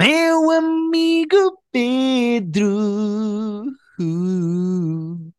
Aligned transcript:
Meu 0.00 0.50
amigo 0.50 1.60
Pedro. 1.70 3.66
Uh, 4.00 5.30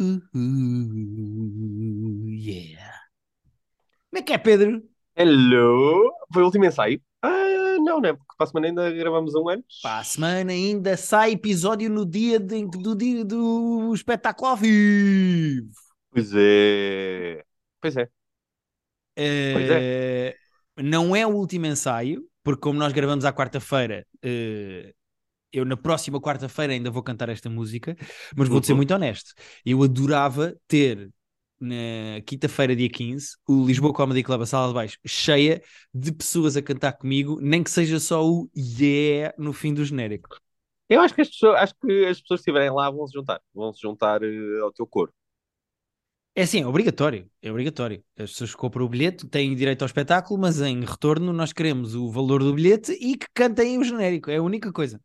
uh, 0.00 0.20
uh, 0.34 2.28
yeah. 2.28 2.94
Como 4.10 4.20
é 4.20 4.22
que 4.22 4.32
é, 4.32 4.38
Pedro? 4.38 4.82
Hello! 5.14 6.10
Foi 6.32 6.42
o 6.42 6.46
último 6.46 6.64
ensaio? 6.64 7.00
Ah, 7.22 7.76
não, 7.84 8.00
né? 8.00 8.14
Porque 8.14 8.34
para 8.38 8.44
a 8.44 8.46
semana 8.46 8.66
ainda 8.68 8.90
gravamos 8.90 9.34
um 9.34 9.50
antes. 9.50 9.80
Para 9.82 9.98
a 9.98 10.04
semana 10.04 10.50
ainda 10.52 10.96
sai 10.96 11.32
episódio 11.32 11.90
no 11.90 12.06
dia 12.06 12.40
de- 12.40 12.64
do 12.66 12.96
dia 12.96 13.22
do 13.22 13.92
espetáculo 13.94 14.48
ao 14.48 14.56
vivo. 14.56 15.68
Pois 16.10 16.32
é. 16.34 17.44
Pois 17.80 17.96
é. 17.96 18.08
Pois 19.52 19.70
Eh, 19.70 20.36
Não 20.78 21.14
é 21.14 21.26
o 21.26 21.30
último 21.34 21.66
ensaio, 21.66 22.24
porque 22.42 22.60
como 22.60 22.78
nós 22.78 22.92
gravamos 22.92 23.24
à 23.24 23.32
quarta-feira, 23.32 24.06
eh, 24.22 24.94
eu 25.52 25.64
na 25.64 25.76
próxima 25.76 26.20
quarta-feira 26.20 26.72
ainda 26.72 26.90
vou 26.90 27.02
cantar 27.02 27.28
esta 27.28 27.50
música, 27.50 27.96
mas 28.36 28.48
vou-te 28.48 28.66
ser 28.66 28.74
muito 28.74 28.94
honesto. 28.94 29.34
Eu 29.64 29.82
adorava 29.82 30.54
ter 30.68 31.10
na 31.60 32.20
quinta-feira, 32.24 32.74
dia 32.74 32.88
15, 32.88 33.36
o 33.46 33.66
Lisboa 33.66 33.92
Comedy 33.92 34.22
Club, 34.22 34.42
a 34.42 34.46
sala 34.46 34.68
de 34.68 34.74
baixo, 34.74 34.98
cheia 35.06 35.62
de 35.92 36.10
pessoas 36.12 36.56
a 36.56 36.62
cantar 36.62 36.94
comigo, 36.94 37.38
nem 37.40 37.62
que 37.62 37.70
seja 37.70 38.00
só 38.00 38.24
o 38.26 38.50
yeah 38.56 39.34
no 39.36 39.52
fim 39.52 39.74
do 39.74 39.84
genérico. 39.84 40.38
Eu 40.88 41.00
acho 41.00 41.14
que 41.14 41.20
as 41.20 41.28
pessoas, 41.28 41.56
acho 41.62 41.74
que 41.80 42.06
as 42.06 42.20
pessoas 42.20 42.40
que 42.40 42.50
estiverem 42.50 42.70
lá 42.70 42.90
vão 42.90 43.06
se 43.06 43.12
juntar. 43.12 43.40
Vão 43.54 43.72
se 43.72 43.80
juntar 43.80 44.22
eh, 44.22 44.60
ao 44.60 44.72
teu 44.72 44.86
coro. 44.86 45.12
É 46.34 46.42
assim, 46.42 46.62
é 46.62 46.66
obrigatório, 46.66 47.28
é 47.42 47.50
obrigatório. 47.50 48.02
As 48.16 48.30
pessoas 48.30 48.54
compram 48.54 48.86
o 48.86 48.88
bilhete 48.88 49.26
têm 49.28 49.54
direito 49.54 49.82
ao 49.82 49.86
espetáculo, 49.86 50.40
mas 50.40 50.60
em 50.60 50.80
retorno 50.84 51.32
nós 51.32 51.52
queremos 51.52 51.94
o 51.94 52.08
valor 52.10 52.42
do 52.42 52.54
bilhete 52.54 52.92
e 52.92 53.16
que 53.16 53.26
cantem 53.34 53.78
o 53.78 53.84
genérico, 53.84 54.30
é 54.30 54.36
a 54.36 54.42
única 54.42 54.72
coisa. 54.72 55.00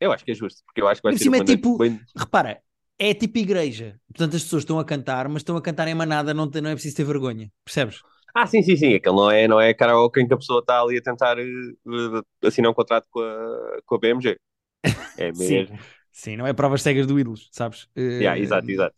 Eu 0.00 0.12
acho 0.12 0.24
que 0.24 0.32
é 0.32 0.34
justo, 0.34 0.62
porque 0.64 0.80
eu 0.80 0.88
acho 0.88 1.00
que 1.00 1.06
vai 1.08 1.12
Por 1.12 1.18
cima 1.18 1.36
é 1.36 1.40
tipo- 1.40 1.78
bem... 1.78 2.00
Repara, 2.16 2.62
é 2.98 3.14
tipo 3.14 3.38
igreja, 3.38 4.00
portanto 4.08 4.36
as 4.36 4.42
pessoas 4.42 4.62
estão 4.62 4.78
a 4.78 4.84
cantar, 4.84 5.28
mas 5.28 5.38
estão 5.42 5.56
a 5.56 5.62
cantar 5.62 5.88
em 5.88 5.94
manada, 5.94 6.34
não, 6.34 6.46
não 6.46 6.70
é 6.70 6.74
preciso 6.74 6.96
ter 6.96 7.04
vergonha, 7.04 7.50
percebes? 7.64 8.02
Ah, 8.34 8.46
sim, 8.46 8.62
sim, 8.62 8.76
sim. 8.76 8.94
Aquele 8.94 9.14
não 9.16 9.30
é, 9.30 9.46
não 9.48 9.60
é 9.60 9.74
karaoke 9.74 10.20
em 10.20 10.26
que 10.26 10.32
a 10.34 10.36
pessoa 10.38 10.60
está 10.60 10.80
ali 10.80 10.98
a 10.98 11.02
tentar 11.02 11.38
eh, 11.38 11.42
eh, 11.44 12.46
assinar 12.48 12.70
um 12.70 12.74
contrato 12.74 13.06
com 13.10 13.20
a, 13.20 13.82
com 13.84 13.94
a 13.96 13.98
BMG. 13.98 14.38
É 15.16 15.32
Sim. 15.34 15.66
mesmo. 15.66 15.78
Sim, 16.12 16.36
não 16.36 16.46
é 16.46 16.52
provas 16.52 16.82
cegas 16.82 17.06
do 17.06 17.18
ídolos, 17.18 17.48
sabes? 17.52 17.88
Eh, 17.96 18.02
Yeah, 18.20 18.36
exato, 18.38 18.70
exato. 18.70 18.96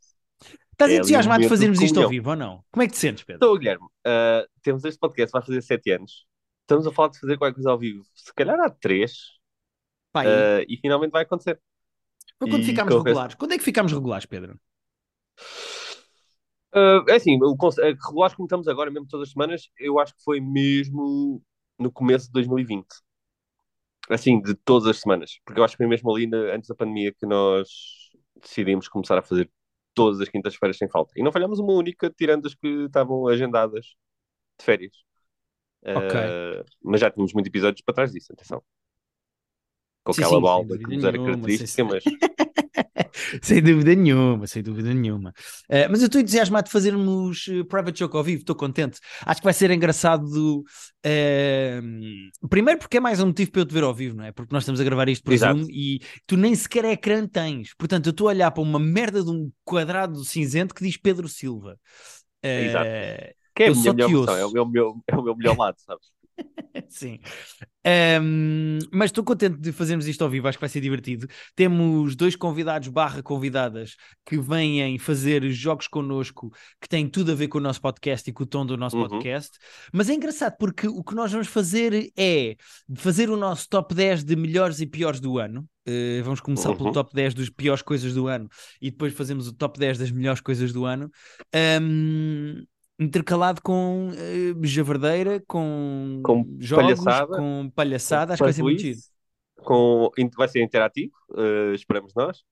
Estás 0.75 0.91
É 0.91 0.97
entusiasmado 0.97 1.43
de 1.43 1.49
fazermos 1.49 1.81
isto 1.81 2.01
ao 2.01 2.09
vivo 2.09 2.31
ou 2.31 2.37
não? 2.37 2.65
Como 2.73 2.83
é 2.83 2.87
que 2.87 2.93
te 2.93 2.99
sentes, 2.99 3.23
Pedro? 3.25 3.47
Então, 3.47 3.57
Guilherme, 3.57 3.87
ah, 4.05 4.45
temos 4.63 4.85
este 4.85 4.99
podcast, 4.99 5.33
vai 5.33 5.43
fazer 5.43 5.63
sete 5.63 5.91
anos. 5.93 6.27
Estamos 6.63 6.87
a 6.87 6.93
falar 6.93 7.09
de 7.11 7.19
fazer 7.21 7.39
qualquer 7.39 7.55
coisa 7.55 7.71
ao 7.71 7.79
vivo. 7.79 8.05
Se 8.15 8.33
calhar 8.35 8.59
há 8.61 8.69
três. 8.71 9.13
Pá, 10.13 10.25
e 10.25 10.29
ah, 10.29 10.65
e 10.69 10.77
finalmente 10.79 11.13
vai 11.13 11.23
acontecer. 11.23 11.61
foi 12.39 12.51
quando 12.51 12.63
e 12.63 12.67
ficámos 12.67 12.93
confesso- 12.93 13.05
regulares? 13.09 13.35
Quando 13.37 13.53
é 13.53 13.59
que 13.59 13.65
ficámos 13.65 13.93
regulares, 13.93 14.27
Pedro? 14.27 14.59
Ah, 16.73 17.05
é 17.09 17.15
assim, 17.15 17.39
o 17.43 17.57
conce- 17.57 17.81
a 17.81 17.87
regulares 17.87 18.35
como 18.35 18.47
estamos 18.47 18.67
agora, 18.67 18.91
mesmo 18.91 19.07
todas 19.09 19.29
as 19.29 19.33
semanas, 19.33 19.69
eu 19.79 19.99
acho 20.01 20.15
que 20.15 20.23
foi 20.25 20.41
mesmo 20.41 21.41
no 21.79 21.91
começo 21.93 22.27
de 22.27 22.33
2020. 22.33 22.87
Assim, 24.09 24.41
de 24.41 24.55
todas 24.55 24.87
as 24.89 24.99
semanas. 25.01 25.39
Porque 25.45 25.61
eu 25.61 25.65
acho 25.65 25.75
que 25.75 25.79
foi 25.79 25.87
mesmo 25.87 26.11
ali 26.15 26.27
na- 26.27 26.55
antes 26.55 26.69
da 26.69 26.75
pandemia 26.75 27.13
que 27.15 27.27
nós 27.27 27.69
decidimos 28.43 28.89
começar 28.89 29.17
a 29.19 29.23
fazer 29.23 29.51
todas 29.95 30.21
as 30.21 30.29
quintas-feiras 30.29 30.79
sem 30.79 30.89
falta. 30.89 31.13
E 31.17 31.23
não 31.23 31.33
falhamos 31.33 31.59
uma 31.59 31.73
única, 31.75 32.11
tirando 32.11 32.47
as 32.47 32.55
que 32.55 32.69
estavam 32.87 33.29
agendadas 33.29 33.87
de 34.59 34.65
férias. 34.65 34.95
Ah, 35.87 35.95
Ok. 35.95 36.15
mas 36.83 37.01
já 37.01 37.11
tínhamos 37.11 37.33
muitos 37.35 37.49
episódios 37.51 37.83
para 37.83 37.95
trás 37.95 38.13
disso, 38.13 38.33
atenção. 38.33 38.63
Com 40.03 40.13
Sim, 40.13 40.25
aquela 40.25 40.41
sim, 40.41 40.41
balda 40.41 40.79
que 40.79 40.91
nos 40.91 41.05
era 41.05 41.19
nenhuma, 41.19 41.49
característica, 41.49 41.67
sim, 41.67 41.83
mas 41.83 42.05
Sem 43.43 43.63
dúvida 43.63 43.95
nenhuma, 43.95 44.47
sem 44.47 44.63
dúvida 44.63 44.93
nenhuma. 44.93 45.33
Eh, 45.69 45.89
mas 45.89 46.01
eu 46.01 46.07
estou 46.07 46.21
entusiasmado 46.21 46.67
de 46.67 46.73
fazermos 46.73 47.47
eh, 47.49 47.65
Private 47.65 47.99
Joke 47.99 48.17
ao 48.17 48.23
vivo, 48.25 48.41
estou 48.41 48.55
contente. 48.57 48.99
Acho 49.25 49.41
que 49.41 49.45
vai 49.45 49.53
ser 49.55 49.71
engraçado. 49.71 50.63
eh, 51.03 51.81
primeiro, 52.49 52.79
porque 52.81 52.97
é 52.97 53.01
mais 53.01 53.21
um 53.21 53.27
motivo 53.27 53.51
para 53.51 53.61
eu 53.63 53.67
te 53.67 53.75
ver 53.75 53.83
ao 53.85 53.95
vivo, 53.95 54.17
não 54.17 54.25
é? 54.25 54.33
Porque 54.33 54.53
nós 54.55 54.63
estamos 54.63 54.81
a 54.81 54.85
gravar 54.85 55.09
isto 55.09 55.25
por 55.25 55.33
Exato. 55.33 55.59
Zoom 55.59 55.69
e 55.71 56.01
tu 56.27 56.37
nem 56.37 56.55
sequer 56.55 56.85
ecrã 56.87 57.27
tens. 57.27 57.75
Portanto, 57.75 58.07
eu 58.07 58.11
estou 58.11 58.29
a 58.29 58.31
olhar 58.31 58.51
para 58.51 58.63
uma 58.63 58.79
merda 58.79 59.23
de 59.23 59.31
um 59.31 59.51
quadrado 59.65 60.25
cinzento 60.25 60.75
que 60.75 60.85
diz 60.85 60.97
Pedro 60.97 61.29
Silva. 61.29 61.79
Eh, 62.43 62.67
Exato. 62.67 63.35
que 63.55 63.63
é 63.65 63.69
a 63.69 63.71
minha 63.71 63.93
melhor 63.95 64.09
versão, 64.11 64.37
é 64.37 64.45
o 64.61 64.67
meu- 64.67 65.03
é 65.09 65.17
o 65.17 65.23
meu 65.23 65.37
melhor 65.37 65.57
lado, 65.57 65.77
sabes? 65.81 66.07
Sim. 66.89 67.19
Ahm, 67.87 68.79
mas 68.93 69.07
estou 69.11 69.23
contente 69.25 69.59
de 69.59 69.73
fazermos 69.73 70.07
isto 70.07 70.23
ao 70.23 70.31
vivo, 70.31 70.49
acho 70.49 70.59
que 70.59 70.63
vai 70.63 70.69
ser 70.69 70.81
divertido. 70.81 71.27
Temos 71.55 72.17
dois 72.17 72.35
convidados 72.37 72.89
barra 72.89 73.23
convidadas 73.23 73.97
que 74.27 74.39
vêm 74.39 74.99
fazer 74.99 75.49
jogos 75.51 75.87
connosco 75.89 76.51
que 76.81 76.89
têm 76.89 77.09
tudo 77.09 77.33
a 77.33 77.35
ver 77.35 77.49
com 77.49 77.59
o 77.59 77.61
nosso 77.61 77.81
podcast 77.81 78.29
e 78.29 78.33
com 78.33 78.43
o 78.43 78.47
tom 78.47 78.65
do 78.67 78.77
nosso 78.77 78.97
Uhum. 78.97 79.09
podcast. 79.09 79.59
Mas 79.93 80.09
é 80.09 80.15
engraçado 80.15 80.57
porque 80.59 80.87
o 80.89 81.03
que 81.05 81.15
nós 81.15 81.31
vamos 81.31 81.49
fazer 81.49 82.11
é 82.17 82.57
fazer 82.97 83.31
o 83.31 83.37
nosso 83.37 83.69
top 83.69 83.95
10 83.95 84.25
de 84.25 84.35
melhores 84.37 84.81
e 84.81 84.87
piores 84.87 85.21
do 85.21 85.39
ano. 85.39 85.67
Eh, 85.87 86.23
vamos 86.25 86.41
começar 86.41 86.73
pelo 86.75 86.87
Uhum. 86.87 86.93
top 86.93 87.13
10 87.15 87.35
das 87.35 87.51
piores 87.51 87.83
coisas 87.83 88.15
do 88.15 88.27
ano 88.27 88.49
e 88.81 88.91
depois 88.91 89.13
fazemos 89.13 89.47
o 89.49 89.53
top 89.53 89.79
10 89.79 89.99
das 89.99 90.11
melhores 90.11 90.41
coisas 90.41 90.73
do 90.73 90.85
ano. 90.87 91.11
Ahm, 91.55 92.65
intercalado 92.99 93.61
com 93.63 94.11
eh, 94.15 94.67
javardeira, 94.67 95.43
com, 95.47 96.21
Com 96.23 96.45
jogos, 96.59 96.85
palhaçada, 96.85 97.37
com 97.37 97.73
palhaçada, 97.75 98.33
acho 98.35 98.41
que 98.41 98.45
vai 98.45 98.53
ser 98.53 98.63
muito 98.63 98.81
giro. 98.81 99.01
Com, 99.57 100.11
vai 100.37 100.49
ser 100.49 100.63
interativo, 100.63 101.13
eh, 101.37 101.75
esperamos 101.75 102.13
nós. 102.15 102.43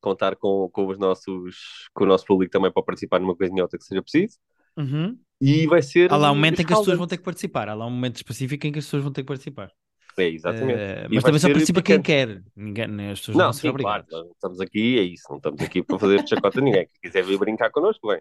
Contar 0.00 0.34
com, 0.36 0.68
com 0.72 0.86
os 0.86 0.98
nossos, 0.98 1.88
com 1.92 2.04
o 2.04 2.06
nosso 2.06 2.24
público 2.24 2.50
também 2.50 2.72
para 2.72 2.82
participar 2.82 3.20
numa 3.20 3.36
coisinha 3.36 3.62
ou 3.62 3.64
outra 3.64 3.78
que 3.78 3.84
seja 3.84 4.02
preciso. 4.02 4.38
Uhum. 4.76 5.18
E 5.40 5.66
vai 5.66 5.82
ser. 5.82 6.12
Há 6.12 6.16
lá 6.16 6.32
um 6.32 6.34
momento 6.34 6.62
em 6.62 6.64
que 6.64 6.72
as 6.72 6.78
pessoas 6.78 6.98
vão 6.98 7.06
ter 7.06 7.18
que 7.18 7.22
participar, 7.24 7.68
há 7.68 7.74
lá 7.74 7.86
um 7.86 7.90
momento 7.90 8.16
específico 8.16 8.66
em 8.66 8.72
que 8.72 8.78
as 8.78 8.84
pessoas 8.86 9.02
vão 9.02 9.12
ter 9.12 9.22
que 9.22 9.28
participar. 9.28 9.70
É, 10.18 10.28
exatamente. 10.28 10.80
E 11.10 11.14
mas 11.14 11.24
também 11.24 11.38
só 11.38 11.48
participa 11.48 11.82
quem 11.82 12.00
picante. 12.00 12.06
quer, 12.06 12.42
ninguém, 12.56 13.10
as 13.10 13.20
pessoas 13.20 13.36
não 13.36 13.44
Não, 13.46 13.52
sim, 13.52 13.72
claro, 13.72 14.04
estamos 14.32 14.60
aqui, 14.60 14.98
é 14.98 15.02
isso, 15.02 15.24
não 15.30 15.36
estamos 15.36 15.60
aqui 15.60 15.82
para 15.82 15.98
fazer 15.98 16.26
chacota 16.26 16.58
a 16.58 16.62
ninguém. 16.62 16.86
Quem 16.86 17.10
quiser 17.10 17.24
vir 17.24 17.38
brincar 17.38 17.70
connosco, 17.70 18.08
bem. 18.08 18.20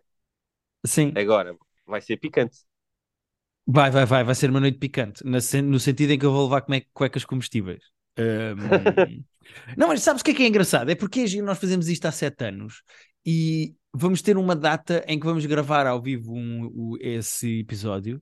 Sim, 0.85 1.21
Agora, 1.21 1.55
vai 1.85 2.01
ser 2.01 2.17
picante. 2.17 2.59
vai, 3.67 3.91
vai, 3.91 4.05
vai, 4.05 4.23
vai 4.23 4.35
ser 4.35 4.49
uma 4.49 4.59
noite 4.59 4.77
picante, 4.79 5.23
no 5.61 5.79
sentido 5.79 6.11
em 6.13 6.19
que 6.19 6.25
eu 6.25 6.31
vou 6.31 6.43
levar 6.45 6.61
cuecas 6.93 7.25
comestíveis. 7.25 7.83
Ahm, 8.17 9.23
Não, 9.77 9.87
mas 9.87 10.01
sabes 10.03 10.21
o 10.21 10.25
que 10.25 10.31
é 10.31 10.33
que 10.33 10.43
é 10.43 10.47
engraçado? 10.47 10.89
É 10.91 10.95
porque 10.95 11.21
é 11.21 11.27
nós 11.45 11.59
fazemos 11.59 11.87
isto 11.89 12.05
há 12.05 12.11
sete 12.11 12.45
anos 12.45 12.83
e 13.25 13.75
vamos 13.93 14.21
ter 14.21 14.37
uma 14.37 14.55
data 14.55 15.03
em 15.07 15.19
que 15.19 15.25
vamos 15.25 15.45
gravar 15.45 15.87
ao 15.87 16.01
vivo 16.01 16.33
um- 16.35 16.67
o- 16.73 16.97
esse 17.01 17.59
episódio. 17.61 18.21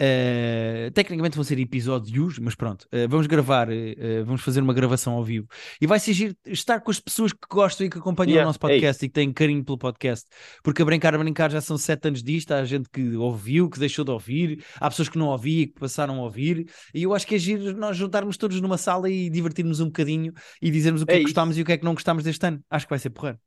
Uh, 0.00 0.92
tecnicamente 0.92 1.34
vão 1.34 1.42
ser 1.42 1.58
episódios, 1.58 2.38
mas 2.38 2.54
pronto, 2.54 2.82
uh, 2.84 3.08
vamos 3.08 3.26
gravar, 3.26 3.68
uh, 3.68 4.24
vamos 4.24 4.42
fazer 4.42 4.60
uma 4.60 4.72
gravação 4.72 5.14
ao 5.14 5.24
vivo. 5.24 5.48
E 5.80 5.88
vai 5.88 5.98
ser 5.98 6.36
estar 6.46 6.80
com 6.80 6.90
as 6.92 7.00
pessoas 7.00 7.32
que 7.32 7.48
gostam 7.50 7.84
e 7.84 7.90
que 7.90 7.98
acompanham 7.98 8.30
Yeah, 8.30 8.46
o 8.46 8.48
nosso 8.48 8.58
é 8.58 8.60
podcast 8.60 9.04
e 9.04 9.08
que 9.08 9.14
têm 9.14 9.32
carinho 9.32 9.64
pelo 9.64 9.76
podcast, 9.76 10.28
porque 10.62 10.82
a 10.82 10.84
brincar, 10.84 11.16
a 11.16 11.18
brincar 11.18 11.50
já 11.50 11.60
são 11.60 11.76
sete 11.76 12.06
anos 12.06 12.22
disto, 12.22 12.52
há 12.52 12.64
gente 12.64 12.88
que 12.88 13.16
ouviu, 13.16 13.68
que 13.68 13.80
deixou 13.80 14.04
de 14.04 14.12
ouvir, 14.12 14.64
há 14.76 14.88
pessoas 14.88 15.08
que 15.08 15.18
não 15.18 15.26
ouviam 15.26 15.62
e 15.62 15.66
que 15.66 15.80
passaram 15.80 16.20
a 16.20 16.22
ouvir, 16.22 16.70
e 16.94 17.02
eu 17.02 17.12
acho 17.12 17.26
que 17.26 17.34
é 17.34 17.38
giro 17.38 17.76
nós 17.76 17.96
juntarmos 17.96 18.36
todos 18.36 18.60
numa 18.60 18.78
sala 18.78 19.10
e 19.10 19.28
divertirmos 19.28 19.80
um 19.80 19.86
bocadinho 19.86 20.32
e 20.62 20.70
dizermos 20.70 21.02
o 21.02 21.06
que 21.06 21.12
é, 21.12 21.16
É 21.16 21.18
que 21.18 21.24
gostámos 21.24 21.58
e 21.58 21.62
o 21.62 21.64
que 21.64 21.72
é 21.72 21.76
que 21.76 21.84
não 21.84 21.94
gostámos 21.94 22.22
deste 22.22 22.46
ano. 22.46 22.62
Acho 22.70 22.86
que 22.86 22.90
vai 22.90 23.00
ser 23.00 23.10
porreiro. 23.10 23.38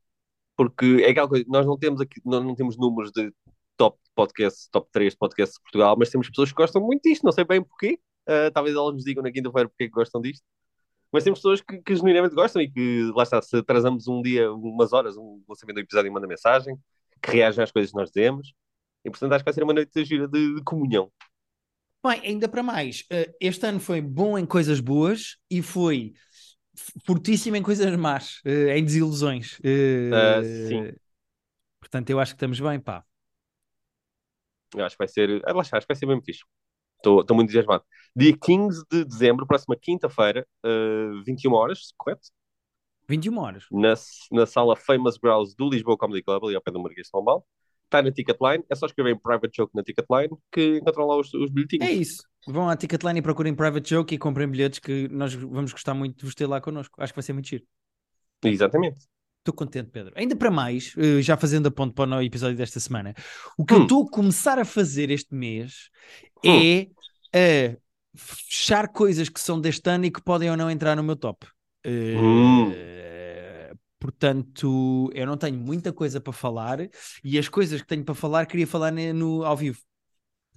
Porque 0.54 1.02
é 1.02 1.10
aquela 1.10 1.28
coisa, 1.28 1.44
nós 1.48 1.64
não 1.64 1.78
temos 1.78 2.00
aqui, 2.00 2.20
nós 2.26 2.44
não 2.44 2.54
temos 2.54 2.76
números 2.76 3.10
de 3.10 3.32
top 3.76 3.98
podcast, 4.14 4.70
top 4.70 4.88
3 4.92 5.14
podcast 5.14 5.54
de 5.54 5.62
Portugal, 5.62 5.96
mas 5.98 6.10
temos 6.10 6.28
pessoas 6.28 6.50
que 6.50 6.56
gostam 6.56 6.82
muito 6.82 7.02
disto, 7.02 7.24
não 7.24 7.32
sei 7.32 7.44
bem 7.44 7.62
porquê. 7.62 7.98
Ah, 8.26 8.50
talvez 8.52 8.76
elas 8.76 8.94
nos 8.94 9.04
digam 9.04 9.22
na 9.22 9.30
quinta-feira 9.30 9.68
porque 9.68 9.86
que 9.88 9.94
gostam 9.94 10.20
disto. 10.20 10.44
Mas 11.12 11.24
temos 11.24 11.40
pessoas 11.40 11.60
que, 11.60 11.78
que 11.82 11.94
genuinamente 11.94 12.34
gostam 12.34 12.62
e 12.62 12.70
que, 12.70 13.10
lá 13.14 13.22
está, 13.22 13.40
se 13.42 13.56
atrasamos 13.56 14.08
um 14.08 14.22
dia, 14.22 14.50
umas 14.50 14.92
horas, 14.92 15.16
um 15.16 15.42
lançamento 15.46 15.74
do 15.74 15.80
episódio 15.80 16.08
e 16.08 16.10
manda 16.10 16.26
mensagem, 16.26 16.78
que 17.20 17.30
reagem 17.32 17.62
às 17.62 17.70
coisas 17.70 17.90
que 17.90 17.98
nós 17.98 18.08
dizemos. 18.08 18.54
E 19.04 19.10
portanto 19.10 19.32
acho 19.32 19.44
que 19.44 19.50
vai 19.50 19.54
ser 19.54 19.62
uma 19.62 19.74
noite 19.74 19.90
de 19.94 20.04
gira 20.04 20.26
de, 20.26 20.54
de 20.54 20.62
comunhão. 20.62 21.12
Bem, 22.04 22.20
ainda 22.24 22.48
para 22.48 22.62
mais, 22.62 23.04
eh, 23.10 23.32
este 23.40 23.64
ano 23.66 23.78
foi 23.78 24.00
bom 24.00 24.38
em 24.38 24.46
coisas 24.46 24.80
boas 24.80 25.36
e 25.50 25.62
foi 25.62 26.14
fortíssimo 27.04 27.56
em 27.56 27.62
coisas 27.62 27.94
más, 27.96 28.40
eh, 28.44 28.76
em 28.76 28.84
desilusões. 28.84 29.60
Ah, 30.12 30.42
sim. 30.42 30.92
Portanto, 31.78 32.10
eu 32.10 32.18
acho 32.18 32.32
que 32.32 32.36
estamos 32.36 32.58
bem, 32.58 32.80
pá. 32.80 33.04
Acho 34.78 34.96
que 34.96 34.98
vai 34.98 35.08
ser, 35.08 35.42
ah, 35.44 35.52
lá 35.52 35.62
está, 35.62 35.76
acho 35.78 35.86
que 35.86 35.92
vai 35.92 35.98
ser 35.98 36.06
bem 36.06 36.22
fixe. 36.22 36.42
Estou 36.98 37.24
muito 37.30 37.44
entusiasmado. 37.44 37.84
Dia 38.14 38.36
15 38.40 38.84
de 38.90 39.04
dezembro, 39.04 39.46
próxima 39.46 39.76
quinta-feira, 39.76 40.46
ah, 40.64 41.22
21 41.24 41.52
horas, 41.52 41.92
correto? 41.96 42.28
21 43.08 43.38
horas. 43.38 43.64
na, 43.70 43.94
na 44.30 44.46
sala 44.46 44.76
Famous 44.76 45.18
Grouse 45.18 45.54
do 45.56 45.68
Lisboa 45.68 45.96
Comedy 45.96 46.22
Club, 46.22 46.44
ali 46.44 46.54
ao 46.54 46.62
pé 46.62 46.70
do 46.70 46.80
Marquês 46.80 47.06
de 47.06 47.10
Pombal. 47.10 47.44
está 47.84 48.00
na 48.00 48.12
Ticketline, 48.12 48.64
é 48.70 48.74
só 48.74 48.86
escrever 48.86 49.10
em 49.10 49.18
Private 49.18 49.54
Joke 49.54 49.74
na 49.74 49.82
Ticketline 49.82 50.34
que 50.50 50.78
encontram 50.78 51.06
lá 51.06 51.16
os, 51.16 51.32
os 51.34 51.50
bilhetinhos. 51.50 51.86
É 51.86 51.92
isso. 51.92 52.22
Vão 52.46 52.68
à 52.68 52.76
Ticketline 52.76 53.18
e 53.18 53.22
procurem 53.22 53.54
Private 53.54 53.90
Joke 53.90 54.14
e 54.14 54.18
comprem 54.18 54.48
bilhetes 54.48 54.78
que 54.78 55.08
nós 55.08 55.34
vamos 55.34 55.72
gostar 55.72 55.94
muito 55.94 56.18
de 56.18 56.24
vos 56.24 56.34
ter 56.34 56.46
lá 56.46 56.60
connosco. 56.60 57.00
Acho 57.00 57.12
que 57.12 57.16
vai 57.18 57.22
ser 57.22 57.32
muito 57.32 57.48
giro. 57.48 57.64
Exatamente. 58.44 59.06
Estou 59.42 59.52
contente, 59.54 59.90
Pedro. 59.90 60.12
Ainda 60.14 60.36
para 60.36 60.52
mais, 60.52 60.94
eh, 60.96 61.20
já 61.20 61.36
fazendo 61.36 61.66
a 61.66 61.70
ponto 61.70 61.92
para 61.94 62.16
o 62.16 62.22
episódio 62.22 62.56
desta 62.56 62.78
semana, 62.78 63.12
o 63.58 63.64
que 63.64 63.74
Hum. 63.74 63.78
eu 63.78 63.82
estou 63.82 64.04
a 64.06 64.10
começar 64.10 64.56
a 64.56 64.64
fazer 64.64 65.10
este 65.10 65.34
mês 65.34 65.90
Hum. 66.44 66.88
é 67.34 67.72
a 67.74 67.76
fechar 68.16 68.88
coisas 68.88 69.28
que 69.28 69.40
são 69.40 69.60
deste 69.60 69.88
ano 69.90 70.04
e 70.04 70.12
que 70.12 70.22
podem 70.22 70.48
ou 70.48 70.56
não 70.56 70.70
entrar 70.70 70.94
no 70.94 71.02
meu 71.02 71.16
top. 71.16 71.46
Eh, 71.82 72.14
Hum. 72.16 72.72
Portanto, 73.98 75.10
eu 75.14 75.24
não 75.26 75.36
tenho 75.36 75.56
muita 75.56 75.92
coisa 75.92 76.20
para 76.20 76.32
falar 76.32 76.78
e 77.22 77.38
as 77.38 77.48
coisas 77.48 77.80
que 77.80 77.86
tenho 77.86 78.04
para 78.04 78.14
falar 78.16 78.46
queria 78.46 78.66
falar 78.66 78.90
no, 78.90 79.44
ao 79.44 79.56
vivo. 79.56 79.78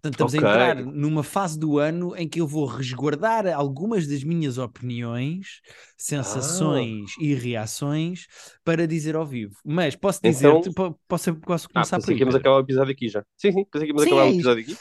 Portanto, 0.10 0.30
estamos 0.30 0.34
Ok. 0.36 0.48
a 0.48 0.72
entrar 0.72 0.86
numa 0.94 1.24
fase 1.24 1.58
do 1.60 1.80
ano 1.80 2.16
em 2.16 2.28
que 2.28 2.40
eu 2.40 2.48
vou 2.48 2.66
resguardar 2.66 3.48
algumas 3.48 4.08
das 4.08 4.24
minhas 4.24 4.58
opiniões, 4.58 5.62
sensações 5.98 7.12
Ah. 7.20 7.24
e 7.24 7.34
reações 7.34 8.28
para 8.64 8.88
dizer 8.88 9.16
ao 9.16 9.26
vivo. 9.26 9.56
Mas 9.66 9.96
posso 9.96 10.20
Então- 10.24 10.60
dizer, 10.60 10.74
po- 10.74 11.00
posso, 11.08 11.36
posso 11.38 11.68
Ah, 11.70 11.74
começar 11.74 11.98
por 11.98 12.06
pensei 12.08 12.24
aí. 12.24 12.32
que 12.32 12.38
acabar 12.38 12.58
o 12.58 12.60
episódio 12.62 12.92
aqui 12.92 13.10
já. 13.10 13.24
Sim, 13.38 13.52
sim, 13.52 13.66
pensei 13.66 13.88
que 13.88 13.94
íamos 13.94 14.04
acabar 14.04 14.22
é 14.22 14.26
o 14.26 14.28
isso. 14.30 14.36
episódio 14.40 14.64
aqui. 14.64 14.78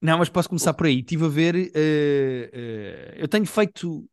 Não, 0.00 0.18
mas 0.18 0.28
posso 0.28 0.48
começar 0.48 0.72
por 0.74 0.86
aí. 0.86 1.00
Estive 1.00 1.24
a 1.24 1.28
ver, 1.28 1.56
eh, 1.56 1.70
eh, 2.52 3.14
eu 3.18 3.26
tenho 3.26 3.46
feito 3.46 4.08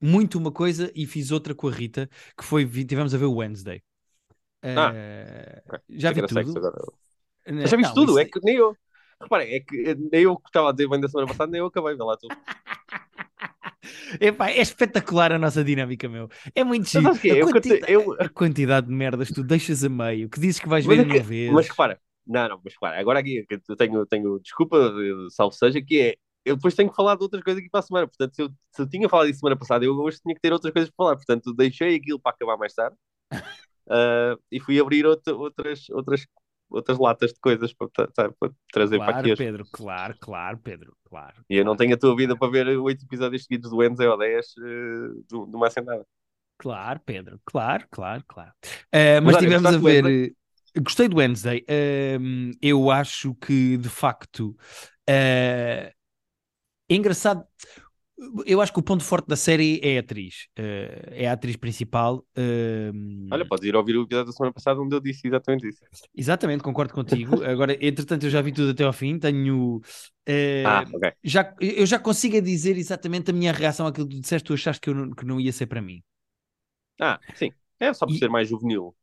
muito 0.00 0.38
uma 0.38 0.50
coisa 0.50 0.90
e 0.94 1.06
fiz 1.06 1.30
outra 1.30 1.54
com 1.54 1.68
a 1.68 1.72
Rita, 1.72 2.08
que 2.36 2.44
foi, 2.44 2.64
vi- 2.64 2.84
tivemos 2.84 3.14
a 3.14 3.18
ver 3.18 3.26
o 3.26 3.34
Wednesday. 3.36 3.80
Ah, 4.62 4.92
Eh, 4.94 5.62
ok. 5.68 5.78
Já 5.90 6.10
vi 6.12 6.26
tudo. 6.26 6.38
agora. 6.40 6.74
Eh, 7.46 7.52
Mas 7.52 7.70
já 7.70 7.76
viste 7.76 7.88
não, 7.90 7.94
tudo, 7.94 8.10
isso- 8.12 8.18
é 8.18 8.24
que 8.24 8.40
nem 8.42 8.56
eu. 8.56 8.76
Reparem, 9.20 9.52
é 9.54 9.60
que 9.60 9.94
nem 10.12 10.22
eu 10.22 10.36
que 10.36 10.48
estava 10.48 10.68
a 10.70 10.72
dizer 10.72 10.88
bem 10.88 11.00
da 11.00 11.08
semana 11.08 11.26
passada, 11.26 11.50
nem 11.50 11.58
eu 11.60 11.66
acabei, 11.66 11.94
vê 11.96 12.02
lá 12.02 12.16
tu. 12.16 12.28
Epá, 14.20 14.50
é 14.50 14.60
espetacular 14.60 15.32
a 15.32 15.38
nossa 15.38 15.64
dinâmica, 15.64 16.08
meu. 16.08 16.28
É 16.54 16.62
muito 16.62 16.88
giro. 16.88 17.08
A, 17.08 17.26
Eu 17.26 17.50
quanti- 17.50 17.80
eu- 17.88 18.12
a 18.20 18.28
quantidade 18.28 18.86
de 18.86 18.92
merdas 18.92 19.28
que 19.28 19.34
tu 19.34 19.42
deixas 19.42 19.82
a 19.84 19.88
meio, 19.88 20.28
que 20.28 20.38
dizes 20.40 20.60
que 20.60 20.68
vais 20.68 20.84
Mas 20.86 20.96
ver 20.96 21.06
é 21.06 21.12
que- 21.12 21.20
vês. 21.20 21.52
Mas 21.52 21.68
repara, 21.68 22.00
não, 22.26 22.48
não, 22.48 22.60
mas 22.62 22.74
repara, 22.74 23.00
agora 23.00 23.18
aqui 23.20 23.44
eu 23.68 23.76
tenho, 23.76 24.06
tenho 24.06 24.38
desculpa, 24.40 24.76
eh, 24.76 25.26
salvo 25.30 25.54
seja, 25.54 25.80
que 25.82 26.00
é, 26.00 26.16
eu 26.44 26.56
depois 26.56 26.74
tenho 26.74 26.90
que 26.90 26.96
falar 26.96 27.16
de 27.16 27.22
outras 27.22 27.42
coisas 27.42 27.60
aqui 27.60 27.70
para 27.70 27.80
a 27.80 27.82
semana, 27.82 28.06
portanto, 28.06 28.34
se 28.34 28.42
eu, 28.42 28.48
se 28.74 28.82
eu 28.82 28.88
tinha 28.88 29.08
falado 29.08 29.28
isso 29.28 29.40
semana 29.40 29.56
passada, 29.56 29.84
eu 29.84 29.94
hoje 29.98 30.18
tinha 30.22 30.34
que 30.34 30.40
ter 30.40 30.52
outras 30.52 30.72
coisas 30.72 30.90
para 30.90 31.04
falar, 31.04 31.16
portanto, 31.16 31.54
deixei 31.54 31.96
aquilo 31.96 32.20
para 32.20 32.32
acabar 32.32 32.56
mais 32.56 32.74
tarde 32.74 32.96
ah, 33.90 34.36
e 34.50 34.60
fui 34.60 34.78
abrir 34.78 35.06
outra- 35.06 35.34
outras, 35.34 35.88
outras, 35.90 36.26
outras 36.70 36.98
latas 36.98 37.32
de 37.32 37.40
coisas 37.40 37.72
para, 37.72 37.88
tra- 37.88 38.32
para 38.32 38.52
trazer 38.72 38.98
para 38.98 39.18
aqui 39.18 39.22
Claro. 39.22 39.36
Pedro, 39.36 39.66
claro, 39.72 40.16
claro, 40.20 40.58
Pedro, 40.58 40.96
claro. 41.04 41.44
E 41.48 41.56
eu 41.56 41.64
não 41.64 41.72
claro, 41.72 41.78
tenho 41.78 41.94
a 41.94 41.98
tua 41.98 42.16
vida 42.16 42.36
claro. 42.36 42.52
para 42.52 42.64
ver 42.64 42.78
oito 42.78 43.04
episódios 43.04 43.44
seguidos 43.44 43.70
do 43.70 43.76
Wednesday 43.76 44.06
ou 44.06 44.18
10 44.18 44.46
eh, 44.46 44.60
de, 44.60 45.50
de 45.50 45.56
uma 45.56 45.66
assentada. 45.66 46.06
Claro, 46.58 47.00
Pedro, 47.04 47.40
claro, 47.44 47.86
claro, 47.90 48.24
claro. 48.26 48.52
Uh, 48.92 49.22
mas 49.22 49.36
tivemos 49.36 49.74
a 49.74 49.78
ver. 49.78 50.04
Uh, 50.04 50.82
Gostei 50.82 51.08
do 51.08 51.16
Wednesday. 51.16 51.64
Um, 52.20 52.50
eu 52.60 52.90
acho 52.90 53.34
que, 53.34 53.76
de 53.76 53.88
facto, 53.88 54.50
uh, 54.50 54.54
é 55.08 55.94
engraçado. 56.90 57.44
Eu 58.46 58.60
acho 58.60 58.72
que 58.72 58.78
o 58.80 58.82
ponto 58.82 59.04
forte 59.04 59.28
da 59.28 59.36
série 59.36 59.80
é 59.82 59.96
a 59.96 60.00
atriz. 60.00 60.48
Uh, 60.58 60.62
é 61.12 61.28
a 61.28 61.32
atriz 61.32 61.56
principal. 61.56 62.26
Um, 62.36 63.28
Olha, 63.30 63.46
podes 63.46 63.64
ir 63.68 63.76
ouvir 63.76 63.96
o 63.96 64.02
episódio 64.02 64.26
da 64.26 64.32
semana 64.32 64.52
passada 64.52 64.80
onde 64.80 64.94
eu 64.94 65.00
disse 65.00 65.28
exatamente 65.28 65.68
isso. 65.68 65.80
Exatamente, 66.16 66.62
concordo 66.62 66.92
contigo. 66.92 67.42
Agora, 67.44 67.74
entretanto, 67.74 68.24
eu 68.26 68.30
já 68.30 68.42
vi 68.42 68.52
tudo 68.52 68.70
até 68.72 68.82
ao 68.84 68.92
fim. 68.92 69.18
Tenho. 69.18 69.76
uh, 69.76 69.82
Ah, 70.64 70.84
ok. 70.92 71.12
já, 71.22 71.54
eu 71.60 71.86
já 71.86 71.98
consigo 71.98 72.40
dizer 72.42 72.76
exatamente 72.76 73.30
a 73.30 73.34
minha 73.34 73.52
reação 73.52 73.86
àquilo 73.86 74.08
que 74.08 74.16
tu 74.16 74.20
disseste. 74.20 74.46
Tu 74.46 74.54
achaste 74.54 74.80
que, 74.80 74.90
eu 74.90 74.94
não, 74.94 75.10
que 75.12 75.24
não 75.24 75.38
ia 75.40 75.52
ser 75.52 75.66
para 75.66 75.80
mim. 75.80 76.02
Ah, 77.00 77.20
sim. 77.34 77.52
É 77.80 77.92
só 77.94 78.06
por 78.06 78.14
E- 78.14 78.18
ser 78.18 78.28
mais 78.28 78.48
juvenil. 78.48 78.94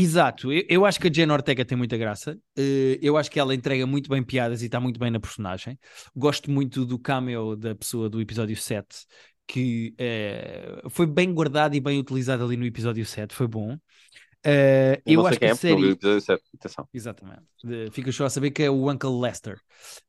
Exato, 0.00 0.52
eu, 0.52 0.64
eu 0.68 0.86
acho 0.86 1.00
que 1.00 1.08
a 1.08 1.10
Jen 1.12 1.28
Ortega 1.32 1.64
tem 1.64 1.76
muita 1.76 1.96
graça. 1.96 2.38
Eh, 2.56 2.98
eu 3.02 3.16
acho 3.16 3.28
que 3.30 3.40
ela 3.40 3.52
entrega 3.54 3.84
muito 3.84 4.08
bem 4.08 4.22
piadas 4.22 4.62
e 4.62 4.66
está 4.66 4.78
muito 4.78 4.98
bem 5.00 5.10
na 5.10 5.18
personagem. 5.18 5.76
Gosto 6.14 6.50
muito 6.50 6.84
do 6.86 6.98
cameo 7.00 7.56
da 7.56 7.74
pessoa 7.74 8.08
do 8.08 8.20
episódio 8.20 8.56
7, 8.56 9.06
que 9.46 9.94
eh, 9.98 10.82
foi 10.88 11.04
bem 11.06 11.34
guardado 11.34 11.74
e 11.74 11.80
bem 11.80 11.98
utilizado 11.98 12.44
ali 12.44 12.56
no 12.56 12.64
episódio 12.64 13.04
7, 13.04 13.34
foi 13.34 13.48
bom. 13.48 13.76
Eh, 14.44 15.02
Eu, 15.04 15.26
acho 15.26 15.38
que 15.40 15.46
a 15.46 15.48
é, 15.48 15.54
série. 15.54 15.90
episódio 15.92 16.20
7. 16.20 16.44
Atenção. 16.54 16.88
Exatamente. 16.94 17.42
De- 17.64 17.90
Fica 17.90 18.12
só 18.12 18.26
a 18.26 18.30
saber 18.30 18.50
que 18.52 18.62
é 18.62 18.70
o 18.70 18.90
Uncle 18.90 19.10
Lester. 19.20 19.60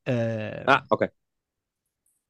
Eh, 0.06 0.63
Ah, 0.65 0.83
ok. 0.89 1.09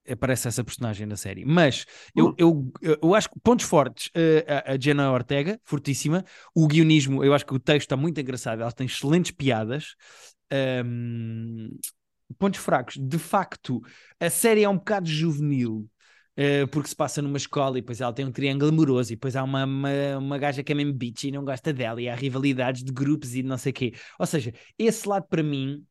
Aparece 0.09 0.47
essa 0.47 0.63
personagem 0.63 1.05
na 1.05 1.15
série. 1.15 1.45
Mas 1.45 1.85
eu, 2.15 2.29
Hum. 2.29 2.35
eu, 2.37 2.71
eu 3.01 3.15
acho 3.15 3.29
que 3.29 3.39
pontos 3.39 3.65
fortes, 3.65 4.09
eh, 4.15 4.45
a, 4.65 4.77
Jenna 4.79 5.11
Ortega, 5.11 5.59
fortíssima. 5.63 6.25
O 6.55 6.67
guionismo, 6.67 7.23
eu 7.23 7.33
acho 7.33 7.45
que 7.45 7.53
o 7.53 7.59
texto 7.59 7.81
está 7.85 7.97
muito 7.97 8.19
engraçado, 8.19 8.61
ela 8.61 8.71
tem 8.71 8.87
excelentes 8.87 9.31
piadas. 9.31 9.95
Ahm, 10.51 11.69
pontos 12.37 12.59
fracos, 12.59 12.97
de 12.97 13.17
facto, 13.19 13.81
a 14.19 14.29
série 14.29 14.63
é 14.63 14.69
um 14.69 14.77
bocado 14.77 15.07
juvenil. 15.07 15.87
eh, 16.41 16.65
porque 16.67 16.87
se 16.87 16.95
passa 16.95 17.21
numa 17.21 17.35
escola 17.37 17.77
e 17.77 17.81
depois 17.81 17.99
ela 17.99 18.13
tem 18.13 18.25
um 18.25 18.31
triângulo 18.31 18.69
amoroso 18.71 19.11
e 19.11 19.15
depois 19.17 19.35
há 19.35 19.43
uma, 19.43 19.65
uma, 19.65 20.17
uma 20.17 20.37
gaja 20.37 20.63
que 20.63 20.71
é 20.71 20.75
mesmo 20.75 20.93
bitch 20.93 21.25
e 21.25 21.31
não 21.31 21.43
gosta 21.43 21.73
dela 21.73 22.01
e 22.01 22.07
há 22.07 22.15
rivalidades 22.15 22.81
de 22.83 22.93
grupos 22.93 23.35
e 23.35 23.43
não 23.43 23.57
sei 23.57 23.71
o 23.71 23.75
quê. 23.75 23.93
Ou 24.17 24.25
seja, 24.25 24.53
esse 24.77 25.05
lado 25.07 25.27
para 25.27 25.43
mim 25.43 25.83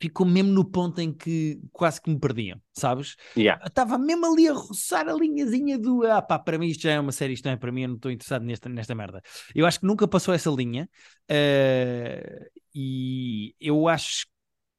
ficou 0.00 0.26
mesmo 0.26 0.52
no 0.52 0.64
ponto 0.64 1.00
em 1.00 1.12
que 1.12 1.60
quase 1.72 2.00
que 2.00 2.10
me 2.10 2.18
perdiam, 2.18 2.60
sabes? 2.72 3.16
Yeah. 3.34 3.58
Estava 3.64 3.98
mesmo 3.98 4.26
ali 4.26 4.48
a 4.48 4.52
roçar 4.52 5.08
a 5.08 5.12
linhazinha 5.14 5.78
do 5.78 6.04
ah 6.06 6.20
pá, 6.22 6.38
para 6.38 6.58
mim 6.58 6.66
isto 6.68 6.82
já 6.82 6.92
é 6.92 7.00
uma 7.00 7.12
série, 7.12 7.32
isto 7.34 7.44
não 7.46 7.52
é 7.52 7.56
para 7.56 7.72
mim, 7.72 7.82
eu 7.82 7.88
não 7.88 7.96
estou 7.96 8.10
interessado 8.10 8.44
nesta, 8.44 8.68
nesta 8.68 8.94
merda. 8.94 9.22
Eu 9.54 9.66
acho 9.66 9.80
que 9.80 9.86
nunca 9.86 10.06
passou 10.08 10.34
essa 10.34 10.50
linha 10.50 10.88
eh, 11.28 12.48
e 12.74 13.54
eu 13.60 13.88
acho 13.88 14.26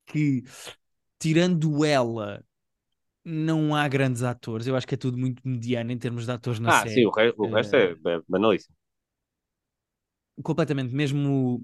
que 0.08 0.44
tirando 1.20 1.86
ela 1.86 2.44
não 3.26 3.76
há 3.76 3.88
grandes 3.88 4.24
atores, 4.24 4.68
eu 4.68 4.76
acho 4.76 4.88
que 4.88 4.96
é 4.96 4.98
tudo 4.98 5.18
muito 5.18 5.42
mediano 5.48 5.92
em 5.92 5.98
termos 5.98 6.26
de 6.26 6.32
atores 6.32 6.60
na 6.60 6.72
Ah, 6.72 6.74
série. 6.74 6.88
sim, 6.88 7.06
o, 7.06 7.12
re- 7.12 7.34
o 7.38 7.50
resto 7.50 7.76
é, 7.76 7.92
é 7.94 8.22
banalíssimo. 8.28 8.76
completamente, 10.44 10.94
mesmo 10.94 11.64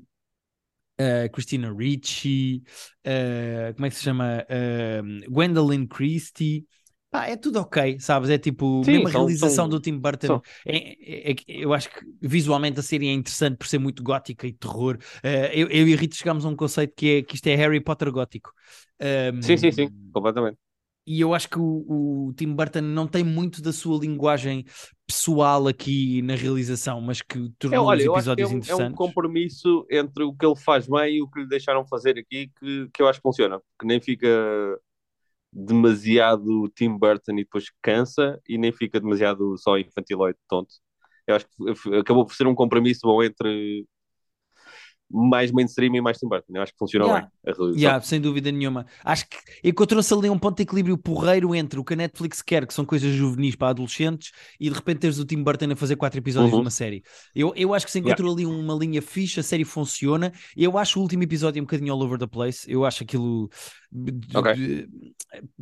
uh, 1.04 1.30
Christina 1.32 1.74
Ricci, 1.74 2.64
uh, 3.06 3.74
como 3.76 3.86
é 3.86 3.90
que 3.90 3.96
se 3.96 4.04
chama? 4.04 4.46
Uh, 4.50 5.32
Gwendolyn 5.32 5.88
Christie. 5.88 6.66
Pá, 7.12 7.28
é 7.28 7.36
tudo 7.38 7.60
ok, 7.60 8.00
sabes? 8.00 8.30
É 8.30 8.38
tipo, 8.40 8.86
Sim, 8.86 8.92
mesmo 8.92 9.08
a 9.08 9.12
realização 9.12 9.68
são- 9.68 9.70
do 9.70 9.80
Tim 9.80 10.00
Burton. 10.00 10.40
é- 10.66 11.32
é- 11.32 11.32
é 11.32 11.36
eu 11.48 11.74
acho 11.74 11.90
que 11.90 12.00
visualmente 12.22 12.80
a 12.80 12.84
série 12.84 13.08
é 13.08 13.14
interessante 13.14 13.58
por 13.58 13.68
ser 13.68 13.78
muito 13.80 14.02
gótica 14.04 14.48
e 14.48 14.54
terror. 14.54 14.98
Uh, 15.24 15.28
eu, 15.54 15.68
eu 15.70 15.88
e 15.88 15.94
a 15.94 15.98
Rita 15.98 16.16
chegámos 16.16 16.44
a 16.46 16.50
um 16.50 16.56
conceito 16.56 16.94
que 16.96 17.18
é 17.20 17.22
que 17.24 17.36
isto 17.36 17.48
é 17.48 17.56
Harry 17.56 17.80
Potter 17.82 18.12
gótico. 18.12 18.52
Um, 19.02 19.42
Sim, 19.42 19.58
sim, 19.58 19.72
sim, 19.72 19.90
completamente. 20.12 20.58
E 21.06 21.22
eu 21.22 21.34
acho 21.34 21.50
que 21.50 21.60
o, 21.60 22.28
o 22.30 22.34
Tim 22.34 22.54
Burton 22.54 22.82
não 22.82 23.08
tem 23.08 23.24
muito 23.24 23.62
da 23.62 23.74
sua 23.74 24.00
linguagem 24.00 24.66
pessoal 25.08 25.68
aqui 25.68 26.22
na 26.22 26.36
realização, 26.36 27.02
mas 27.02 27.22
que 27.22 27.50
É, 27.70 27.80
tornou 27.80 27.80
olha, 27.80 28.04
os 28.06 28.06
é 28.38 28.46
episódios 28.46 28.46
um, 28.46 28.64
é 28.68 28.76
um 28.76 28.92
interessantes. 28.92 28.94
compromisso 28.94 29.86
entre 29.90 30.24
o 30.24 30.34
que 30.34 30.46
ele 30.46 30.56
faz 30.56 30.88
bem 30.88 31.18
e 31.18 31.22
o 31.24 31.30
que 31.30 31.40
lhe 31.42 31.48
deixaram 31.48 31.86
fazer 31.88 32.18
aqui 32.20 32.52
que, 32.60 32.88
que 32.94 33.02
eu 33.02 33.08
acho 33.08 33.20
que 33.20 33.24
funciona. 33.24 33.60
Que 33.80 33.86
nem 33.88 34.00
fica 34.00 34.28
demasiado 35.52 36.70
Tim 36.76 36.98
Burton 36.98 37.34
e 37.34 37.44
depois 37.44 37.66
cansa 37.82 38.40
e 38.48 38.58
nem 38.58 38.72
fica 38.72 39.00
demasiado 39.00 39.58
só 39.58 39.78
infantiloide 39.78 40.38
tonto. 40.48 40.74
Eu 41.28 41.36
acho 41.36 41.46
que 41.48 41.96
acabou 41.96 42.26
por 42.26 42.34
ser 42.36 42.48
um 42.48 42.56
compromisso 42.56 43.02
bom 43.04 43.24
entre 43.24 43.86
mais 45.12 45.52
mainstream 45.52 45.96
e 45.96 46.02
mais 46.02 46.18
Tim 46.18 46.28
Burton. 46.28 46.54
Eu 46.56 46.62
acho 46.64 46.72
que 46.72 46.78
funcionou 46.80 47.08
Yeah. 47.08 47.28
bem 47.44 47.54
a 47.54 47.56
realização. 47.56 47.80
Yeah, 47.82 48.02
sem 48.04 48.20
dúvida 48.22 48.52
nenhuma. 48.52 48.86
Acho 49.04 49.28
que 49.30 49.38
encontrou-se 49.64 50.12
ali 50.14 50.30
um 50.30 50.40
ponto 50.40 50.58
de 50.58 50.64
equilíbrio 50.64 50.98
porreiro 50.98 51.54
entre 51.54 51.80
o 51.80 51.84
que 51.84 51.94
a 51.94 51.98
Netflix 51.98 52.42
quer, 52.42 52.66
que 52.66 52.74
são 52.74 52.84
coisas 52.84 53.14
juvenis 53.14 53.56
para 53.56 53.70
adolescentes, 53.70 54.32
e 54.60 54.70
de 54.70 54.76
repente 54.76 55.00
teres 55.00 55.20
o 55.20 55.26
Tim 55.26 55.44
Burton 55.44 55.72
a 55.72 55.76
fazer 55.76 55.96
quatro 55.98 56.20
episódios 56.20 56.52
Uhum. 56.52 56.60
de 56.60 56.66
uma 56.66 56.72
série. 56.72 57.04
Eu, 57.36 57.54
eu 57.56 57.74
acho 57.74 57.86
que 57.86 57.92
se 57.92 58.00
encontrou 58.00 58.34
ali 58.34 58.46
uma 58.46 58.74
linha 58.74 59.02
fixe, 59.02 59.40
a 59.40 59.44
série 59.44 59.64
funciona. 59.66 60.32
Eu 60.58 60.78
acho 60.78 60.98
o 61.00 61.02
último 61.04 61.22
episódio 61.24 61.62
um 61.62 61.66
bocadinho 61.66 61.94
all 61.94 62.02
over 62.02 62.18
the 62.18 62.28
place. 62.28 62.70
Eu 62.72 62.84
acho 62.84 63.04
aquilo 63.04 63.50
de- 63.92 64.36
Ok. 64.36 64.54
de- 64.56 64.88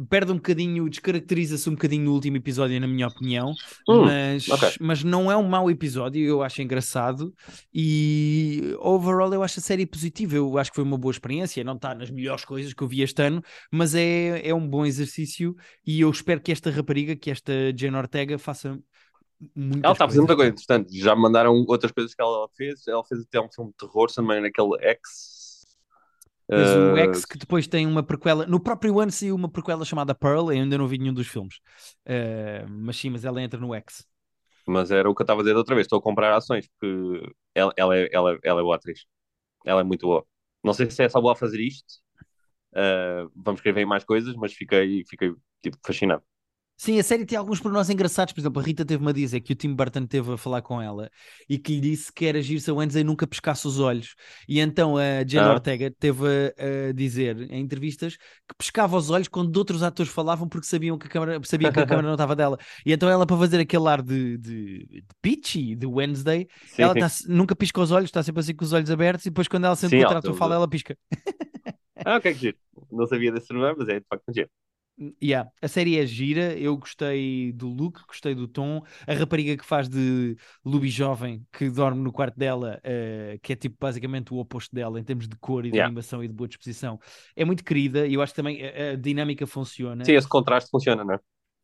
perde 0.09 0.31
um 0.31 0.35
bocadinho, 0.35 0.89
descaracteriza-se 0.89 1.69
um 1.69 1.73
bocadinho 1.73 2.05
no 2.05 2.13
último 2.13 2.37
episódio, 2.37 2.79
na 2.79 2.87
minha 2.87 3.07
opinião. 3.07 3.51
Hum, 3.89 4.05
mas, 4.05 4.47
ok. 4.49 4.69
mas 4.79 5.03
não 5.03 5.29
é 5.31 5.35
um 5.35 5.47
mau 5.47 5.69
episódio, 5.69 6.23
eu 6.25 6.41
acho 6.41 6.61
engraçado 6.61 7.33
e 7.73 8.75
overall 8.79 9.30
eu 9.35 9.43
acho 9.43 9.59
a 9.59 9.63
série 9.63 9.85
positiva, 9.85 10.35
eu 10.35 10.57
acho 10.57 10.71
que 10.71 10.75
foi 10.75 10.83
uma 10.83 10.97
boa 10.97 11.11
experiência, 11.11 11.63
não 11.63 11.75
está 11.75 11.95
nas 11.95 12.09
melhores 12.11 12.45
coisas 12.45 12.73
que 12.73 12.83
eu 12.83 12.87
vi 12.87 13.01
este 13.01 13.21
ano, 13.21 13.41
mas 13.71 13.95
é, 13.95 14.47
é 14.47 14.53
um 14.53 14.67
bom 14.67 14.85
exercício 14.85 15.55
e 15.85 16.01
eu 16.01 16.09
espero 16.09 16.41
que 16.41 16.51
esta 16.51 16.69
rapariga, 16.69 17.15
que 17.15 17.31
esta 17.31 17.53
Jane 17.75 17.97
Ortega 17.97 18.37
faça 18.37 18.79
muitas 19.55 19.83
Ela 19.83 19.93
está 19.93 20.05
a 20.05 20.07
fazer 20.07 20.19
muita 20.19 20.35
coisa 20.35 20.51
interessante. 20.51 20.97
Já 20.97 21.15
me 21.15 21.21
mandaram 21.21 21.53
outras 21.67 21.91
coisas 21.91 22.13
que 22.13 22.21
ela 22.21 22.47
fez. 22.55 22.87
Ela 22.87 23.03
fez 23.03 23.21
até 23.21 23.39
um 23.41 23.49
filme 23.51 23.71
de 23.71 23.77
terror 23.77 24.11
também 24.11 24.41
naquele 24.41 24.77
X 24.81 25.41
Tens 26.53 26.75
o 26.75 26.93
Uh, 26.93 26.97
X 26.97 27.25
que 27.25 27.37
depois 27.37 27.67
tem 27.67 27.87
uma 27.87 28.03
prequela. 28.03 28.45
No 28.45 28.59
próprio 28.59 28.99
ano 28.99 29.11
saiu 29.11 29.35
uma 29.35 29.49
prequela 29.49 29.85
chamada 29.85 30.13
Pearl, 30.13 30.51
eu 30.51 30.61
ainda 30.61 30.77
não 30.77 30.87
vi 30.87 30.97
nenhum 30.97 31.13
dos 31.13 31.27
filmes. 31.27 31.55
Uh, 32.05 32.67
mas 32.69 32.97
sim, 32.97 33.09
mas 33.09 33.23
ela 33.23 33.41
entra 33.41 33.59
no 33.59 33.73
X. 33.73 34.05
mas 34.67 34.91
era 34.91 35.09
o 35.09 35.15
que 35.15 35.21
eu 35.21 35.23
estava 35.23 35.41
a 35.41 35.43
dizer 35.43 35.55
outra 35.55 35.75
vez. 35.75 35.85
Estou 35.85 35.99
a 35.99 36.01
comprar 36.01 36.35
ações 36.35 36.67
porque 36.67 37.33
ela, 37.55 37.73
ela, 37.77 37.97
é, 37.97 38.09
ela, 38.11 38.37
ela 38.43 38.59
é 38.59 38.63
boa 38.63 38.75
atriz. 38.75 39.05
Ela 39.65 39.81
é 39.81 39.83
muito 39.83 40.07
boa. 40.07 40.25
Não 40.63 40.73
sei 40.73 40.89
se 40.91 41.03
é 41.03 41.09
só 41.09 41.21
boa 41.21 41.33
a 41.33 41.35
fazer 41.35 41.59
isto. 41.61 41.95
Uh, 42.73 43.31
vamos 43.35 43.59
escrever 43.59 43.85
mais 43.85 44.03
coisas, 44.03 44.35
mas 44.35 44.53
fiquei, 44.53 45.03
fiquei 45.09 45.33
tipo, 45.63 45.77
fascinado. 45.85 46.23
Sim, 46.81 46.97
a 46.97 47.03
série 47.03 47.27
tem 47.27 47.37
alguns 47.37 47.59
pormenores 47.59 47.91
engraçados. 47.91 48.33
Por 48.33 48.39
exemplo, 48.39 48.59
a 48.59 48.65
Rita 48.65 48.83
teve-me 48.83 49.11
a 49.11 49.13
dizer 49.13 49.39
que 49.41 49.53
o 49.53 49.55
Tim 49.55 49.75
Burton 49.75 50.07
teve 50.07 50.33
a 50.33 50.35
falar 50.37 50.63
com 50.63 50.81
ela 50.81 51.11
e 51.47 51.59
que 51.59 51.73
lhe 51.75 51.79
disse 51.79 52.11
que 52.11 52.25
era 52.25 52.39
agir 52.39 52.59
se 52.59 52.71
a 52.71 52.73
Wednesday 52.73 53.03
nunca 53.03 53.27
pescasse 53.27 53.67
os 53.67 53.79
olhos. 53.79 54.15
E 54.49 54.59
então 54.59 54.97
a 54.97 55.23
Jane 55.23 55.47
Ah. 55.47 55.53
Ortega 55.53 55.93
teve 55.99 56.23
a, 56.25 56.89
a 56.89 56.91
dizer 56.91 57.39
em 57.51 57.61
entrevistas 57.61 58.17
que 58.17 58.55
pescava 58.57 58.97
os 58.97 59.11
olhos 59.11 59.27
quando 59.27 59.55
outros 59.57 59.83
atores 59.83 60.11
falavam 60.11 60.49
porque 60.49 60.65
sabiam 60.65 60.97
que 60.97 61.05
a 61.05 61.09
câmara, 61.11 61.39
sabia 61.43 61.71
que 61.71 61.79
a 61.79 61.85
câmara 61.85 62.01
não 62.09 62.15
estava 62.15 62.35
dela. 62.35 62.57
E 62.83 62.91
então 62.91 63.07
ela, 63.07 63.27
para 63.27 63.37
fazer 63.37 63.59
aquele 63.59 63.87
ar 63.87 64.01
de, 64.01 64.39
de, 64.39 64.87
de 64.87 65.03
pitchy 65.21 65.75
de 65.75 65.85
Wednesday, 65.85 66.47
Sim, 66.65 66.81
ela 66.81 66.95
tá- 66.95 67.11
nunca 67.27 67.55
pisca 67.55 67.79
os 67.79 67.91
olhos, 67.91 68.07
está 68.07 68.23
sempre 68.23 68.39
assim 68.39 68.55
com 68.55 68.65
os 68.65 68.73
olhos 68.73 68.89
abertos 68.89 69.27
e 69.27 69.29
depois 69.29 69.47
quando 69.47 69.65
ela 69.65 69.75
sente 69.75 69.91
Sim, 69.91 69.99
que 69.99 70.05
o 70.05 70.09
trator 70.09 70.33
fala, 70.33 70.55
ela 70.55 70.67
pisca. 70.67 70.97
Ah, 72.03 72.17
o 72.17 72.21
que 72.21 72.29
é 72.29 72.33
que 72.33 72.39
giro? 72.39 72.57
Não 72.91 73.05
sabia 73.05 73.31
desse 73.31 73.53
nome, 73.53 73.75
mas 73.77 73.87
é 73.87 73.99
de 73.99 74.05
facto 74.09 74.23
giro. 74.33 74.49
Yeah, 75.21 75.49
a 75.59 75.67
série 75.67 75.97
é 75.97 76.05
gira, 76.05 76.53
eu 76.59 76.77
gostei 76.77 77.51
do 77.53 77.67
look, 77.67 77.99
gostei 78.07 78.35
do 78.35 78.47
tom. 78.47 78.83
A 79.07 79.13
rapariga 79.13 79.57
que 79.57 79.65
faz 79.65 79.89
de 79.89 80.35
Luby 80.63 80.89
jovem, 80.89 81.43
que 81.51 81.69
dorme 81.71 82.03
no 82.03 82.11
quarto 82.11 82.37
dela, 82.37 82.79
eh, 82.83 83.39
que 83.41 83.53
é 83.53 83.55
tipo 83.55 83.77
basicamente 83.79 84.31
o 84.31 84.37
oposto 84.37 84.75
dela 84.75 84.99
em 84.99 85.03
termos 85.03 85.27
de 85.27 85.35
cor 85.37 85.65
e 85.65 85.69
de 85.71 85.75
Yeah. 85.77 85.87
animação 85.87 86.23
e 86.23 86.27
de 86.27 86.33
boa 86.33 86.47
disposição, 86.47 86.99
é 87.35 87.43
muito 87.43 87.63
querida 87.63 88.05
e 88.05 88.13
eu 88.13 88.21
acho 88.21 88.33
que 88.33 88.35
também 88.35 88.61
a, 88.63 88.91
a 88.91 88.95
dinâmica 88.95 89.47
funciona. 89.47 90.03
Sim, 90.05 90.13
esse 90.13 90.27
contraste 90.27 90.69
funciona, 90.69 91.03
não 91.03 91.15
é? 91.15 91.19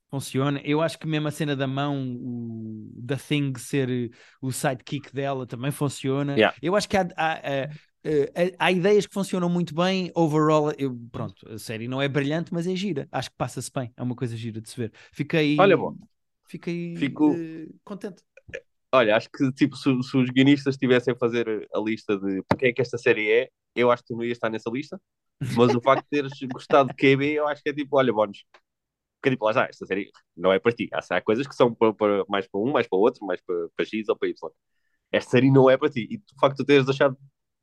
Funciona. 0.10 0.62
Eu 0.64 0.82
acho 0.82 0.98
que 0.98 1.06
mesmo 1.06 1.28
a 1.28 1.32
cena 1.32 1.54
da 1.54 1.68
mão, 1.68 2.16
o, 2.16 2.90
da 2.96 3.18
Thing 3.18 3.54
ser 3.58 3.90
eh, 3.90 4.10
o 4.42 4.52
sidekick 4.54 5.14
dela 5.14 5.46
também 5.46 5.70
funciona. 5.70 6.34
Yeah. 6.34 6.56
Eu 6.62 6.76
acho 6.78 6.88
que 6.88 6.96
há, 6.96 7.08
há, 7.16 7.34
há, 7.34 7.70
há- 8.60 8.66
há 8.68 8.72
ideias 8.72 9.06
que 9.08 9.14
funcionam 9.14 9.50
muito 9.50 9.74
bem. 9.76 10.12
Overall, 10.16 10.72
eu, 10.78 10.96
pronto, 11.12 11.48
a 11.52 11.58
série 11.60 11.88
não 11.88 12.02
é 12.02 12.08
brilhante, 12.08 12.54
mas 12.54 12.68
é 12.68 12.76
gira. 12.76 13.08
Acho 13.12 13.30
que 13.32 13.38
passa-se 13.38 13.72
bem. 13.74 13.92
É 13.96 14.04
uma 14.04 14.16
coisa 14.16 14.36
gira 14.38 14.62
de 14.62 14.70
se 14.70 14.78
ver. 14.78 14.92
Fiquei, 15.12 15.58
Olha, 15.60 15.78
bom. 15.78 15.96
fiquei 16.48 16.98
Fico- 17.00 17.34
eh, 17.34 17.68
contente. 17.84 18.24
Olha, 18.92 19.16
acho 19.18 19.30
que 19.30 19.52
tipo, 19.52 19.76
se, 19.76 19.92
se 20.04 20.18
os 20.18 20.30
guionistas 20.30 20.76
estivessem 20.76 21.14
a 21.14 21.18
fazer 21.18 21.68
a 21.74 21.80
lista 21.80 22.18
de 22.18 22.42
quem 22.58 22.70
é 22.70 22.74
que 22.74 22.82
esta 22.82 22.98
série 22.98 23.30
é, 23.32 23.50
eu 23.76 23.92
acho 23.92 24.02
que 24.04 24.08
tu 24.14 24.18
não 24.18 24.24
ias 24.24 24.38
estar 24.38 24.50
nessa 24.50 24.70
lista. 24.70 25.00
Mas 25.56 25.76
o 25.76 25.82
facto 25.82 26.04
de 26.04 26.10
teres 26.10 26.32
gostado 26.54 26.90
de 26.90 26.96
KB, 26.96 27.34
eu 27.34 27.48
acho 27.48 27.62
que 27.62 27.70
é 27.70 27.74
tipo, 27.74 27.98
olha, 27.98 28.14
bónus. 28.14 28.44
Porque 29.22 29.32
tipo, 29.36 29.46
lá 29.46 29.52
está, 29.52 29.66
esta 29.66 29.86
série 29.86 30.12
não 30.36 30.54
é 30.54 30.60
para 30.60 30.72
ti. 30.74 30.90
Há, 30.94 31.18
há 31.18 31.22
coisas 31.22 31.48
que 31.48 31.56
são 31.56 31.74
para, 31.74 31.94
para- 31.94 32.26
mais 32.30 32.48
para 32.48 32.62
um, 32.62 32.72
mais 32.72 32.88
para 32.88 33.00
outro, 33.00 33.26
mais 33.26 33.42
para, 33.42 33.70
para 33.76 33.86
X 33.86 34.10
ou 34.10 34.18
para 34.18 34.30
Y. 34.30 34.52
Esta 35.12 35.32
série 35.32 35.52
não 35.52 35.70
é 35.70 35.78
para 35.78 35.90
ti. 35.90 36.08
E 36.12 36.18
o 36.18 36.40
facto 36.40 36.58
de 36.60 36.66
teres 36.66 36.90
achado 36.90 37.18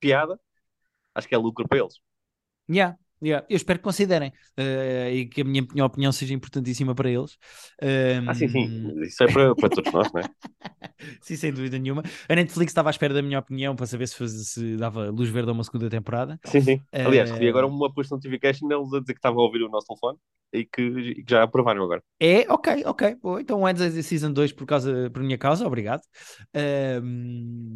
piada, 0.04 0.38
acho 1.14 1.28
que 1.28 1.34
é 1.34 1.38
lucro 1.38 1.68
para 1.68 1.78
eles. 1.80 1.96
Yeah, 2.68 2.96
yeah. 3.22 3.44
Eu 3.48 3.56
espero 3.56 3.78
que 3.78 3.84
considerem 3.84 4.32
eh, 4.56 5.12
e 5.14 5.26
que 5.28 5.42
a 5.42 5.44
minha, 5.44 5.62
minha 5.72 5.84
opinião 5.84 6.12
seja 6.12 6.32
importantíssima 6.34 6.94
para 6.94 7.10
eles. 7.10 7.36
Ah, 8.26 8.34
sim, 8.34 8.48
sim. 8.48 8.70
Isso 9.02 9.22
é 9.24 9.28
para, 9.28 9.54
para 9.56 9.70
todos 9.70 9.90
nós, 9.92 10.10
não 10.12 10.20
é? 10.22 10.26
Sim, 11.20 11.36
sem 11.36 11.52
dúvida 11.52 11.78
nenhuma. 11.78 12.02
A 12.28 12.34
Netflix 12.34 12.70
estava 12.70 12.88
à 12.88 12.92
espera 12.92 13.14
da 13.14 13.22
minha 13.22 13.38
opinião 13.38 13.74
para 13.76 13.86
saber 13.86 14.06
se, 14.06 14.16
faz- 14.16 14.48
se 14.48 14.76
dava 14.76 15.10
luz 15.10 15.28
verde 15.28 15.50
a 15.50 15.52
uma 15.52 15.64
segunda 15.64 15.88
temporada. 15.90 16.38
Sim, 16.44 16.60
sim. 16.60 16.86
Aliás, 17.02 17.28
Eh, 17.28 17.30
recebi 17.30 17.48
agora 17.48 17.66
uma 17.66 17.92
push 17.92 18.10
notification 18.10 18.68
deles 18.68 18.92
a 18.92 19.00
dizer 19.00 19.12
que 19.14 19.18
estavam 19.18 19.40
a 19.40 19.44
ouvir 19.46 19.62
o 19.62 19.68
nosso 19.68 19.86
telefone 19.88 20.18
e 20.52 20.64
que, 20.64 20.82
e 20.82 21.24
que 21.24 21.30
já 21.30 21.42
aprovaram 21.42 21.82
agora. 21.84 22.02
É, 22.20 22.50
ok, 22.50 22.84
ok. 22.86 23.16
Boa, 23.16 23.40
então 23.42 23.60
Wednesday 23.62 24.02
Season 24.02 24.32
2 24.32 24.52
por, 24.52 24.66
causa, 24.66 25.10
por 25.10 25.22
minha 25.22 25.36
causa, 25.36 25.66
obrigado. 25.66 26.02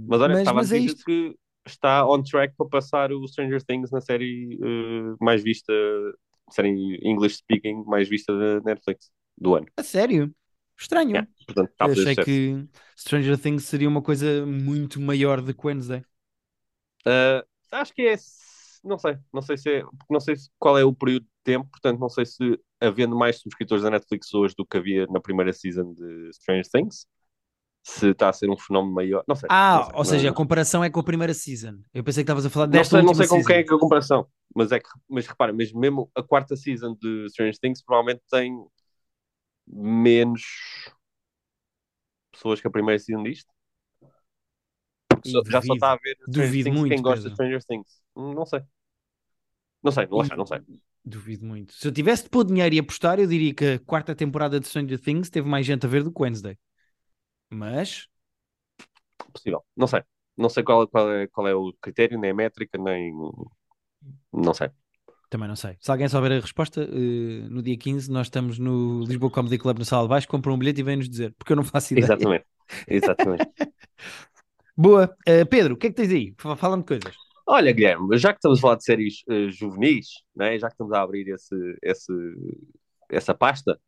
Mas 0.06 0.20
olha, 0.20 0.34
mas, 0.34 0.34
estava 0.34 0.60
mas 0.60 0.72
a 0.72 0.72
é 0.72 0.78
dizer 0.78 0.78
isto. 0.78 1.04
que 1.04 1.36
está 1.72 2.06
on 2.06 2.22
track 2.22 2.54
para 2.56 2.68
passar 2.68 3.12
o 3.12 3.26
Stranger 3.28 3.62
Things 3.64 3.90
na 3.90 4.00
série 4.00 4.58
eh, 4.62 5.16
mais 5.20 5.42
vista, 5.42 5.72
série 6.50 6.98
English 7.02 7.36
speaking 7.38 7.84
mais 7.86 8.08
vista 8.08 8.32
da 8.36 8.60
Netflix 8.60 9.10
do 9.36 9.54
ano. 9.54 9.66
A 9.76 9.82
sério? 9.82 10.34
Estranho. 10.78 11.14
Yeah, 11.14 11.28
Portanto, 11.46 11.70
está 11.72 11.86
a 11.86 11.88
Eu 11.88 11.92
achei 11.92 12.16
sucesso. 12.16 12.42
que 12.42 12.66
Stranger 12.96 13.38
Things 13.40 13.64
seria 13.64 13.88
uma 13.88 14.02
coisa 14.02 14.44
muito 14.46 15.00
maior 15.00 15.40
do 15.40 15.54
que 15.54 15.66
Wednesday. 15.66 16.04
Eh, 17.06 17.44
acho 17.72 17.94
que 17.94 18.02
é, 18.08 18.16
não 18.84 18.98
sei, 18.98 19.16
não 19.32 19.42
sei 19.42 19.56
se 19.56 19.70
é, 19.78 19.82
porque 19.82 20.12
não 20.12 20.20
sei 20.20 20.36
se- 20.36 20.50
qual 20.58 20.78
é 20.78 20.84
o 20.84 20.94
período 20.94 21.24
de 21.24 21.30
tempo, 21.44 21.68
portanto, 21.70 21.98
não 22.00 22.08
sei 22.08 22.26
se 22.26 22.58
havendo 22.80 23.16
mais 23.16 23.40
subscritores 23.40 23.82
da 23.82 23.90
Netflix 23.90 24.32
hoje 24.34 24.54
do 24.56 24.66
que 24.66 24.76
havia 24.76 25.06
na 25.08 25.20
primeira 25.20 25.52
season 25.52 25.94
de 25.94 26.30
Stranger 26.34 26.66
Things, 26.70 27.06
se 27.88 28.10
está 28.10 28.28
a 28.28 28.32
ser 28.32 28.50
um 28.50 28.58
fenómeno 28.58 28.94
maior, 28.94 29.24
não 29.26 29.34
sei. 29.34 29.48
Ah, 29.50 29.76
não 29.78 29.84
sei, 29.84 29.94
ou 29.96 30.04
seja, 30.04 30.28
a 30.28 30.30
não- 30.30 30.36
comparação 30.36 30.84
é 30.84 30.90
com 30.90 31.00
a 31.00 31.04
primeira 31.04 31.32
season. 31.32 31.78
Eu 31.94 32.04
pensei 32.04 32.22
que 32.22 32.26
estavas 32.26 32.44
a 32.46 32.50
falar 32.50 32.66
Não 32.66 32.72
desta 32.72 32.96
sei, 32.96 33.02
não 33.02 33.14
sei 33.14 33.26
com 33.26 33.42
quem 33.44 33.56
é 33.56 33.62
que 33.64 33.72
é 33.72 33.76
a 33.76 33.78
comparação, 33.78 34.26
mas 34.54 34.72
é 34.72 34.78
que, 34.78 34.88
mas 35.08 35.26
repara, 35.26 35.52
mesmo, 35.52 35.80
mesmo 35.80 36.10
a 36.14 36.22
quarta 36.22 36.54
season 36.54 36.94
de 37.00 37.28
Stranger 37.30 37.58
Things 37.58 37.82
provavelmente 37.82 38.22
tem 38.30 38.52
menos 39.66 40.42
pessoas 42.32 42.60
que 42.60 42.66
a 42.66 42.70
primeira 42.70 42.98
season 42.98 43.22
disto. 43.22 43.50
Porque 45.08 45.30
só- 45.30 45.42
já 45.44 45.62
só 45.62 45.74
Duvido. 45.74 45.74
está 45.74 45.92
a 45.92 45.96
ver 45.96 46.16
Duvido 46.28 46.72
muito, 46.72 46.88
quem 46.94 47.02
gosta 47.02 47.16
Pedro. 47.16 47.30
de 47.30 47.34
Stranger 47.34 47.64
Things. 47.64 48.00
Hum, 48.16 48.34
Não 48.34 48.46
sei. 48.46 48.60
Não 49.82 49.92
sei, 49.92 50.06
não, 50.06 50.18
não 50.36 50.46
sei. 50.46 50.60
Duvido 51.04 51.46
muito. 51.46 51.72
Se 51.72 51.86
eu 51.88 51.92
tivesse 51.92 52.24
de 52.24 52.30
pôr 52.30 52.44
dinheiro 52.44 52.74
e 52.74 52.78
apostar, 52.78 53.18
eu 53.18 53.26
diria 53.26 53.54
que 53.54 53.64
a 53.64 53.78
quarta 53.78 54.14
temporada 54.14 54.60
de 54.60 54.66
Stranger 54.66 55.00
Things 55.00 55.30
teve 55.30 55.48
mais 55.48 55.64
gente 55.64 55.86
a 55.86 55.88
ver 55.88 56.02
do 56.02 56.12
que 56.12 56.20
Wednesday. 56.20 56.58
Mas, 57.50 58.08
Possível. 59.32 59.64
Não 59.76 59.86
sei. 59.86 60.02
Não 60.36 60.48
sei 60.48 60.62
qual, 60.62 60.86
qual, 60.88 61.10
é, 61.12 61.26
qual 61.26 61.48
é 61.48 61.54
o 61.54 61.72
critério, 61.80 62.18
nem 62.18 62.30
a 62.30 62.34
métrica, 62.34 62.78
nem. 62.78 63.12
Não 64.32 64.54
sei. 64.54 64.70
também 65.30 65.48
não 65.48 65.56
sei. 65.56 65.76
Se 65.80 65.90
alguém 65.90 66.08
souber 66.08 66.32
a 66.32 66.40
resposta, 66.40 66.82
eh, 66.82 67.48
no 67.50 67.62
dia 67.62 67.76
15 67.76 68.10
nós 68.10 68.26
estamos 68.28 68.58
no 68.58 69.02
Lisboa 69.04 69.30
Comedy 69.30 69.58
Club 69.58 69.78
na 69.78 69.84
Sala 69.84 70.04
de 70.04 70.08
Baixo, 70.08 70.28
compra 70.28 70.52
um 70.52 70.58
bilhete 70.58 70.80
e 70.80 70.84
vem-nos 70.84 71.08
dizer, 71.08 71.34
porque 71.38 71.52
eu 71.52 71.56
não 71.56 71.64
faço 71.64 71.92
ideia. 71.94 72.06
Exatamente. 72.06 72.46
Exatamente. 72.86 73.46
Boa. 74.76 75.14
Eh, 75.26 75.44
Pedro, 75.44 75.74
o 75.74 75.76
que 75.76 75.88
é 75.88 75.90
que 75.90 75.96
tens 75.96 76.10
aí? 76.12 76.34
Fa- 76.38 76.56
Fala-me 76.56 76.84
coisas. 76.84 77.14
Olha, 77.46 77.72
Guilherme, 77.72 78.16
já 78.18 78.32
que 78.32 78.38
estamos 78.38 78.58
a 78.58 78.62
falar 78.62 78.76
de 78.76 78.84
séries 78.84 79.22
eh, 79.28 79.50
juvenis, 79.50 80.08
né, 80.36 80.58
já 80.58 80.68
que 80.68 80.74
estamos 80.74 80.92
a 80.92 81.00
abrir 81.02 81.28
esse, 81.28 81.54
esse, 81.82 82.12
essa 83.10 83.34
pasta, 83.34 83.80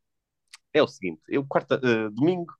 é 0.73 0.83
o 0.83 0.87
seguinte: 0.87 1.21
eu, 1.29 1.45
quarta, 1.45 1.79
domingo, 2.11 2.53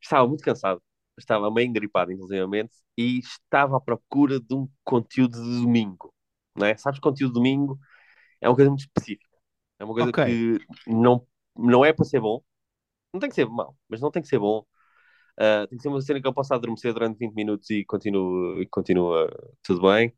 estava 0.00 0.26
muito 0.28 0.42
cansado, 0.44 0.82
estava 1.18 1.50
meio 1.50 1.68
engripado, 1.68 2.12
inclusivamente, 2.12 2.72
e 2.96 3.18
estava 3.18 3.76
à 3.76 3.80
procura 3.80 4.40
de 4.40 4.54
um 4.54 4.68
conteúdo 4.84 5.34
de 5.42 5.60
domingo. 5.62 6.14
Né? 6.58 6.76
Sabes, 6.76 7.00
conteúdo 7.00 7.32
de 7.32 7.34
domingo 7.40 7.78
é 8.40 8.48
uma 8.48 8.56
coisa 8.56 8.70
muito 8.70 8.82
específica, 8.82 9.38
é 9.78 9.84
uma 9.84 9.94
coisa 9.94 10.12
Ok. 10.12 10.18
que 10.24 10.58
não, 10.86 11.26
não 11.56 11.84
é 11.84 11.92
para 11.92 12.04
ser 12.04 12.20
bom, 12.20 12.42
não 13.12 13.20
tem 13.20 13.28
que 13.30 13.34
ser 13.36 13.46
mau, 13.48 13.76
mas 13.88 14.00
não 14.00 14.10
tem 14.10 14.22
que 14.22 14.28
ser 14.28 14.38
bom. 14.38 14.64
Uh, 15.40 15.66
tem 15.68 15.78
que 15.78 15.82
ser 15.82 15.88
uma 15.88 16.00
cena 16.00 16.20
que 16.20 16.26
eu 16.26 16.34
possa 16.34 16.54
adormecer 16.56 16.92
durante 16.92 17.18
20 17.18 17.34
minutos 17.34 17.70
e 17.70 17.84
continua, 17.84 18.60
e 18.62 18.66
continua 18.66 19.30
tudo 19.62 19.82
bem. 19.82 20.12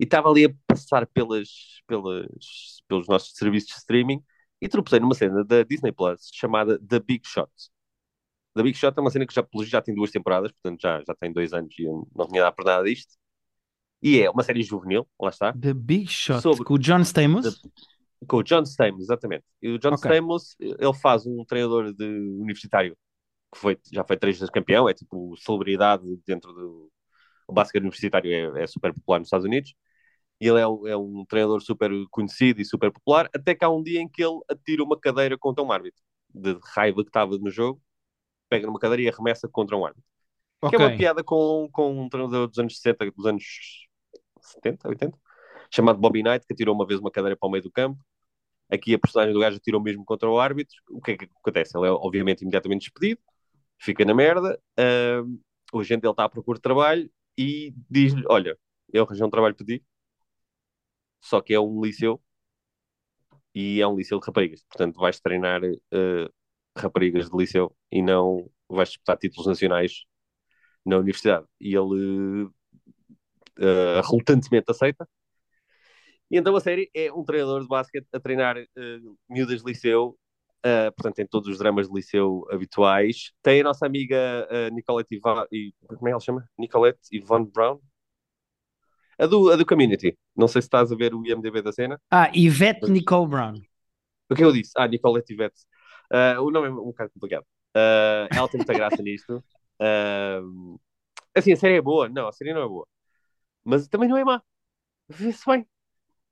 E 0.00 0.04
estava 0.04 0.30
ali 0.30 0.46
a 0.46 0.50
passar 0.66 1.06
pelas, 1.08 1.48
pelas, 1.86 2.26
pelos 2.88 3.08
nossos 3.08 3.32
serviços 3.36 3.70
de 3.70 3.76
streaming 3.76 4.22
e 4.60 4.68
tropecei 4.68 5.00
numa 5.00 5.14
cena 5.14 5.44
da 5.44 5.62
Disney 5.64 5.92
Plus 5.92 6.30
chamada 6.34 6.78
The 6.80 7.00
Big 7.00 7.22
Shot. 7.26 7.50
The 8.58 8.62
Big 8.64 8.76
Shot 8.76 8.94
é 8.96 9.00
uma 9.00 9.10
cena 9.10 9.26
que 9.26 9.34
já, 9.34 9.46
já 9.64 9.80
tem 9.82 9.94
duas 9.94 10.10
temporadas, 10.10 10.52
portanto 10.52 10.80
já, 10.82 10.98
já 11.06 11.14
tem 11.14 11.32
dois 11.32 11.52
anos 11.52 11.74
e 11.78 11.84
eu 11.84 12.06
não 12.14 12.26
tinha 12.28 12.42
dado 12.42 12.54
por 12.54 12.64
nada 12.64 12.84
disto. 12.84 13.16
E 14.02 14.20
é 14.20 14.30
uma 14.30 14.42
série 14.44 14.62
juvenil, 14.62 15.08
lá 15.20 15.30
está, 15.30 15.52
The 15.52 15.74
Big 15.74 16.08
Shot 16.08 16.40
Sobre- 16.42 16.64
com 16.64 16.74
o 16.74 16.78
John 16.78 17.00
Stamos. 17.00 17.60
com 18.26 18.36
o 18.38 18.42
John 18.42 18.62
Stamos, 18.62 19.02
exatamente. 19.02 19.44
E 19.62 19.68
o 19.70 19.78
John 19.78 19.94
Ok. 19.94 19.98
Stamos, 20.10 20.56
ele 20.60 20.94
faz 21.00 21.26
um 21.26 21.44
treinador 21.44 21.92
de 21.92 22.04
universitário 22.04 22.96
que 23.52 23.58
foi, 23.60 23.78
já 23.92 24.04
foi 24.04 24.16
três 24.16 24.38
vezes 24.38 24.50
campeão, 24.50 24.88
é 24.88 24.94
tipo 24.94 25.36
celebridade 25.38 26.04
dentro 26.26 26.52
do. 26.52 26.90
O 27.48 27.52
basquete 27.52 27.82
universitário 27.82 28.56
é, 28.58 28.64
é 28.64 28.66
super 28.66 28.92
popular 28.94 29.18
nos 29.20 29.28
Estados 29.28 29.46
Unidos. 29.46 29.74
E 30.40 30.46
ele 30.48 30.60
é, 30.60 30.68
um- 30.68 30.86
é 30.86 30.96
um 30.96 31.24
treinador 31.26 31.60
super 31.62 31.90
conhecido 32.10 32.60
e 32.60 32.64
super 32.64 32.92
popular, 32.92 33.28
até 33.34 33.54
que 33.54 33.64
há 33.64 33.70
um 33.70 33.82
dia 33.82 34.00
em 34.00 34.08
que 34.08 34.22
ele 34.22 34.38
atira 34.50 34.84
uma 34.84 34.98
cadeira 34.98 35.36
contra 35.38 35.64
um 35.64 35.72
árbitro, 35.72 36.00
de 36.34 36.58
raiva 36.74 37.02
que 37.02 37.10
estava 37.10 37.36
no 37.38 37.50
jogo, 37.50 37.80
pega 38.48 38.66
numa 38.66 38.78
cadeira 38.78 39.02
e 39.02 39.08
arremessa 39.08 39.48
contra 39.48 39.76
um 39.76 39.84
árbitro. 39.84 40.04
Que 40.68 40.74
é 40.74 40.78
uma 40.78 40.96
piada 40.96 41.22
com, 41.22 41.68
com 41.70 42.02
um 42.02 42.08
treinador 42.08 42.48
dos 42.48 42.58
anos 42.58 42.76
60, 42.76 43.10
dos 43.12 43.26
anos 43.26 43.44
70, 44.40 44.88
80, 44.88 45.18
chamado 45.70 45.98
Bobby 45.98 46.22
Knight, 46.22 46.46
que 46.46 46.52
atirou 46.52 46.74
uma 46.74 46.86
vez 46.86 46.98
uma 46.98 47.10
cadeira 47.10 47.36
para 47.36 47.46
o 47.46 47.50
meio 47.50 47.62
do 47.62 47.70
campo. 47.70 48.02
Aqui 48.70 48.94
a 48.94 48.98
personagem 48.98 49.32
do 49.32 49.40
gajo 49.40 49.56
atirou 49.56 49.80
mesmo 49.80 50.04
contra 50.04 50.28
o 50.28 50.38
árbitro. 50.38 50.76
O 50.90 51.00
que 51.00 51.12
é 51.12 51.16
que 51.16 51.24
acontece? 51.24 51.76
Ele 51.78 51.86
é 51.86 51.90
obviamente 51.90 52.42
imediatamente 52.42 52.82
despedido, 52.82 53.20
fica 53.78 54.04
na 54.04 54.14
merda. 54.14 54.60
ahm, 54.76 55.38
o 55.72 55.80
agente 55.80 56.02
dele 56.02 56.12
está 56.12 56.24
à 56.24 56.28
procura 56.28 56.58
de 56.58 56.62
trabalho 56.62 57.10
e 57.36 57.74
diz-lhe: 57.88 58.24
Olha, 58.28 58.58
eu 58.92 59.04
arranjei 59.04 59.24
um 59.26 59.30
trabalho 59.30 59.54
para 59.54 59.66
ti. 59.66 59.84
só 61.20 61.40
que 61.40 61.54
é 61.54 61.60
um 61.60 61.80
liceu 61.80 62.20
e 63.54 63.80
é 63.80 63.86
um 63.86 63.96
liceu 63.96 64.18
de 64.20 64.26
raparigas. 64.26 64.62
Portanto, 64.64 64.98
vais 65.00 65.20
treinar 65.20 65.62
uh, 65.64 66.32
raparigas 66.80 67.28
de 67.28 67.36
liceu 67.36 67.74
e 67.90 68.02
não 68.02 68.50
vais 68.68 68.90
disputar 68.90 69.16
títulos 69.16 69.46
nacionais 69.46 70.04
na 70.84 70.98
universidade. 70.98 71.46
E 71.60 71.74
ele 71.74 72.44
uh, 73.58 74.00
relutantemente 74.04 74.70
aceita. 74.70 75.08
E 76.30 76.36
então 76.36 76.54
a 76.54 76.60
série 76.60 76.90
é 76.94 77.12
um 77.12 77.24
treinador 77.24 77.62
de 77.62 77.68
basquete 77.68 78.06
a 78.12 78.20
treinar 78.20 78.56
uh, 78.58 79.18
miúdas 79.28 79.62
de 79.62 79.66
liceu, 79.66 80.18
uh, 80.58 80.92
portanto 80.94 81.14
tem 81.14 81.26
todos 81.26 81.48
os 81.48 81.58
dramas 81.58 81.88
de 81.88 81.94
liceu 81.94 82.46
habituais. 82.50 83.32
Tem 83.42 83.60
a 83.60 83.64
nossa 83.64 83.86
amiga 83.86 84.46
uh, 84.50 84.74
Nicolette 84.74 85.16
Ivan, 85.16 85.46
e 85.50 85.72
como 85.86 86.08
é 86.08 86.10
que 86.10 86.12
ela 86.12 86.20
chama? 86.20 86.48
Nicolette 86.58 87.00
Yvonne 87.12 87.50
Brown? 87.50 87.80
A 89.18 89.26
do, 89.26 89.50
a 89.50 89.56
do 89.56 89.66
Community. 89.66 90.16
Não 90.36 90.46
sei 90.46 90.62
se 90.62 90.66
estás 90.66 90.92
a 90.92 90.96
ver 90.96 91.12
o 91.12 91.26
IMDB 91.26 91.60
da 91.60 91.72
cena. 91.72 92.00
Ah, 92.08 92.30
Yvette. 92.32 92.88
Nicole 92.88 93.26
Brown. 93.26 93.54
O 94.30 94.34
que 94.34 94.44
eu 94.44 94.52
disse? 94.52 94.70
Ah, 94.76 94.86
Nicolette 94.86 95.32
Yvette. 95.32 95.60
Uh, 96.12 96.40
o 96.42 96.50
nome 96.50 96.68
é 96.68 96.70
um 96.70 96.86
bocado 96.86 97.10
complicado. 97.12 97.44
Uh, 97.76 98.28
ela 98.34 98.48
tem 98.48 98.58
muita 98.58 98.74
graça 98.74 99.02
nisto. 99.02 99.44
Uh, 99.80 100.80
assim, 101.34 101.52
a 101.52 101.56
série 101.56 101.76
é 101.76 101.82
boa. 101.82 102.08
Não, 102.08 102.28
a 102.28 102.32
série 102.32 102.54
não 102.54 102.62
é 102.62 102.68
boa. 102.68 102.86
Mas 103.64 103.88
também 103.88 104.08
não 104.08 104.16
é 104.16 104.24
má. 104.24 104.42
Vê-se 105.08 105.44
bem. 105.46 105.66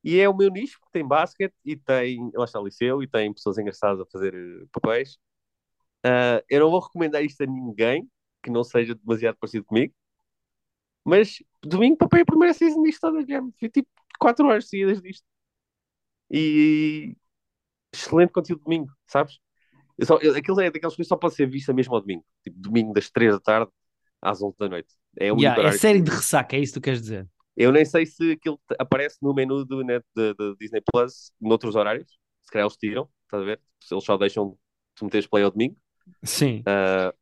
E 0.05 0.21
é 0.21 0.29
o 0.29 0.37
meu 0.37 0.51
nicho, 0.51 0.79
porque 0.81 0.99
tem 0.99 1.07
basquete 1.07 1.55
e 1.65 1.77
tem, 1.77 2.31
lá 2.35 2.45
está 2.45 2.61
o 2.61 2.65
liceu, 2.65 3.03
e 3.03 3.09
tem 3.09 3.33
pessoas 3.33 3.59
engraçadas 3.59 4.01
a 4.01 4.07
fazer 4.07 4.35
papéis. 4.73 5.19
eu 6.49 6.61
não 6.61 6.71
vou 6.71 6.81
recomendar 6.81 7.25
isto 7.25 7.43
a 7.43 7.47
ninguém 7.47 8.09
que 8.43 8.51
não 8.51 8.63
seja 8.65 8.95
demasiado 8.95 9.37
parecido 9.39 9.65
comigo. 9.65 9.95
Mas 11.05 11.43
domingo 11.63 11.97
papei 11.97 12.23
a 12.23 12.25
primeira 12.27 12.55
season 12.55 12.83
disto 12.83 13.01
toda, 13.01 13.23
Guilherme. 13.23 13.53
Fui 13.59 13.69
tipo 13.69 13.89
4 14.19 14.47
horas 14.47 14.69
seguidas 14.69 15.01
disto. 15.03 15.25
E 16.31 17.17
excelente 17.93 18.33
conteúdo 18.33 18.65
domingo, 18.65 18.93
sabes? 19.07 19.39
Eu 19.99 20.07
só, 20.07 20.19
eu, 20.19 20.35
aquilo 20.35 20.61
é 20.61 20.71
daquelas 20.71 20.95
coisas 20.95 21.07
que 21.07 21.15
só 21.15 21.17
pode 21.17 21.35
ser 21.35 21.49
vista 21.49 21.73
mesmo 21.73 21.95
ao 21.95 22.01
domingo. 22.01 22.25
Tipo, 22.43 22.59
domingo 22.59 22.93
das 22.93 23.11
3 23.11 23.35
da 23.35 23.41
tarde 23.41 23.71
às 24.21 24.43
11 24.43 24.57
da 24.59 24.69
noite. 24.69 24.95
É, 25.19 25.33
o 25.33 25.39
yeah, 25.39 25.63
é 25.63 25.73
série 25.73 26.03
de 26.03 26.11
ressaca, 26.11 26.57
é 26.57 26.61
isso 26.61 26.75
que 26.75 26.81
tu 26.81 26.85
queres 26.85 27.01
dizer? 27.01 27.27
Eu 27.57 27.73
nem 27.73 27.85
sei 27.85 28.05
se 28.05 28.33
aquilo 28.33 28.61
aparece 28.79 29.17
no 29.23 29.33
menu 29.33 29.65
do 29.65 29.83
net 29.83 30.05
de, 30.15 30.35
de 30.35 30.57
Disney 30.61 30.83
Plus 30.93 31.33
noutros 31.41 31.75
horários. 31.75 32.19
Se 32.43 32.51
calhar 32.51 32.67
eles 32.67 32.77
tiram, 32.77 33.09
estás 33.25 33.43
a 33.43 33.47
ver? 33.47 33.61
Se 33.83 33.95
eles 33.95 34.05
só 34.05 34.17
deixam 34.19 34.59
tu 34.95 35.05
meteres 35.07 35.27
play 35.27 35.43
ao 35.43 35.51
domingo. 35.51 35.77
Sim. 36.23 36.61
Uh, 36.61 37.17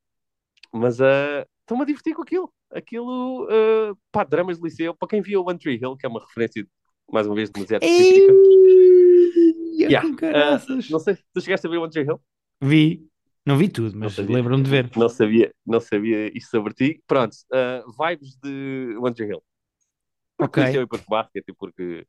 mas 0.73 0.99
uh, 0.99 1.47
estou-me 1.61 1.85
a 1.85 1.87
divertir 1.87 2.15
com 2.15 2.23
aquilo 2.23 2.53
aquilo, 2.75 3.45
uh, 3.45 3.97
pá, 4.11 4.25
dramas 4.25 4.59
de 4.59 4.65
liceu, 4.65 4.95
para 4.95 5.09
quem 5.09 5.23
viu 5.23 5.41
o 5.41 5.49
One 5.49 5.59
Tree 5.59 5.79
Hill, 5.81 5.97
que 5.97 6.05
é 6.05 6.09
uma 6.09 6.21
referência, 6.21 6.67
mais 7.11 7.27
uma 7.27 7.35
vez, 7.35 7.51
demasiado 7.51 7.85
específica. 7.85 8.33
Yeah. 9.77 10.09
Uh, 10.09 10.91
não 10.91 10.99
sei 10.99 11.15
se 11.15 11.25
tu 11.33 11.41
chegaste 11.41 11.67
a 11.67 11.71
ver 11.71 11.79
o 11.79 11.83
One 11.83 11.91
Tree 11.91 12.05
Hill. 12.05 12.21
Vi, 12.61 13.07
não 13.47 13.59
vi 13.59 13.69
tudo, 13.69 13.97
mas 13.99 14.17
lembro-me 14.17 14.63
de 14.63 14.71
ver. 14.71 14.91
Não 14.97 15.09
sabia, 15.09 15.55
não 15.67 15.81
sabia 15.81 16.37
isso 16.37 16.51
sobre 16.51 16.73
ti. 16.73 17.03
Pronto, 17.07 17.35
uh, 17.53 17.93
vibes 18.03 18.37
de 18.43 18.97
One 18.99 19.15
Hill. 19.19 19.43
Ok. 20.39 20.65
Liceu 20.65 20.83
e 20.83 20.87
porque 20.87 21.05
basquete, 21.09 21.53
porque 21.57 22.07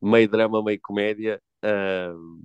meio 0.00 0.28
drama, 0.28 0.62
meio 0.62 0.78
comédia. 0.82 1.40
Uh... 1.64 2.44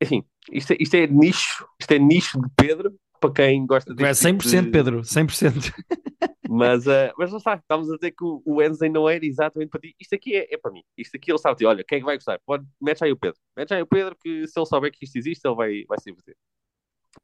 Enfim, 0.00 0.24
isto 0.50 0.72
é, 0.72 0.76
isto 0.80 0.94
é 0.94 1.06
nicho, 1.06 1.66
isto 1.78 1.92
é 1.92 1.98
nicho 1.98 2.40
de 2.40 2.48
Pedro, 2.56 2.94
para 3.20 3.32
quem 3.32 3.66
gosta 3.66 3.94
de. 3.94 4.04
É 4.04 4.10
100%, 4.10 4.40
tipo 4.40 4.62
de... 4.62 4.70
Pedro, 4.70 5.00
100%. 5.00 5.72
Mas, 6.48 6.86
uh, 6.86 7.12
mas 7.16 7.30
não 7.30 7.38
está, 7.38 7.54
estávamos 7.54 7.90
a 7.90 7.96
dizer 7.96 8.10
que 8.10 8.22
o, 8.22 8.42
o 8.44 8.62
Enzen 8.62 8.90
não 8.90 9.08
era 9.08 9.24
exatamente 9.24 9.70
para 9.70 9.80
ti. 9.80 9.94
Isto 9.98 10.14
aqui 10.14 10.36
é, 10.36 10.54
é 10.54 10.58
para 10.58 10.70
mim. 10.70 10.82
Isto 10.96 11.16
aqui 11.16 11.30
ele 11.30 11.38
sabe, 11.38 11.56
-te, 11.56 11.64
olha, 11.64 11.84
quem 11.84 11.96
é 11.96 12.00
que 12.00 12.04
vai 12.04 12.16
gostar? 12.16 12.38
Pode, 12.44 12.66
mete 12.80 13.02
aí 13.02 13.12
o 13.12 13.16
Pedro. 13.16 13.40
Mete 13.56 13.72
aí 13.72 13.82
o 13.82 13.86
Pedro, 13.86 14.16
que 14.16 14.46
se 14.46 14.58
ele 14.58 14.66
souber 14.66 14.92
que 14.92 15.04
isto 15.04 15.16
existe, 15.16 15.46
ele 15.46 15.54
vai, 15.54 15.84
vai 15.88 15.98
se 15.98 16.04
divertir. 16.04 16.36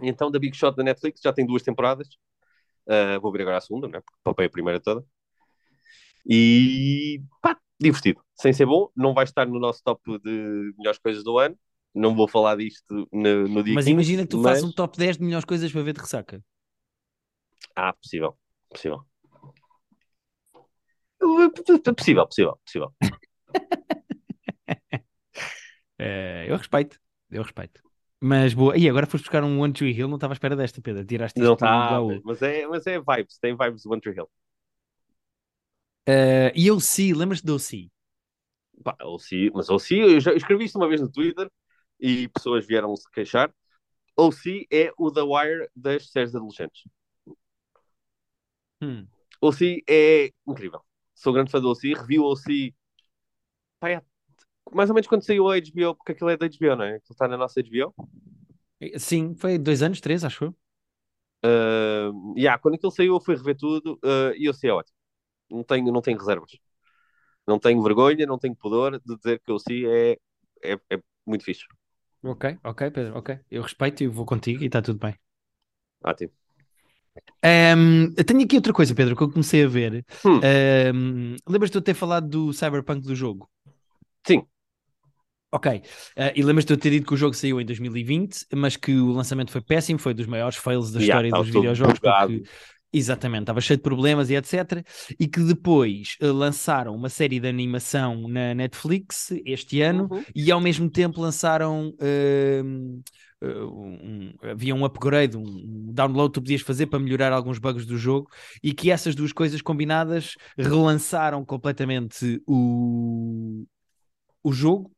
Então, 0.00 0.30
da 0.30 0.38
Big 0.38 0.56
Shot 0.56 0.76
da 0.76 0.82
Netflix 0.82 1.20
já 1.22 1.32
tem 1.32 1.46
duas 1.46 1.62
temporadas. 1.62 2.08
Uh, 2.86 3.20
vou 3.20 3.30
ver 3.30 3.42
agora 3.42 3.58
a 3.58 3.60
segunda, 3.60 3.88
né? 3.88 4.00
porque 4.00 4.20
papei 4.24 4.46
a 4.46 4.50
primeira 4.50 4.80
toda. 4.80 5.04
E 6.26 7.22
pá, 7.42 7.58
divertido. 7.78 8.22
Sem 8.34 8.52
ser 8.52 8.66
bom, 8.66 8.90
não 8.96 9.14
vai 9.14 9.24
estar 9.24 9.46
no 9.46 9.58
nosso 9.58 9.82
top 9.82 10.18
de 10.18 10.74
melhores 10.78 10.98
coisas 10.98 11.22
do 11.22 11.38
ano, 11.38 11.58
não 11.94 12.14
vou 12.14 12.28
falar 12.28 12.56
disto 12.56 13.08
no, 13.12 13.48
no 13.48 13.62
dia 13.62 13.74
Mas 13.74 13.84
15, 13.84 13.90
imagina 13.90 14.22
que 14.22 14.28
tu 14.28 14.38
mas... 14.38 14.52
fazes 14.52 14.64
um 14.64 14.72
top 14.72 14.96
10 14.96 15.18
de 15.18 15.24
melhores 15.24 15.44
coisas 15.44 15.70
para 15.70 15.82
ver 15.82 15.92
de 15.92 16.00
ressaca. 16.00 16.42
Ah, 17.74 17.92
possível. 17.92 18.36
Possível. 18.68 19.04
Possível, 21.20 22.26
possível, 22.26 22.58
possível. 22.64 22.94
é, 25.98 26.46
eu 26.48 26.56
respeito, 26.56 26.98
eu 27.30 27.42
respeito. 27.42 27.82
Mas 28.22 28.52
boa, 28.52 28.76
e 28.76 28.88
agora 28.88 29.06
foste 29.06 29.24
buscar 29.24 29.42
um 29.42 29.60
One 29.60 29.72
Tree 29.72 29.92
Hill, 29.92 30.08
não 30.08 30.16
estava 30.16 30.32
à 30.32 30.34
espera 30.34 30.54
desta, 30.54 30.80
Pedro. 30.82 31.04
Tiraste 31.04 31.40
Não 31.40 31.54
está, 31.54 32.00
mas 32.22 32.42
é, 32.42 32.66
mas 32.66 32.86
é 32.86 32.98
vibes, 32.98 33.38
tem 33.38 33.56
vibes 33.56 33.82
do 33.82 33.92
One 33.92 34.00
Tree 34.00 34.14
Hill. 34.14 34.28
Uh, 36.08 36.52
e 36.54 36.66
eu 36.66 36.78
sim, 36.80 37.12
lembras-te 37.14 37.46
do 37.46 37.54
OC? 37.54 37.90
Pá, 38.82 38.96
OC, 39.02 39.50
mas 39.54 39.70
OC, 39.70 39.94
eu 39.94 40.20
já 40.20 40.32
escrevi 40.34 40.64
isto 40.64 40.76
uma 40.76 40.88
vez 40.88 41.00
no 41.00 41.10
Twitter 41.10 41.50
e 41.98 42.28
pessoas 42.28 42.66
vieram 42.66 42.94
se 42.96 43.10
queixar. 43.10 43.52
OC 44.16 44.66
é 44.70 44.92
o 44.98 45.10
The 45.10 45.22
Wire 45.22 45.68
das 45.74 46.10
séries 46.10 46.34
adolescentes. 46.34 46.82
Hum. 48.82 49.06
OC 49.40 49.82
é 49.88 50.30
incrível. 50.46 50.82
Sou 51.20 51.34
grande 51.34 51.50
fã 51.50 51.60
do 51.60 51.68
OC, 51.70 51.92
revi 51.92 52.18
o 52.18 52.24
OC 52.24 52.74
é 53.82 54.00
mais 54.72 54.88
ou 54.88 54.94
menos 54.94 55.06
quando 55.06 55.22
saiu 55.22 55.50
a 55.50 55.56
HBO, 55.56 55.94
porque 55.94 56.12
aquilo 56.12 56.30
é 56.30 56.36
da 56.36 56.46
HBO, 56.46 56.76
não 56.76 56.84
é? 56.84 56.94
Aquilo 56.94 57.12
está 57.12 57.28
na 57.28 57.36
nossa 57.36 57.60
HBO. 57.60 57.94
Sim, 58.98 59.34
foi 59.34 59.58
dois 59.58 59.82
anos, 59.82 60.00
três, 60.00 60.24
acho 60.24 60.44
eu. 60.44 60.54
Uh, 61.44 62.34
yeah, 62.38 62.58
quando 62.58 62.76
aquilo 62.76 62.90
saiu, 62.90 63.14
eu 63.14 63.20
fui 63.20 63.36
rever 63.36 63.54
tudo 63.54 63.98
uh, 64.02 64.32
e 64.34 64.46
eu 64.46 64.54
sei 64.54 64.70
é 64.70 64.72
ótimo. 64.72 64.96
Não 65.50 65.62
tenho, 65.62 65.92
não 65.92 66.00
tenho 66.00 66.16
reservas. 66.18 66.52
Não 67.46 67.58
tenho 67.58 67.82
vergonha, 67.82 68.24
não 68.24 68.38
tenho 68.38 68.56
pudor 68.56 68.98
de 68.98 69.16
dizer 69.16 69.40
que 69.40 69.52
o 69.52 69.56
OC 69.56 69.86
é, 69.86 70.12
é, 70.62 70.72
é 70.88 71.02
muito 71.26 71.44
fixe. 71.44 71.66
Ok, 72.22 72.58
ok, 72.64 72.90
Pedro, 72.90 73.18
ok. 73.18 73.40
Eu 73.50 73.62
respeito 73.62 74.02
e 74.02 74.08
vou 74.08 74.24
contigo 74.24 74.62
e 74.62 74.66
está 74.66 74.80
tudo 74.80 74.98
bem. 74.98 75.14
Ótimo. 76.02 76.39
Um, 77.44 78.12
tenho 78.14 78.42
aqui 78.42 78.56
outra 78.56 78.72
coisa, 78.72 78.94
Pedro, 78.94 79.16
que 79.16 79.22
eu 79.22 79.30
comecei 79.30 79.64
a 79.64 79.68
ver. 79.68 80.04
Hum. 80.24 80.40
Um, 80.94 81.36
Lembras-te 81.48 81.72
de 81.72 81.78
eu 81.78 81.82
ter 81.82 81.94
falado 81.94 82.28
do 82.28 82.52
Cyberpunk 82.52 83.06
do 83.06 83.14
jogo? 83.14 83.48
Sim. 84.26 84.44
Ok. 85.52 85.70
Uh, 85.70 85.82
e 86.36 86.42
lembras-te 86.42 86.68
de 86.68 86.74
eu 86.74 86.78
ter 86.78 86.90
dito 86.90 87.06
que 87.06 87.14
o 87.14 87.16
jogo 87.16 87.34
saiu 87.34 87.60
em 87.60 87.64
2020, 87.64 88.46
mas 88.54 88.76
que 88.76 88.94
o 88.94 89.12
lançamento 89.12 89.50
foi 89.50 89.60
péssimo, 89.60 89.98
foi 89.98 90.14
dos 90.14 90.26
maiores 90.26 90.56
fails 90.56 90.92
da 90.92 91.00
história 91.00 91.30
dos 91.30 91.48
videojogos. 91.48 91.98
Porque 91.98 92.42
Exatamente, 92.92 93.42
estava 93.42 93.60
cheio 93.60 93.76
de 93.76 93.82
problemas 93.82 94.30
e 94.30 94.34
etc. 94.34 94.84
E 95.18 95.28
que 95.28 95.40
depois 95.40 96.16
uh, 96.20 96.32
lançaram 96.32 96.94
uma 96.94 97.08
série 97.08 97.38
de 97.38 97.46
animação 97.46 98.26
na 98.28 98.52
Netflix 98.52 99.32
este 99.44 99.80
ano 99.80 100.08
uhum. 100.10 100.24
e 100.34 100.50
ao 100.50 100.60
mesmo 100.60 100.90
tempo 100.90 101.20
lançaram. 101.20 101.94
Uh, 102.00 103.00
um, 103.42 104.34
havia 104.42 104.74
um 104.74 104.84
upgrade, 104.84 105.34
um 105.34 105.90
download 105.94 106.28
que 106.28 106.34
tu 106.34 106.42
podias 106.42 106.60
fazer 106.60 106.86
para 106.88 106.98
melhorar 106.98 107.32
alguns 107.32 107.58
bugs 107.58 107.86
do 107.86 107.96
jogo 107.96 108.28
e 108.62 108.74
que 108.74 108.90
essas 108.90 109.14
duas 109.14 109.32
coisas 109.32 109.62
combinadas 109.62 110.34
relançaram 110.58 111.42
completamente 111.42 112.42
o, 112.46 113.64
o 114.42 114.52
jogo 114.52 114.92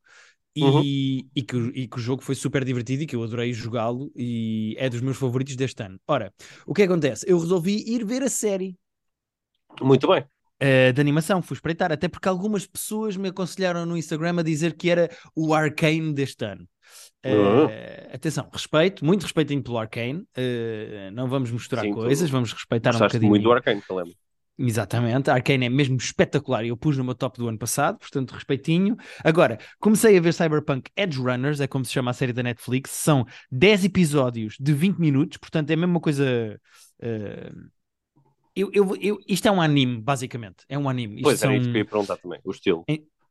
Uhum. 0.57 0.83
E, 0.85 1.27
e, 1.35 1.43
que, 1.43 1.57
e, 1.75 1.88
que, 1.88 1.97
o 1.97 2.01
jogo 2.01 2.23
foi 2.23 2.35
super 2.35 2.62
divertido 2.62 3.03
e 3.03 3.07
que 3.07 3.17
eu 3.17 3.23
adorei 3.23 3.53
jogá-lo 3.55 4.12
e 4.15 4.77
é 4.79 4.88
dos 4.91 5.01
meus 5.01 5.17
favoritos 5.17 5.57
deste 5.57 5.83
ano. 5.83 5.99
Ora, 6.07 6.33
o 6.67 6.75
que 6.75 6.83
acontece? 6.83 7.25
Eu 7.27 7.38
resolvi 7.38 7.83
ir 7.87 8.05
ver 8.05 8.23
a 8.23 8.29
série. 8.29 8.77
Muito 9.81 10.07
bem. 10.07 10.25
Uh, 10.62 10.93
de 10.93 11.01
animação, 11.01 11.43
fui 11.43 11.57
espreitar, 11.57 11.91
até 11.91 12.07
porque 12.07 12.29
algumas 12.29 12.67
pessoas 12.67 13.17
me 13.17 13.31
aconselharam 13.31 13.85
no 13.87 13.97
Instagram 13.97 14.38
a 14.38 14.43
dizer 14.43 14.75
que 14.75 14.91
era 14.91 15.11
o 15.35 15.55
Arcane 15.55 16.12
deste 16.12 16.45
ano. 16.45 16.69
Uh, 17.25 17.31
uhum. 17.31 17.69
Atenção, 18.12 18.49
respeito, 18.53 19.05
muito 19.05 19.23
respeitinho 19.23 19.62
pelo 19.62 19.79
Arcane. 19.79 20.21
Uh, 20.37 21.11
não 21.15 21.29
vamos 21.29 21.51
misturar 21.51 21.85
Sim, 21.85 21.93
coisas, 21.93 22.29
vamos 22.29 22.53
respeitar 22.53 22.95
um 22.95 22.99
bocadinho. 22.99 23.31
muito 23.31 23.43
do 23.43 23.53
Arcane, 23.53 23.81
que 23.81 23.93
lembro. 23.93 24.15
Exatamente, 24.59 25.31
a 25.31 25.35
Arcane 25.35 25.67
é 25.67 25.69
mesmo 25.69 25.97
espetacular 25.97 26.65
e 26.65 26.69
eu 26.69 26.77
pus 26.77 26.97
no 26.97 27.05
meu 27.05 27.15
top 27.15 27.38
do 27.38 27.49
ano 27.49 27.59
passado, 27.59 27.99
portanto, 27.99 28.33
respeitinho. 28.33 28.97
Agora, 29.25 29.59
comecei 29.81 30.17
a 30.17 30.21
ver 30.21 30.35
Cyberpunk 30.35 30.91
Edge 30.97 31.19
Runners, 31.19 31.61
é 31.61 31.67
como 31.67 31.85
se 31.85 31.93
chama 31.93 32.11
a 32.11 32.15
série 32.15 32.33
da 32.33 32.43
Netflix, 32.43 32.91
são 32.91 33.25
10 33.51 33.87
episódios 33.87 34.57
de 34.61 34.73
20 34.73 34.99
minutos, 34.99 35.38
portanto, 35.38 35.71
é 35.71 35.75
a 35.75 35.77
mesma 35.77 36.01
coisa. 36.01 36.61
Uh... 37.03 37.71
Eu, 38.55 38.71
eu, 38.75 38.95
eu, 39.01 39.19
isto 39.27 39.49
é 39.49 39.51
um 39.51 39.62
anime, 39.62 39.99
basicamente. 39.99 40.65
É 40.69 40.77
um 40.77 40.87
anime. 40.87 41.15
Isto 41.15 41.25
pois 41.25 41.41
são... 41.41 41.51
era 41.51 41.59
isso 41.59 41.71
que 41.71 41.79
eu 41.79 41.81
ia 41.81 41.85
perguntar 41.87 42.19
também, 42.19 42.38
o 42.45 42.51
estilo. 42.51 42.85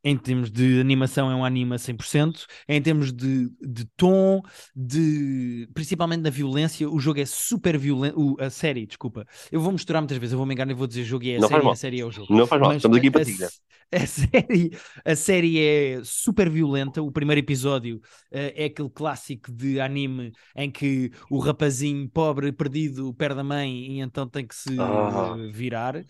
Em 0.04 0.16
termos 0.16 0.50
de 0.50 0.80
animação 0.80 1.30
é 1.30 1.34
um 1.34 1.44
anime 1.44 1.74
a 1.74 1.78
100%, 1.78 2.46
em 2.68 2.82
termos 2.82 3.12
de, 3.12 3.48
de 3.60 3.84
tom, 3.96 4.42
de 4.74 5.68
principalmente 5.74 6.22
da 6.22 6.30
violência, 6.30 6.88
o 6.90 6.98
jogo 6.98 7.20
é 7.20 7.24
super 7.26 7.78
violento, 7.78 8.36
a 8.40 8.50
série, 8.50 8.84
desculpa. 8.86 9.26
Eu 9.50 9.60
vou 9.60 9.70
misturar 9.72 10.02
muitas 10.02 10.18
vezes, 10.18 10.32
eu 10.32 10.38
vou 10.38 10.46
me 10.46 10.54
enganar 10.54 10.72
e 10.72 10.74
vou 10.74 10.86
dizer 10.86 11.04
jogo 11.04 11.24
é 11.26 11.36
a 11.36 11.40
Não 11.40 11.48
série, 11.48 11.70
a 11.70 11.74
série 11.76 12.00
é 12.00 12.04
o 12.04 12.10
jogo. 12.10 12.34
Não 12.34 12.46
faz 12.46 12.60
mal, 12.60 12.70
Mas 12.70 12.76
estamos 12.76 12.98
aqui 12.98 13.08
a, 13.08 13.12
para 13.12 13.20
a 13.20 13.24
ti, 13.24 13.32
s- 13.32 13.60
a 13.92 14.06
série, 14.06 14.70
a 15.04 15.14
série 15.16 15.60
é 15.60 16.00
super 16.04 16.48
violenta. 16.50 17.02
O 17.02 17.12
primeiro 17.12 17.40
episódio 17.40 18.00
eh, 18.30 18.54
é 18.56 18.64
aquele 18.66 18.90
clássico 18.90 19.52
de 19.52 19.80
anime 19.80 20.32
em 20.56 20.70
que 20.70 21.10
o 21.30 21.38
rapazinho 21.38 22.08
pobre, 22.08 22.52
perdido, 22.52 23.12
perde 23.14 23.40
a 23.40 23.44
mãe 23.44 23.92
e 23.98 24.00
então 24.00 24.28
tem 24.28 24.46
que 24.46 24.54
se 24.54 24.76
Ah. 24.78 25.36
virar. 25.52 26.04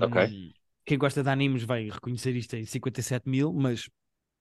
Ok. 0.00 0.16
Quem 0.84 0.98
gosta 0.98 1.22
de 1.22 1.30
animes 1.30 1.64
vai 1.64 1.88
reconhecer 1.90 2.34
isto 2.36 2.54
em 2.56 2.64
57 2.66 3.28
mil, 3.28 3.52
mas 3.52 3.88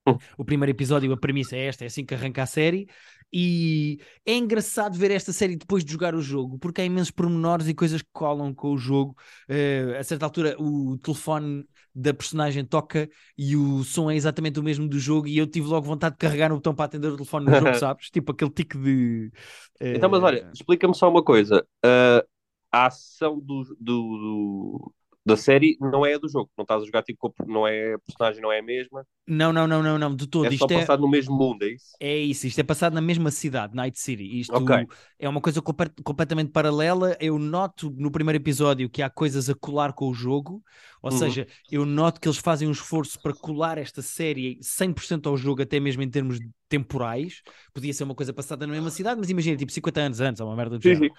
Hum. 0.05 0.21
o 0.37 0.45
primeiro 0.45 0.71
episódio, 0.71 1.11
a 1.13 1.17
premissa 1.17 1.55
é 1.55 1.65
esta, 1.67 1.83
é 1.83 1.87
assim 1.87 2.05
que 2.05 2.13
arranca 2.13 2.43
a 2.43 2.45
série. 2.45 2.87
E 3.33 3.99
é 4.25 4.33
engraçado 4.35 4.97
ver 4.97 5.09
esta 5.11 5.31
série 5.31 5.55
depois 5.55 5.85
de 5.85 5.91
jogar 5.93 6.13
o 6.15 6.21
jogo, 6.21 6.59
porque 6.59 6.81
há 6.81 6.85
imensos 6.85 7.11
pormenores 7.11 7.67
e 7.67 7.73
coisas 7.73 8.01
que 8.01 8.09
colam 8.11 8.53
com 8.53 8.73
o 8.73 8.77
jogo. 8.77 9.15
Eh, 9.47 9.95
a 9.97 10.03
certa 10.03 10.25
altura, 10.25 10.55
o 10.59 10.97
telefone 10.97 11.65
da 11.95 12.13
personagem 12.13 12.65
toca 12.65 13.09
e 13.37 13.55
o 13.55 13.83
som 13.85 14.11
é 14.11 14.15
exatamente 14.15 14.59
o 14.59 14.63
mesmo 14.63 14.87
do 14.87 14.99
jogo. 14.99 15.27
E 15.27 15.37
eu 15.37 15.47
tive 15.47 15.67
logo 15.67 15.85
vontade 15.87 16.15
de 16.15 16.19
carregar 16.19 16.49
no 16.49 16.55
botão 16.55 16.75
para 16.75 16.85
atender 16.85 17.07
o 17.07 17.15
telefone 17.15 17.45
no 17.45 17.53
jogo, 17.53 17.75
sabes? 17.77 18.09
Tipo 18.09 18.31
aquele 18.33 18.51
tique 18.51 18.77
de. 18.77 19.31
eh, 19.79 19.93
Então, 19.93 20.09
mas 20.09 20.23
olha, 20.23 20.47
explica-me 20.53 20.95
só 20.95 21.09
uma 21.09 21.23
coisa. 21.23 21.65
Ah, 21.83 22.25
a 22.71 22.85
ação 22.87 23.39
do, 23.39 23.63
do- 23.63 23.75
do- 23.79 24.93
da 25.25 25.37
série 25.37 25.77
não 25.79 26.05
é 26.05 26.13
a 26.15 26.17
do 26.17 26.29
jogo. 26.29 26.51
Não 26.57 26.63
estás 26.63 26.83
a 26.83 26.85
jogar 26.85 27.03
tipo, 27.03 27.33
não 27.47 27.67
é 27.67 27.93
a 27.95 27.99
personagem, 27.99 28.41
não 28.41 28.51
é 28.51 28.59
a 28.59 28.63
mesma. 28.63 29.05
Não, 29.27 29.51
não, 29.53 29.67
não, 29.67 29.81
não, 29.83 29.97
não, 29.97 30.15
de 30.15 30.27
todo. 30.27 30.49
É 30.49 30.51
só 30.51 30.67
Isto 30.67 30.71
é, 30.73 30.87
passar 30.87 30.97
no 30.99 31.09
mesmo 31.09 31.35
mundo, 31.35 31.63
é 31.63 31.69
isso? 31.69 31.97
É 32.03 32.17
isso, 32.17 32.47
isto 32.47 32.59
é 32.59 32.63
passado 32.63 32.93
na 32.93 33.01
mesma 33.01 33.29
cidade, 33.29 33.75
Night 33.75 33.99
City. 33.99 34.39
Isto 34.39 34.59
Ok. 34.59 34.87
é 35.19 35.29
uma 35.29 35.39
coisa 35.39 35.61
completamente 35.61 36.51
paralela. 36.51 37.15
Eu 37.19 37.37
noto 37.37 37.91
no 37.95 38.09
primeiro 38.11 38.37
episódio 38.41 38.89
que 38.89 39.03
há 39.03 39.09
coisas 39.09 39.47
a 39.51 39.53
colar 39.55 39.93
com 39.93 40.09
o 40.09 40.13
jogo, 40.13 40.63
ou 40.99 41.11
Uhum. 41.11 41.11
seja, 41.11 41.47
eu 41.69 41.85
noto 41.85 42.19
que 42.19 42.27
eles 42.27 42.39
fazem 42.39 42.67
um 42.67 42.71
esforço 42.71 43.19
para 43.21 43.35
colar 43.35 43.77
esta 43.77 44.01
série 44.01 44.57
100% 44.63 45.29
ao 45.29 45.37
jogo, 45.37 45.61
até 45.61 45.79
mesmo 45.79 46.01
em 46.01 46.09
termos 46.09 46.39
temporais. 46.67 47.43
Podia 47.71 47.93
ser 47.93 48.03
uma 48.03 48.15
coisa 48.15 48.33
passada 48.33 48.65
na 48.65 48.73
mesma 48.73 48.89
cidade, 48.89 49.19
mas 49.19 49.29
imagina, 49.29 49.55
tipo 49.57 49.71
50 49.71 50.01
anos 50.01 50.19
antes, 50.19 50.41
ou 50.41 50.47
uma 50.47 50.55
merda 50.55 50.79
do 50.79 50.83
Sim, 50.83 50.95
género. 50.95 51.07
sim. 51.09 51.11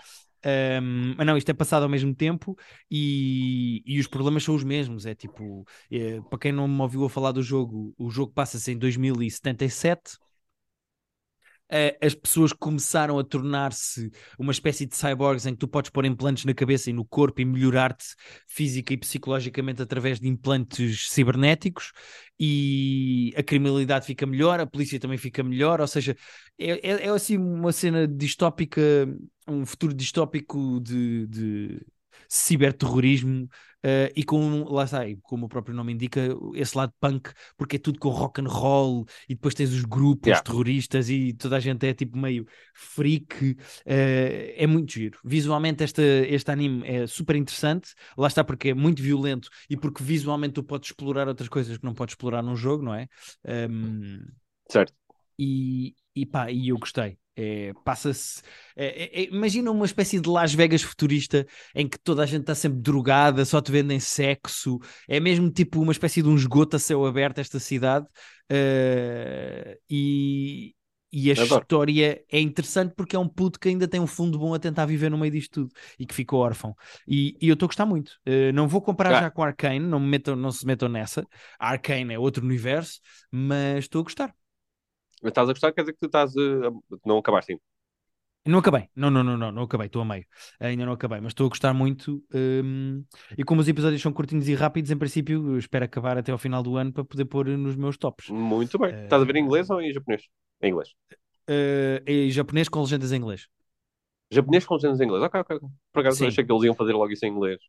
Um, 0.44 1.14
mas 1.16 1.26
não, 1.26 1.36
isto 1.36 1.48
é 1.50 1.54
passado 1.54 1.84
ao 1.84 1.88
mesmo 1.88 2.14
tempo 2.14 2.56
e, 2.90 3.82
e 3.86 4.00
os 4.00 4.06
problemas 4.08 4.42
são 4.42 4.54
os 4.54 4.64
mesmos. 4.64 5.06
É 5.06 5.14
tipo, 5.14 5.64
eh, 5.90 6.20
para 6.28 6.38
quem 6.38 6.52
não 6.52 6.66
me 6.66 6.80
ouviu 6.82 7.04
a 7.04 7.10
falar 7.10 7.32
do 7.32 7.42
jogo, 7.42 7.94
o 7.98 8.10
jogo 8.10 8.32
passa-se 8.32 8.72
em 8.72 8.78
2077. 8.78 10.18
As 12.02 12.14
pessoas 12.14 12.52
começaram 12.52 13.18
a 13.18 13.24
tornar-se 13.24 14.10
uma 14.38 14.52
espécie 14.52 14.84
de 14.84 14.94
cyborgs 14.94 15.46
em 15.46 15.52
que 15.52 15.58
tu 15.58 15.66
podes 15.66 15.90
pôr 15.90 16.04
implantes 16.04 16.44
na 16.44 16.52
cabeça 16.52 16.90
e 16.90 16.92
no 16.92 17.02
corpo 17.02 17.40
e 17.40 17.46
melhorar-te 17.46 18.14
física 18.46 18.92
e 18.92 18.96
psicologicamente 18.98 19.80
através 19.80 20.20
de 20.20 20.28
implantes 20.28 21.10
cibernéticos 21.10 21.92
e 22.38 23.32
a 23.36 23.42
criminalidade 23.42 24.04
fica 24.04 24.26
melhor, 24.26 24.60
a 24.60 24.66
polícia 24.66 25.00
também 25.00 25.16
fica 25.16 25.42
melhor, 25.42 25.80
ou 25.80 25.86
seja, 25.86 26.14
é, 26.58 26.90
é, 26.90 27.06
é 27.06 27.08
assim 27.08 27.38
uma 27.38 27.72
cena 27.72 28.06
distópica, 28.06 28.82
um 29.48 29.64
futuro 29.64 29.94
distópico 29.94 30.80
de, 30.80 31.26
de 31.26 31.86
ciberterrorismo 32.32 33.46
eh, 33.82 34.12
e 34.16 34.22
com, 34.24 34.64
lá 34.64 34.84
está, 34.84 35.00
como 35.22 35.46
o 35.46 35.48
próprio 35.48 35.74
nome 35.74 35.92
indica, 35.92 36.20
esse 36.54 36.76
lado 36.76 36.92
punk, 37.00 37.30
porque 37.56 37.76
é 37.76 37.78
tudo 37.78 37.98
com 37.98 38.08
rock 38.08 38.40
and 38.40 38.48
roll 38.48 39.04
e 39.28 39.34
depois 39.34 39.54
tens 39.54 39.70
os 39.72 39.84
grupos 39.84 40.40
Yeah. 40.40 40.40
terroristas 40.40 41.10
e 41.10 41.32
toda 41.34 41.56
a 41.56 41.60
gente 41.60 41.86
é 41.86 41.92
tipo 41.92 42.16
meio 42.16 42.46
freak, 42.74 43.56
eh, 43.84 44.54
é 44.56 44.66
muito 44.66 44.92
giro. 44.92 45.18
Visualmente 45.24 45.84
este, 45.84 46.00
este 46.02 46.50
anime 46.50 46.86
é 46.86 47.06
super 47.06 47.36
interessante, 47.36 47.90
lá 48.16 48.28
está 48.28 48.42
porque 48.44 48.70
é 48.70 48.74
muito 48.74 49.02
violento 49.02 49.48
e 49.68 49.76
porque 49.76 50.02
visualmente 50.02 50.54
tu 50.54 50.62
podes 50.64 50.88
explorar 50.90 51.28
outras 51.28 51.48
coisas 51.48 51.76
que 51.76 51.84
não 51.84 51.92
podes 51.94 52.12
explorar 52.12 52.42
num 52.42 52.56
jogo, 52.56 52.82
não 52.84 52.94
é? 52.94 53.08
Um, 53.70 54.22
Certo. 54.68 54.94
e, 55.38 55.94
e 56.14 56.26
pá, 56.26 56.50
e 56.50 56.68
eu 56.68 56.78
gostei. 56.78 57.18
É, 57.34 57.72
Passa-se. 57.84 58.42
é, 58.76 59.20
é, 59.20 59.22
é, 59.22 59.28
imagina 59.32 59.70
uma 59.70 59.86
espécie 59.86 60.20
de 60.20 60.28
Las 60.28 60.52
Vegas 60.52 60.82
futurista 60.82 61.46
em 61.74 61.88
que 61.88 61.98
toda 61.98 62.22
a 62.22 62.26
gente 62.26 62.42
está 62.42 62.54
sempre 62.54 62.80
drogada, 62.80 63.44
só 63.46 63.60
te 63.60 63.72
vendem 63.72 63.98
sexo. 64.00 64.78
É 65.08 65.18
mesmo 65.18 65.50
tipo 65.50 65.80
uma 65.80 65.92
espécie 65.92 66.22
de 66.22 66.28
um 66.28 66.36
esgoto 66.36 66.76
a 66.76 66.78
céu 66.78 67.06
aberto, 67.06 67.38
esta 67.38 67.58
cidade. 67.58 68.06
eh, 68.50 69.78
e, 69.88 70.74
e 71.10 71.30
a 71.30 71.34
Adoro. 71.36 71.62
história 71.62 72.22
é 72.30 72.40
interessante 72.40 72.94
porque 72.96 73.16
é 73.16 73.18
um 73.18 73.28
puto 73.28 73.58
que 73.60 73.68
ainda 73.68 73.86
tem 73.88 74.00
um 74.00 74.06
fundo 74.06 74.38
bom 74.38 74.54
a 74.54 74.58
tentar 74.58 74.86
viver 74.86 75.10
no 75.10 75.18
meio 75.18 75.32
disto 75.32 75.50
tudo 75.66 75.72
e 75.98 76.06
que 76.06 76.14
ficou 76.14 76.40
órfão. 76.40 76.74
E, 77.06 77.36
e 77.40 77.48
eu 77.48 77.54
estou 77.54 77.66
a 77.66 77.68
gostar 77.68 77.86
muito. 77.86 78.12
Eh, 78.26 78.52
não 78.52 78.68
vou 78.68 78.80
comparar 78.82 79.14
Ah. 79.14 79.20
já 79.20 79.30
com 79.30 79.42
Arcane, 79.42 79.78
não, 79.80 79.98
me 80.00 80.06
metam, 80.08 80.36
não 80.36 80.50
se 80.52 80.66
metam 80.66 80.88
nessa. 80.88 81.26
Arcane 81.58 82.14
é 82.14 82.18
outro 82.18 82.44
universo, 82.44 83.00
mas 83.30 83.84
estou 83.84 84.00
a 84.00 84.04
gostar. 84.04 84.34
Mas 85.22 85.30
estás 85.30 85.48
a 85.48 85.52
gostar, 85.52 85.72
quer 85.72 85.82
dizer 85.82 85.92
que 85.92 86.00
tu 86.00 86.06
estás 86.06 86.36
a... 86.36 86.70
não 87.06 87.18
acabaste 87.18 87.52
ainda. 87.52 87.62
Não 88.44 88.58
acabei, 88.58 88.88
não, 88.96 89.08
não, 89.08 89.22
não, 89.22 89.36
não, 89.36 89.52
não 89.52 89.62
acabei, 89.62 89.86
estou 89.86 90.02
a 90.02 90.04
meio. 90.04 90.26
Ainda 90.58 90.84
não 90.84 90.92
acabei, 90.94 91.20
mas 91.20 91.30
estou 91.30 91.46
a 91.46 91.48
gostar 91.48 91.72
muito. 91.72 92.24
hum, 92.34 93.04
e 93.38 93.44
como 93.44 93.60
os 93.60 93.68
episódios 93.68 94.02
são 94.02 94.12
curtinhos 94.12 94.48
e 94.48 94.54
rápidos, 94.54 94.90
em 94.90 94.96
princípio, 94.96 95.52
eu 95.52 95.58
espero 95.58 95.84
acabar 95.84 96.18
até 96.18 96.32
ao 96.32 96.38
final 96.38 96.60
do 96.60 96.76
ano 96.76 96.92
para 96.92 97.04
poder 97.04 97.24
pôr 97.26 97.46
nos 97.46 97.76
meus 97.76 97.96
tops. 97.96 98.30
Muito 98.30 98.76
bem. 98.78 98.92
Eh, 98.92 99.04
Estás 99.04 99.22
a 99.22 99.24
ver 99.24 99.36
em 99.36 99.44
inglês 99.44 99.70
ou 99.70 99.80
em 99.80 99.92
japonês? 99.92 100.22
Em 100.60 100.70
inglês. 100.70 100.88
Uh, 101.48 102.02
em 102.04 102.30
japonês 102.30 102.68
com 102.68 102.80
legendas 102.80 103.12
em 103.12 103.16
inglês. 103.16 103.46
Japonês 104.32 104.66
com 104.66 104.74
legendas 104.74 105.00
em 105.00 105.04
inglês. 105.04 105.22
Ok, 105.22 105.40
ok, 105.40 105.56
ok. 105.56 105.68
Por 105.92 106.00
acaso 106.00 106.18
Sim. 106.18 106.26
achei 106.26 106.44
que 106.44 106.52
eles 106.52 106.64
iam 106.64 106.74
fazer 106.74 106.94
logo 106.94 107.12
isso 107.12 107.24
em 107.24 107.28
inglês. 107.28 107.60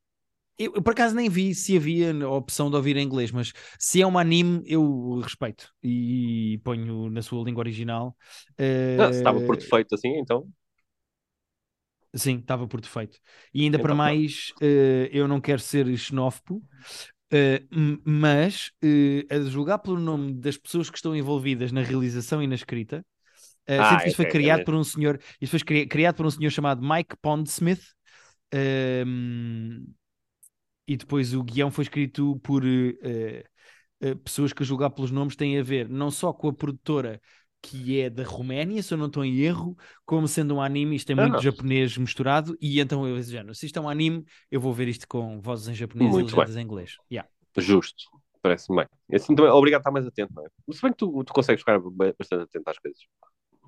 Eu, 0.57 0.73
eu, 0.75 0.81
por 0.83 0.91
acaso 0.93 1.15
nem 1.15 1.29
vi 1.29 1.53
se 1.55 1.75
havia 1.77 2.13
a 2.25 2.29
opção 2.31 2.69
de 2.69 2.75
ouvir 2.75 2.95
em 2.97 3.03
inglês, 3.03 3.31
mas 3.31 3.51
se 3.79 4.01
é 4.01 4.07
um 4.07 4.17
anime, 4.17 4.61
eu 4.65 5.19
respeito 5.21 5.73
e 5.83 6.59
ponho 6.63 7.09
na 7.09 7.21
sua 7.21 7.43
língua 7.43 7.61
original. 7.61 8.15
Ah, 8.97 9.11
se 9.11 9.17
estava 9.17 9.41
por 9.41 9.55
Uh, 9.55 9.57
defeito 9.57 9.93
assim, 9.95 10.17
então. 10.17 10.51
Sim, 12.15 12.37
estava 12.39 12.67
por 12.67 12.79
defeito. 12.79 13.17
E 13.53 13.63
ainda 13.63 13.79
Então, 13.79 13.79
para 13.79 13.95
mais, 13.95 14.53
eh, 14.61 15.09
eu 15.11 15.27
não 15.27 15.41
quero 15.41 15.59
ser 15.59 15.87
xenófobo, 15.97 16.63
eh, 17.31 17.63
m- 17.71 18.01
mas 18.05 18.71
eh, 18.83 19.25
a 19.29 19.39
julgar 19.41 19.79
pelo 19.79 19.99
nome 19.99 20.33
das 20.33 20.57
pessoas 20.57 20.89
que 20.89 20.97
estão 20.97 21.15
envolvidas 21.15 21.71
na 21.71 21.81
realização 21.83 22.41
e 22.43 22.47
na 22.47 22.55
escrita, 22.55 23.05
eh, 23.67 23.83
Ah, 23.83 23.83
sendo 23.83 24.01
que 24.03 24.09
isto 24.09 24.17
foi 24.17 24.25
ok, 24.25 24.35
é 24.41 24.49
criado 24.49 24.63
mesmo. 24.65 24.65
por 24.65 24.75
um 24.75 24.83
senhor, 24.83 25.19
isto 25.41 25.51
foi 25.51 25.61
cri- 25.61 25.87
criado 25.87 26.15
por 26.17 26.25
um 26.27 26.31
senhor 26.31 26.51
chamado 26.51 26.81
Mike 26.87 27.15
Pondsmith, 27.21 27.83
e 30.87 30.97
depois 30.97 31.33
o 31.33 31.43
guião 31.43 31.71
foi 31.71 31.83
escrito 31.83 32.39
por 32.43 32.63
eh, 32.65 33.43
eh, 34.01 34.15
pessoas 34.15 34.53
que 34.53 34.63
a 34.63 34.65
julgar 34.65 34.89
pelos 34.91 35.11
nomes 35.11 35.35
têm 35.35 35.59
a 35.59 35.63
ver 35.63 35.87
não 35.89 36.11
só 36.11 36.33
com 36.33 36.49
a 36.49 36.53
produtora 36.53 37.21
que 37.61 37.97
é 38.01 38.09
da 38.09 38.25
Roménia, 38.25 38.83
se 38.83 38.93
eu 38.93 38.97
não 38.97 39.05
estou 39.05 39.23
em 39.23 39.39
erro, 39.39 39.77
como 40.05 40.27
sendo 40.27 40.55
um 40.55 40.61
anime, 40.61 40.97
isto 40.97 41.09
é 41.11 41.15
muito 41.15 41.37
Ah. 41.37 41.41
japonês 41.41 41.97
misturado, 41.97 42.57
e 42.59 42.81
então 42.81 43.07
eu 43.07 43.15
disse, 43.15 43.31
género, 43.31 43.55
se 43.55 43.65
isto 43.65 43.79
é 43.79 43.81
um 43.81 43.87
anime, 43.87 44.25
eu 44.51 44.59
vou 44.59 44.73
ver 44.73 44.89
isto 44.89 45.07
com 45.07 45.39
vozes 45.39 45.69
em 45.69 45.73
japonês 45.73 46.11
Muito 46.11 46.29
e 46.29 46.35
legendas 46.35 46.57
em 46.57 46.61
inglês. 46.61 46.97
Yeah. 47.09 47.29
Justo. 47.57 48.03
Parece-me 48.41 48.79
bem. 48.79 48.87
Assim 49.15 49.33
também, 49.33 49.49
obrigado 49.49 49.79
a 49.79 49.81
estar 49.83 49.91
mais 49.91 50.05
atento, 50.05 50.33
não 50.33 50.45
é? 50.45 50.49
Se 50.73 50.81
bem 50.81 50.91
que 50.91 50.97
tu, 50.97 51.23
tu 51.23 51.31
consegues 51.31 51.61
ficar 51.61 51.79
ba- 51.79 52.13
bastante 52.19 52.43
atento 52.43 52.69
às 52.69 52.77
coisas. 52.77 53.01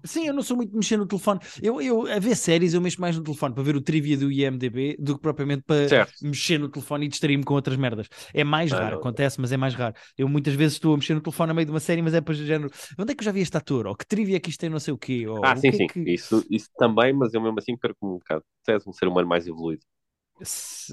Sim, 0.03 0.27
eu 0.27 0.33
não 0.33 0.43
sou 0.43 0.55
muito 0.55 0.69
de 0.71 0.75
mexer 0.77 0.97
no 0.97 1.07
telefone. 1.07 1.39
Eu, 1.61 1.81
eu, 1.81 2.05
a 2.11 2.19
ver 2.19 2.35
séries, 2.35 2.73
eu 2.73 2.81
mexo 2.81 3.01
mais 3.01 3.17
no 3.17 3.23
telefone 3.23 3.55
para 3.55 3.63
ver 3.63 3.75
o 3.75 3.81
trivia 3.81 4.15
do 4.17 4.31
IMDB 4.31 4.95
do 4.99 5.15
que 5.15 5.21
propriamente 5.21 5.63
para 5.63 5.91
Certo. 5.91 6.21
mexer 6.21 6.59
no 6.59 6.69
telefone 6.69 7.05
e 7.05 7.09
distrair-me 7.09 7.43
com 7.43 7.55
outras 7.55 7.75
merdas. 7.77 8.07
É 8.33 8.43
mais 8.43 8.71
Ah, 8.71 8.73
raro, 8.73 8.95
acontece, 8.95 9.41
mas 9.41 9.51
é 9.51 9.57
mais 9.57 9.73
raro. 9.73 9.95
Eu 10.17 10.27
muitas 10.29 10.53
vezes 10.53 10.73
estou 10.73 10.93
a 10.93 10.97
mexer 10.97 11.15
no 11.15 11.21
telefone 11.21 11.51
a 11.51 11.53
meio 11.55 11.65
de 11.65 11.71
uma 11.71 11.79
série, 11.79 12.01
mas 12.03 12.13
é 12.13 12.21
para 12.21 12.33
género, 12.35 12.71
onde 12.99 13.11
é 13.13 13.15
que 13.15 13.21
eu 13.21 13.25
já 13.25 13.31
vi 13.31 13.41
este 13.41 13.57
ator? 13.57 13.87
Ou 13.87 13.95
que 13.95 14.05
trivia 14.05 14.37
é 14.37 14.39
que 14.39 14.49
isto 14.49 14.59
tem 14.59 14.69
não 14.69 14.79
sei 14.79 14.93
o 14.93 14.97
quê? 14.97 15.25
Ou, 15.27 15.41
Ah, 15.41 15.55
o 15.59 15.63
sim, 15.63 15.71
que 15.71 15.75
é 15.77 15.79
sim. 15.79 15.87
que- 15.87 16.05
Isso, 16.05 16.45
isso 16.49 16.69
também, 16.77 17.13
mas 17.13 17.33
eu 17.33 17.41
mesmo 17.41 17.59
assim 17.59 17.77
perco 17.77 18.05
um 18.07 18.17
bocado. 18.17 18.43
Tu 18.63 18.71
és 18.71 18.85
um 18.87 18.93
ser 18.93 19.07
humano 19.07 19.27
mais 19.27 19.47
evoluído. 19.47 19.85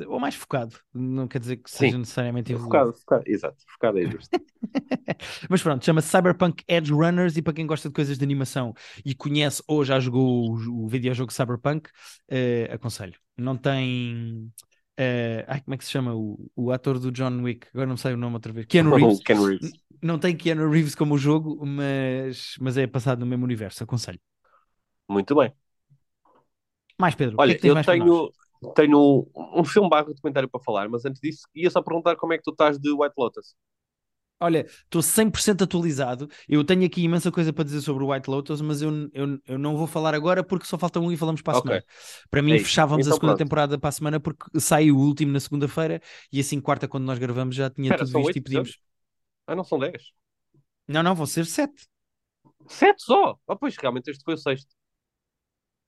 Ou 0.09 0.21
mais 0.21 0.35
focado, 0.35 0.79
não 0.95 1.29
quer 1.29 1.39
dizer 1.41 1.57
que 1.59 1.71
Sim. 1.71 1.91
seja 1.91 1.99
necessariamente 1.99 2.53
evoluído. 2.53 2.91
Focado, 2.91 2.93
focado. 2.95 3.25
Exato, 3.27 3.65
focado 3.69 3.99
é 3.99 4.07
justo. 4.07 4.33
Mas 5.49 5.63
pronto, 5.63 5.85
chama-se 5.85 6.09
Cyberpunk 6.09 6.65
Edge 6.69 6.93
Runners 6.93 7.37
e 7.37 7.43
para 7.43 7.53
quem 7.53 7.67
gosta 7.67 7.89
de 7.89 7.95
coisas 7.95 8.19
de 8.19 8.25
animação 8.25 8.75
e 9.05 9.15
conhece 9.15 9.63
ou 9.67 9.85
já 9.85 9.99
jogou 10.01 10.51
o, 10.53 10.85
o 10.85 10.89
videojogo 10.89 11.33
Cyberpunk, 11.33 11.91
eh, 12.29 12.69
aconselho. 12.73 13.15
Não 13.37 13.57
tem. 13.57 14.51
eh, 14.97 15.45
ai, 15.49 15.61
como 15.63 15.75
é 15.75 15.79
que 15.79 15.85
se 15.85 15.91
chama 15.91 16.15
o, 16.15 16.51
o 16.57 16.71
ator 16.73 16.99
do 16.99 17.11
John 17.11 17.43
Wick? 17.43 17.69
Agora 17.73 17.87
não 17.87 17.97
sei 17.97 18.15
o 18.15 18.17
nome 18.17 18.35
outra 18.35 18.53
vez. 18.53 18.67
Keanu 18.67 18.95
Reeves. 18.97 19.21
Reeves. 19.29 19.73
Não 20.03 20.19
tem 20.19 20.37
Keanu 20.37 20.71
Reeves 20.71 20.95
como 20.95 21.15
o 21.15 21.19
jogo, 21.19 21.65
mas, 21.65 22.57
mas 22.61 22.77
é 22.77 22.87
passado 22.87 23.21
no 23.21 23.27
mesmo 23.27 23.45
universo. 23.45 23.85
Aconselho. 23.85 24.21
Muito 25.09 25.35
bem. 25.35 25.53
Mais 26.99 27.15
Pedro, 27.15 27.41
que 27.41 27.43
Olha, 27.43 27.53
é 27.53 27.59
que 27.59 27.69
eu 27.69 27.75
mais 27.75 27.87
tenho, 27.87 28.33
tenho 28.75 29.29
um 29.37 29.65
filme 29.65 29.89
barra 29.89 30.05
documentário 30.07 30.49
para 30.49 30.61
falar, 30.61 30.89
mas 30.89 31.05
antes 31.05 31.21
disso 31.21 31.47
ia 31.55 31.71
só 31.71 31.83
perguntar 31.83 32.17
como 32.17 32.33
é 32.33 32.39
que 32.39 32.45
tu 32.45 32.51
estás 32.53 32.79
de 32.79 32.91
White 32.93 33.15
Lotus. 33.19 33.55
Olha, 34.41 34.67
estou 34.67 35.01
100% 35.03 35.63
atualizado. 35.63 36.29
Eu 36.49 36.65
tenho 36.65 36.85
aqui 36.85 37.03
imensa 37.05 37.31
coisa 37.31 37.53
para 37.53 37.63
dizer 37.65 37.81
sobre 37.81 38.03
o 38.03 38.11
White 38.13 38.29
Lotus, 38.29 38.61
mas 38.61 38.83
eu, 38.83 38.91
eu, 39.13 39.39
eu 39.47 39.57
não 39.59 39.77
vou 39.77 39.87
falar 39.87 40.15
agora 40.17 40.43
porque 40.43 40.67
só 40.67 40.77
falta 40.77 40.99
um 40.99 41.13
e 41.13 41.17
falamos 41.17 41.41
para 41.43 41.53
a 41.53 41.55
Ok. 41.59 41.71
semana. 41.71 41.85
Para 42.29 42.43
mim, 42.43 42.59
É 42.59 42.61
isso. 42.61 42.83
fechávamos 42.83 43.07
a 43.07 43.13
Então 43.13 43.13
segunda 43.13 43.37
pronto. 43.37 43.37
temporada 43.37 43.79
para 43.79 43.89
a 43.89 43.93
semana 43.93 44.19
porque 44.19 44.45
sai 44.59 44.91
o 44.91 44.99
último 44.99 45.31
na 45.33 45.39
segunda-feira 45.39 46.03
e 46.33 46.41
assim, 46.41 46.61
quarta, 46.61 46.89
quando 46.89 47.05
nós 47.05 47.21
gravamos, 47.21 47.55
já 47.55 47.71
tinha 47.71 47.93
Espera, 47.93 48.09
tudo 48.09 48.13
visto 48.13 48.35
oito 48.35 48.39
e 48.39 48.41
podíamos. 48.41 48.79
Ah, 49.47 49.55
não 49.57 49.65
são 49.65 49.79
10. 49.79 50.13
Não, 50.89 51.03
não, 51.03 51.15
vão 51.15 51.27
ser 51.27 51.45
sete. 51.47 51.89
7 52.69 53.03
só? 53.05 53.39
Ah, 53.49 53.55
pois, 53.57 53.77
realmente 53.77 54.11
este 54.11 54.25
foi 54.25 54.35
o 54.35 54.39
sexto. 54.39 54.75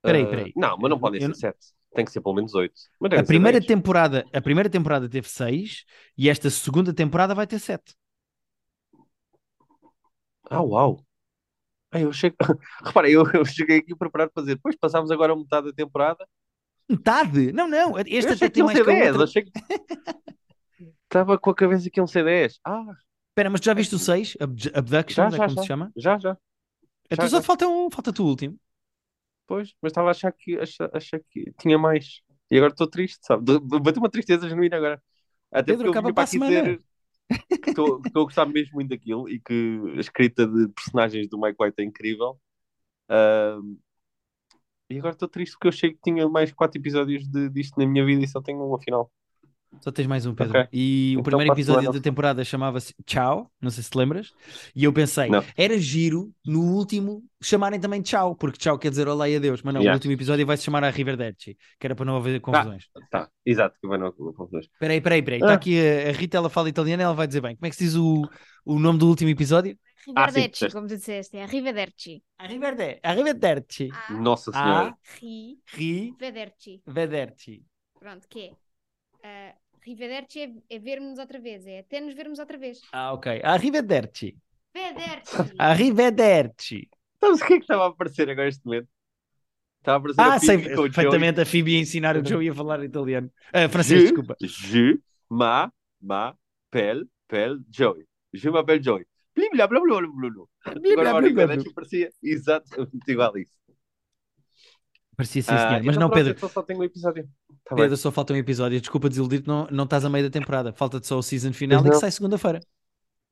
Peraí, 0.04 0.22
Ah, 0.24 0.26
peraí. 0.28 0.52
Não, 0.56 0.76
mas 0.78 0.90
não 0.90 0.98
podem 0.98 1.20
Eu- 1.20 1.28
ser 1.34 1.34
7. 1.34 1.58
Tem 1.94 2.04
que 2.04 2.10
ser 2.10 2.20
pelo 2.20 2.34
menos 2.34 2.54
8. 2.54 2.74
Mas 3.00 3.12
A 3.20 3.22
primeira 3.22 3.58
10. 3.60 3.68
temporada, 3.68 4.24
a 4.32 4.40
primeira 4.40 4.68
temporada 4.68 5.08
teve 5.08 5.28
seis 5.28 5.84
e 6.18 6.28
esta 6.28 6.50
segunda 6.50 6.92
temporada 6.92 7.34
vai 7.36 7.46
ter 7.46 7.60
sete. 7.60 7.94
Ah, 10.50 10.60
uau. 10.62 11.04
Ah, 11.92 12.00
eu 12.00 12.10
achei 12.10 12.30
que... 12.30 12.36
Repara, 12.84 13.08
eu, 13.08 13.24
eu 13.32 13.44
cheguei 13.44 13.78
aqui 13.78 13.94
preparado 13.96 14.30
para 14.32 14.42
dizer, 14.42 14.56
depois 14.56 14.76
passámos 14.76 15.10
agora 15.10 15.32
a 15.32 15.36
metade 15.36 15.68
da 15.68 15.72
temporada. 15.72 16.26
Metade? 16.88 17.52
Não, 17.52 17.68
não. 17.68 17.98
Este 17.98 18.30
eu 18.30 18.34
até 18.34 18.48
tem 18.50 18.60
iam 18.60 18.66
mais 18.66 18.78
ser 18.78 18.84
que 18.84 18.90
a 18.90 18.94
10. 18.94 19.16
outra. 19.16 19.42
Que... 19.42 19.50
Estava 21.04 21.38
com 21.38 21.50
a 21.50 21.54
cabeça 21.54 21.88
que 21.90 22.00
iam 22.00 22.06
ser 22.06 22.24
10. 22.24 22.58
Ah, 22.64 22.84
Espera, 23.30 23.50
mas 23.50 23.60
tu 23.60 23.64
já 23.66 23.74
viste 23.74 23.94
o 23.94 23.98
6? 23.98 24.36
Abduction, 24.74 25.14
Já, 25.14 25.30
é 25.30 25.30
já, 25.30 25.44
como 25.46 25.56
já. 25.56 25.60
se 25.62 25.66
chama? 25.66 25.92
já, 25.96 26.18
já. 26.18 26.36
Então 27.10 27.26
Já, 27.26 27.28
só 27.28 27.36
já. 27.38 27.42
falta 27.42 27.68
um, 27.68 27.90
falta-te 27.90 28.20
o 28.22 28.24
último. 28.26 28.58
Pois, 29.46 29.74
mas 29.82 29.90
estava 29.90 30.08
a 30.08 30.10
achar 30.12 30.32
que, 30.32 30.58
achar, 30.58 30.90
achar 30.92 31.20
que 31.30 31.52
tinha 31.58 31.78
mais. 31.78 32.22
E 32.50 32.56
agora 32.56 32.72
estou 32.72 32.86
triste, 32.86 33.18
sabe? 33.26 33.58
Bateu 33.60 34.02
uma 34.02 34.10
tristeza 34.10 34.48
genuína 34.48 34.76
agora. 34.76 35.02
Até 35.52 35.72
Pedro, 35.72 35.84
porque 35.84 35.88
eu 35.88 35.92
acaba 35.92 36.06
vinha 36.06 36.14
para 36.14 36.24
aqui 36.24 36.32
semana. 36.32 36.62
dizer 36.62 36.80
que 37.62 37.70
estou 37.70 38.00
a 38.04 38.24
gostar 38.24 38.46
mesmo 38.46 38.74
muito 38.74 38.90
daquilo 38.90 39.28
e 39.28 39.40
que 39.40 39.80
a 39.96 40.00
escrita 40.00 40.46
de 40.46 40.68
personagens 40.68 41.28
do 41.28 41.40
Mike 41.40 41.56
White 41.58 41.80
é 41.80 41.84
incrível. 41.84 42.38
E 44.90 44.98
agora 44.98 45.14
estou 45.14 45.28
triste 45.28 45.52
porque 45.52 45.66
eu 45.66 45.70
achei 45.70 45.92
que 45.92 46.00
tinha 46.02 46.28
mais 46.28 46.52
quatro 46.52 46.78
episódios 46.80 47.26
de, 47.26 47.48
disto 47.48 47.78
na 47.78 47.86
minha 47.86 48.04
vida 48.04 48.22
e 48.22 48.28
só 48.28 48.40
tenho 48.42 48.62
um 48.62 48.74
afinal. 48.74 49.10
Só 49.80 49.90
tens 49.92 50.06
mais 50.06 50.24
um, 50.26 50.34
Pedro. 50.34 50.58
Ok. 50.58 50.68
E 50.72 51.12
o 51.16 51.20
Então, 51.20 51.22
primeiro 51.24 51.52
para 51.52 51.54
a 51.54 51.60
episódio 51.60 51.92
da 51.92 52.00
temporada 52.00 52.44
chamava-se 52.44 52.94
Tchau, 53.04 53.50
não 53.60 53.70
sei 53.70 53.82
se 53.82 53.90
te 53.90 53.98
lembras. 53.98 54.32
E 54.74 54.82
eu 54.84 54.92
pensei, 54.92 55.28
Não. 55.28 55.44
era 55.56 55.78
giro 55.78 56.32
no 56.44 56.60
último 56.74 57.22
chamarem 57.42 57.78
também 57.78 58.00
Tchau, 58.00 58.34
porque 58.34 58.58
Tchau 58.58 58.78
quer 58.78 58.88
dizer 58.90 59.06
olá 59.08 59.28
e 59.28 59.36
adeus. 59.36 59.62
Mas 59.62 59.74
não, 59.74 59.80
Yeah. 59.82 59.94
o 59.94 59.96
último 59.98 60.12
episódio 60.14 60.46
vai 60.46 60.56
se 60.56 60.64
chamar 60.64 60.82
Arrivederci, 60.84 61.56
que 61.78 61.86
era 61.86 61.94
para 61.94 62.04
não 62.06 62.16
haver 62.16 62.40
confusões. 62.40 62.84
Tá, 63.10 63.28
exato, 63.44 63.76
que 63.80 63.86
vai 63.86 63.98
não, 63.98 64.06
não 64.18 64.32
confusões. 64.32 64.64
Espera 64.66 64.92
aí, 64.92 64.98
espera 64.98 65.14
aí, 65.16 65.20
espera 65.20 65.36
aí. 65.36 65.40
Está 65.42 65.52
Ah. 65.52 65.56
aqui 65.56 65.78
a, 65.78 66.08
a 66.08 66.12
Rita, 66.12 66.36
ela 66.38 66.48
fala 66.50 66.68
italiano, 66.68 67.02
ela 67.02 67.14
vai 67.14 67.26
dizer 67.26 67.40
bem. 67.42 67.54
Como 67.56 67.66
é 67.66 67.70
que 67.70 67.76
se 67.76 67.84
diz 67.84 67.94
o, 67.96 68.22
o 68.64 68.78
nome 68.78 68.98
do 68.98 69.06
último 69.08 69.28
episódio? 69.30 69.76
Ah, 69.76 70.04
sim, 70.04 70.12
Arrivederci, 70.16 70.50
disseste. 70.52 70.74
como 70.74 70.86
tu 70.86 70.96
disseste, 70.96 71.36
é 71.36 71.42
Arrivederci. 71.44 72.22
Arrivederci. 72.38 73.00
Arrivederci. 73.02 73.88
Ah, 73.92 74.12
Nossa 74.12 74.52
Senhora. 74.52 74.96
Arrivederci. 75.72 76.82
Arrivederci. 76.86 77.62
Pronto, 77.98 78.26
que 78.28 78.40
é? 78.40 78.50
Ah, 79.22 79.54
Arrivederci 79.84 80.40
é, 80.40 80.76
é 80.76 80.78
vermos 80.78 81.18
outra 81.18 81.38
vez, 81.38 81.66
é 81.66 81.80
até 81.80 82.00
nos 82.00 82.14
vermos 82.14 82.38
outra 82.38 82.56
vez. 82.56 82.80
Ah, 82.92 83.12
ok. 83.12 83.40
Arrivederci. 83.44 84.36
Vederci! 84.72 85.36
Arrivederci. 85.58 86.88
Sabes 87.20 87.40
o 87.42 87.46
que 87.46 87.54
é 87.54 87.56
que 87.58 87.62
estava 87.64 87.84
a 87.84 87.88
aparecer 87.88 88.28
agora 88.30 88.46
neste 88.46 88.64
momento? 88.64 88.88
Estava 89.80 89.96
a 89.96 89.98
aparecer 89.98 90.20
Ah, 90.22 90.34
a 90.34 90.38
sei 90.38 90.58
perfeitamente 90.58 91.40
a 91.40 91.46
Phoebe 91.46 91.76
a 91.76 91.80
ensinar 91.80 92.16
o 92.16 92.24
Joey 92.26 92.48
a 92.48 92.54
falar 92.54 92.82
italiano. 92.82 93.30
Ah, 93.52 93.68
francês, 93.68 94.00
Je, 94.00 94.06
desculpa. 94.06 94.36
je 94.40 94.98
ma, 95.28 95.70
ma, 96.00 96.34
pel, 96.70 97.06
pel, 97.28 97.58
Joey. 97.70 98.06
Je 98.32 98.50
m'appelle 98.50 98.82
Joey. 98.82 99.06
Blim, 99.36 99.50
blá, 99.50 99.66
blá, 99.66 99.80
blá, 99.80 100.00
blá, 100.00 100.30
blá. 100.30 100.44
Agora 100.92 101.14
o 101.14 101.16
Arrivederci 101.18 101.72
parecia 101.74 102.10
exatamente 102.22 103.10
igual 103.10 103.34
a 103.34 103.40
isso. 103.40 103.52
Parecia 105.16 105.42
sim, 105.42 105.52
Ah, 105.52 105.58
senhor. 105.68 105.82
Mas 105.84 105.96
então 105.96 106.08
não, 106.08 106.10
Pedro. 106.10 106.32
então 106.32 106.48
só 106.48 106.62
tenho 106.62 106.80
um 106.80 106.84
episódio. 106.84 107.28
Tá 107.64 107.76
bem. 107.76 107.90
Pedro, 107.90 107.96
só 107.96 108.10
falta 108.12 108.32
um 108.32 108.36
episódio. 108.36 108.80
Desculpa 108.80 109.08
desiludir-te, 109.08 109.48
não, 109.48 109.66
não 109.70 109.84
estás 109.84 110.04
a 110.04 110.10
meio 110.10 110.24
da 110.24 110.30
temporada. 110.30 110.72
Falta-te 110.72 111.06
só 111.06 111.18
o 111.18 111.22
season 111.22 111.52
final 111.52 111.84
Pois 111.84 111.86
e 111.86 111.90
que 111.90 111.96
sai 111.96 112.10
segunda-feira. 112.10 112.60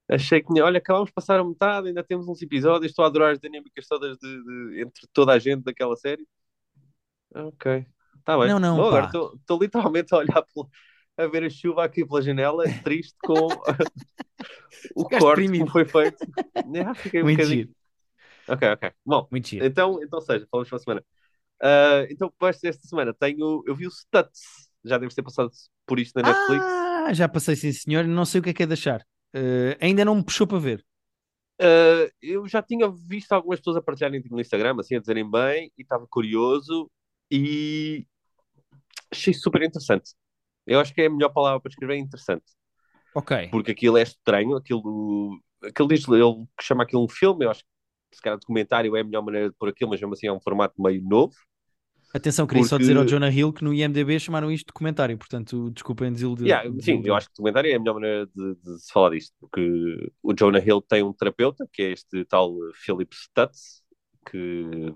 Achei 0.08 0.42
que 0.42 0.60
olha, 0.60 0.78
acabamos 0.78 1.08
de 1.08 1.14
passar 1.14 1.40
a 1.40 1.44
metade, 1.44 1.88
ainda 1.88 2.04
temos 2.04 2.28
uns 2.28 2.42
episódios, 2.42 2.90
estou 2.92 3.04
a 3.04 3.08
adorar 3.08 3.32
as 3.32 3.40
dinâmicas 3.40 3.86
todas 3.86 4.18
de, 4.18 4.44
de- 4.44 4.82
entre 4.82 5.06
toda 5.12 5.32
a 5.32 5.38
gente 5.38 5.62
daquela 5.64 5.96
série. 5.96 6.26
Ok, 7.34 7.86
está 8.18 8.38
bem. 8.38 8.48
Não, 8.48 8.58
não, 8.60 8.76
Bom, 8.76 8.88
agora 8.88 9.06
estou 9.06 9.58
literalmente 9.60 10.14
a 10.14 10.18
olhar 10.18 10.42
pela- 10.42 10.68
a 11.16 11.26
ver 11.26 11.44
a 11.44 11.50
chuva 11.50 11.84
aqui 11.84 12.04
pela 12.06 12.22
janela, 12.22 12.70
triste 12.82 13.16
com 13.22 13.48
o 14.94 15.08
Ficaste 15.08 15.24
corte 15.24 15.50
que 15.52 15.66
foi 15.66 15.84
feito. 15.84 16.24
Ah, 16.80 16.94
fiquei 16.94 17.22
um 17.22 17.26
bocadinho. 17.28 17.68
Ok, 18.48 18.62
ok. 18.72 18.92
Bom, 19.06 19.30
Muito 19.30 19.56
então, 19.60 20.02
então 20.02 20.20
seja, 20.20 20.46
falamos 20.50 20.68
para 20.68 20.76
a 20.78 20.80
semana. 20.80 21.04
Ah, 21.62 22.06
então, 22.10 22.28
depois 22.28 22.58
desta 22.60 22.86
semana, 22.86 23.14
tenho, 23.14 23.62
eu 23.66 23.74
vi 23.74 23.86
o 23.86 23.90
Stutz, 23.90 24.68
já 24.84 24.98
deves 24.98 25.14
ter 25.14 25.22
passado 25.22 25.50
por 25.86 26.00
isto 26.00 26.20
na 26.20 26.28
Netflix. 26.28 26.64
Ah, 26.64 27.12
já 27.12 27.28
passei, 27.28 27.54
sim, 27.54 27.72
senhor. 27.72 28.04
Não 28.04 28.24
sei 28.24 28.40
o 28.40 28.44
que 28.44 28.50
é 28.50 28.52
que 28.52 28.62
é 28.64 28.66
de 28.66 28.72
achar. 28.72 29.04
Eh, 29.32 29.78
ainda 29.80 30.04
não 30.04 30.16
me 30.16 30.24
puxou 30.24 30.46
para 30.46 30.58
ver. 30.58 30.84
Uh, 31.60 32.10
eu 32.20 32.48
já 32.48 32.60
tinha 32.60 32.90
visto 32.90 33.30
algumas 33.32 33.60
pessoas 33.60 33.76
a 33.76 33.82
partilharem 33.82 34.20
tipo, 34.20 34.34
no 34.34 34.40
Instagram, 34.40 34.76
assim, 34.80 34.96
a 34.96 35.00
dizerem 35.00 35.28
bem, 35.30 35.70
e 35.78 35.82
estava 35.82 36.06
curioso 36.08 36.90
e 37.30 38.04
achei 39.10 39.32
super 39.32 39.62
interessante. 39.62 40.10
Eu 40.66 40.80
acho 40.80 40.92
que 40.92 41.02
é 41.02 41.06
a 41.06 41.10
melhor 41.10 41.28
palavra 41.28 41.60
para 41.60 41.70
escrever, 41.70 41.94
é 41.94 41.98
interessante. 41.98 42.44
Ok. 43.14 43.48
Porque 43.50 43.70
aquilo 43.70 43.96
é 43.96 44.02
estranho, 44.02 44.56
aquilo, 44.56 45.38
aquilo 45.62 45.88
diz 45.88 46.08
ele 46.08 46.46
chama 46.60 46.82
aquilo 46.82 47.04
um 47.04 47.08
filme, 47.08 47.44
eu 47.44 47.50
acho 47.50 47.60
que 47.60 48.16
se 48.16 48.22
calhar 48.22 48.38
documentário 48.38 48.96
é 48.96 49.00
a 49.00 49.04
melhor 49.04 49.22
maneira 49.22 49.50
de 49.50 49.56
pôr 49.56 49.68
aquilo, 49.68 49.90
mas 49.90 50.00
mesmo 50.00 50.14
assim 50.14 50.26
é 50.26 50.32
um 50.32 50.40
formato 50.40 50.82
meio 50.82 51.02
novo. 51.02 51.34
Atenção, 52.14 52.46
queria 52.46 52.64
só 52.64 52.76
Porque- 52.76 52.82
dizer 52.84 52.96
ao 52.98 53.06
Jonah 53.06 53.30
Hill 53.30 53.52
que 53.54 53.64
no 53.64 53.72
IMDB 53.72 54.20
chamaram 54.20 54.50
isto 54.52 54.66
de 54.66 54.72
documentário, 54.72 55.16
portanto, 55.16 55.70
desculpem 55.70 56.12
desiludir. 56.12 56.46
Yeah, 56.46 56.70
sim, 56.82 57.00
eu 57.04 57.14
acho 57.14 57.28
que 57.28 57.34
documentário 57.36 57.70
é 57.70 57.74
a 57.74 57.78
melhor 57.78 57.94
maneira 57.94 58.26
de, 58.26 58.54
de 58.56 58.78
se 58.80 58.92
falar 58.92 59.10
disto, 59.10 59.34
porque 59.40 60.12
o 60.22 60.34
Jonah 60.34 60.58
Hill 60.62 60.82
tem 60.82 61.02
um 61.02 61.12
terapeuta, 61.12 61.66
que 61.72 61.82
é 61.82 61.92
este 61.92 62.24
tal 62.26 62.54
Philip 62.74 63.14
Stutz, 63.16 63.82
que 64.30 64.92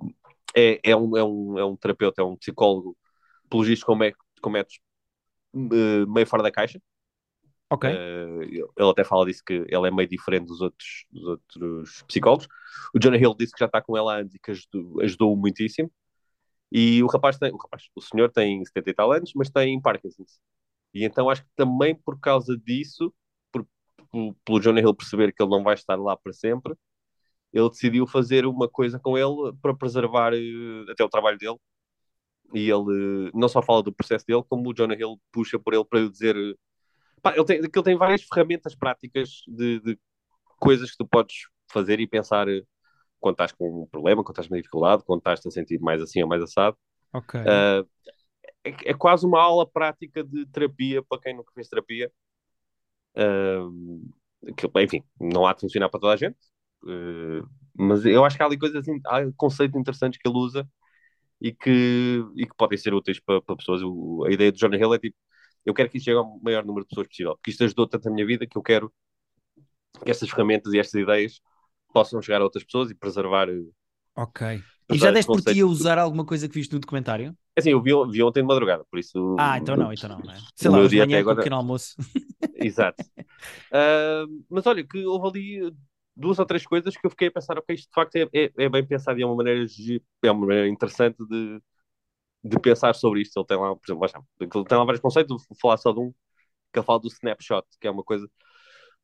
é, 0.55 0.79
é, 0.91 0.95
um, 0.97 1.17
é, 1.17 1.25
um, 1.25 1.59
é 1.59 1.65
um 1.65 1.75
terapeuta, 1.75 2.21
é 2.21 2.25
um 2.25 2.37
psicólogo, 2.37 2.95
pelos 3.49 3.67
vistos, 3.67 3.85
com, 3.85 3.99
com 4.43 4.51
métodos 4.51 4.79
eh, 5.55 6.05
meio 6.07 6.27
fora 6.27 6.43
da 6.43 6.51
caixa. 6.51 6.81
Ok. 7.71 7.89
Eh, 7.91 8.41
ele 8.77 8.91
até 8.91 9.05
fala 9.05 9.25
disso 9.25 9.43
que 9.45 9.55
ele 9.55 9.89
é 9.89 9.91
meio 9.91 10.09
diferente 10.09 10.47
dos 10.47 10.61
outros, 10.61 11.07
dos 11.11 11.25
outros 11.25 12.03
psicólogos. 12.03 12.47
O 12.95 12.99
Jonah 12.99 13.17
Hill 13.17 13.35
disse 13.39 13.53
que 13.55 13.59
já 13.61 13.67
está 13.67 13.81
com 13.81 13.97
ela 13.97 14.19
antes 14.21 14.35
e 14.35 14.39
que 14.39 14.51
ajudou- 14.51 15.01
ajudou-o 15.01 15.37
muitíssimo. 15.37 15.91
E 16.73 17.03
o 17.03 17.07
rapaz 17.07 17.39
tem, 17.39 17.53
o 17.53 17.57
rapaz, 17.57 17.85
o 17.95 18.01
senhor 18.01 18.31
tem 18.33 18.65
70 18.65 18.91
e 18.91 18.95
tal 18.95 19.13
anos, 19.13 19.33
mas 19.35 19.51
tem 19.51 19.81
Parkinson's. 19.81 20.41
E 20.95 21.05
então 21.05 21.31
acho 21.31 21.43
que 21.45 21.51
também 21.57 21.95
por 21.97 22.21
causa 22.21 22.57
disso, 22.59 23.15
por, 23.53 23.67
por- 24.11 24.37
pelo 24.45 24.61
Jonah 24.61 24.81
Hill 24.83 24.95
perceber 24.95 25.33
que 25.35 25.43
ele 25.43 25.51
não 25.51 25.63
vai 25.65 25.75
estar 25.75 25.97
lá 25.97 26.17
para 26.17 26.33
sempre, 26.33 26.75
ele 27.53 27.71
decidiu 27.71 28.07
fazer 28.07 28.47
uma 28.47 28.69
coisa 28.69 28.99
com 29.01 29.19
ele 29.19 29.55
para 29.63 29.75
preservar 29.77 30.33
eh, 30.35 30.93
até 30.93 31.05
o 31.05 31.09
trabalho 31.09 31.39
dele. 31.39 31.57
E 32.55 32.71
ele 32.71 33.29
eh, 33.29 33.31
não 33.35 33.49
só 33.49 33.63
fala 33.63 33.83
do 33.83 33.93
processo 33.93 34.25
dele, 34.27 34.43
como 34.49 34.71
o 34.71 34.75
Jonah 34.75 34.95
Hill 34.95 35.21
puxa 35.33 35.59
por 35.59 35.75
ele 35.75 35.85
para 35.85 36.01
eu 36.01 36.11
dizer. 36.11 36.37
eh, 36.37 36.55
Pá, 37.23 37.35
ele, 37.37 37.45
tem, 37.47 37.59
ele 37.59 37.71
tem 37.85 37.97
várias 37.99 38.23
ferramentas 38.25 38.75
práticas 38.77 39.31
de, 39.49 39.81
de 39.81 39.99
coisas 40.59 40.91
que 40.93 40.99
tu 40.99 41.07
podes 41.09 41.37
fazer 41.73 42.01
e 42.01 42.07
pensar 42.09 42.49
quando 43.21 43.35
estás 43.35 43.53
com 43.53 43.83
um 43.85 43.87
problema, 43.87 44.23
quando 44.25 44.35
estás 44.35 44.49
com 44.49 44.55
uma 44.55 44.59
dificuldade, 44.61 45.05
quando 45.05 45.21
estás 45.21 45.45
a 45.47 45.51
sentir 45.51 45.81
mais 45.81 46.01
assim 46.03 46.23
ou 46.23 46.29
mais 46.29 46.43
assado. 46.43 46.77
Ok. 47.13 47.35
Ah, 47.47 47.85
é, 48.65 48.71
é 48.91 48.95
quase 48.95 49.27
uma 49.27 49.41
aula 49.43 49.67
prática 49.71 50.25
de 50.25 50.47
terapia 50.49 51.03
para 51.05 51.21
quem 51.23 51.37
nunca 51.37 51.53
fez 51.55 51.69
terapia. 51.69 52.11
Ah, 53.15 53.69
que, 54.57 54.67
enfim, 54.83 55.03
não 55.21 55.47
há 55.47 55.53
de 55.55 55.61
funcionar 55.63 55.89
para 55.89 56.01
toda 56.01 56.15
a 56.15 56.17
gente, 56.17 56.37
ah, 56.87 57.47
mas 57.79 58.05
eu 58.07 58.25
acho 58.25 58.37
que 58.37 58.43
há 58.43 58.47
ali 58.47 58.59
coisas, 58.59 58.85
há 59.07 59.21
conceitos 59.37 59.79
interessantes 59.79 60.19
que 60.21 60.29
ele 60.29 60.39
usa 60.39 60.69
e 61.41 61.53
que, 61.55 62.25
e 62.37 62.47
que 62.47 62.57
podem 62.57 62.79
ser 62.79 62.95
úteis 62.95 63.21
para, 63.21 63.43
para 63.43 63.57
pessoas. 63.57 63.83
O- 63.85 64.25
a 64.27 64.33
ideia 64.33 64.53
do 64.53 64.59
Jonah 64.59 64.79
Hill 64.79 64.95
é 64.95 64.99
tipo: 65.01 65.17
eu 65.67 65.75
quero 65.75 65.91
que 65.91 65.99
isto 65.99 66.07
chegue 66.07 66.19
ao 66.19 66.41
maior 66.43 66.65
número 66.67 66.85
de 66.87 66.91
pessoas 66.91 67.09
possível, 67.09 67.37
porque 67.37 67.51
isto 67.53 67.65
ajudou 67.65 67.89
tanto 67.89 68.09
a 68.09 68.13
minha 68.13 68.27
vida 68.27 68.47
que 68.47 68.59
eu 68.59 68.63
quero 68.63 68.93
que 70.05 70.11
estas 70.11 70.31
ferramentas 70.31 70.73
e 70.73 70.79
estas 70.79 70.95
ideias 71.01 71.41
possam 71.93 72.23
chegar 72.23 72.41
a 72.41 72.45
outras 72.45 72.65
pessoas 72.65 72.91
e 72.91 72.95
preservar. 72.95 73.49
eh, 73.49 73.63
ok. 74.15 74.65
E 74.89 74.99
já 74.99 75.11
deste 75.11 75.31
por 75.31 75.43
ti 75.43 75.61
a 75.61 75.67
usar 75.67 75.99
alguma 75.99 76.25
coisa 76.25 76.49
que 76.49 76.55
viste 76.55 76.73
no 76.73 76.81
documentário? 76.81 77.37
Assim, 77.57 77.71
eu 77.71 77.83
vi, 77.83 77.91
vi 78.11 78.23
ontem 78.23 78.41
de 78.43 78.47
madrugada, 78.47 78.85
por 78.91 78.99
isso. 78.99 79.19
Ah, 79.37 79.59
então 79.59 79.77
não, 79.77 79.93
então 79.93 80.09
não, 80.09 80.23
não 80.23 80.33
é? 80.33 80.39
Sei 80.55 80.71
lá, 80.71 80.81
hoje 80.81 80.97
manhã 80.97 81.19
agora- 81.19 81.37
pequeno 81.37 81.57
almoço. 81.57 81.95
Exato. 82.55 82.99
Ah, 83.73 84.25
mas 84.51 84.67
olha, 84.67 84.87
que 84.87 85.05
houve 85.07 85.29
ali 85.29 85.77
duas 86.17 86.39
ou 86.39 86.47
três 86.47 86.67
coisas 86.67 86.97
que 86.97 87.07
eu 87.07 87.11
fiquei 87.11 87.29
a 87.29 87.33
pensar, 87.33 87.59
ok, 87.59 87.75
isto 87.75 87.89
de 87.89 87.95
facto 87.95 88.17
é, 88.17 88.23
é, 88.35 88.53
é 88.59 88.69
bem 88.69 88.87
pensado 88.87 89.19
e 89.19 89.23
é 89.23 89.27
uma 89.27 89.37
maneira, 89.37 89.67
é 90.25 90.31
uma 90.31 90.47
maneira 90.47 90.69
interessante 90.69 91.19
de, 91.29 91.61
de 92.45 92.61
pensar 92.61 92.95
sobre 92.95 93.23
isto. 93.23 93.39
Ele 93.39 93.47
tem 93.47 93.59
lá, 93.59 93.75
por 93.77 93.85
exemplo, 93.87 94.07
ele 94.41 94.65
tem 94.67 94.79
lá 94.79 94.85
vários 94.85 95.03
conceitos, 95.03 95.45
vou 95.49 95.59
falar 95.61 95.77
só 95.79 95.93
de 95.93 96.01
um, 96.01 96.13
que 96.73 96.79
ele 96.81 96.87
fala 96.87 97.01
do 97.01 97.09
snapshot, 97.09 97.67
que 97.81 97.89
é 97.89 97.91
uma 97.93 98.05
coisa 98.05 98.29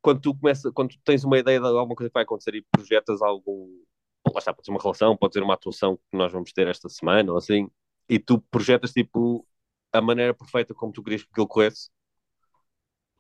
quando 0.03 0.21
tu 0.21 0.35
começa, 0.35 0.71
quando 0.73 0.91
tu 0.91 0.99
tens 1.05 1.25
uma 1.25 1.39
ideia 1.39 1.61
de 1.61 1.67
alguma 1.67 1.95
coisa 1.95 2.11
que 2.11 2.15
vai 2.15 2.25
acontecer 2.25 2.55
e 2.57 2.63
projetas 2.63 3.23
algum, 3.23 3.83
lá 4.27 4.39
está, 4.39 4.53
pode 4.53 4.67
ser 4.67 4.73
uma 4.73 4.83
relação, 4.83 5.17
pode 5.17 5.33
ser 5.33 5.43
uma 5.43 5.55
atuação 5.55 5.97
que 5.97 6.17
nós 6.17 6.33
vamos 6.33 6.53
ter 6.53 6.67
esta 6.67 6.89
semana 6.89 7.31
ou 7.31 7.39
assim, 7.39 7.71
e 8.09 8.19
tu 8.19 8.41
projetas 8.51 8.93
tipo 8.93 9.47
a 9.93 10.01
maneira 10.01 10.35
perfeita 10.35 10.75
como 10.75 10.93
tu 10.93 11.03
querias 11.03 11.23
que 11.23 11.31
aquilo 11.31 11.47
corresse, 11.47 11.89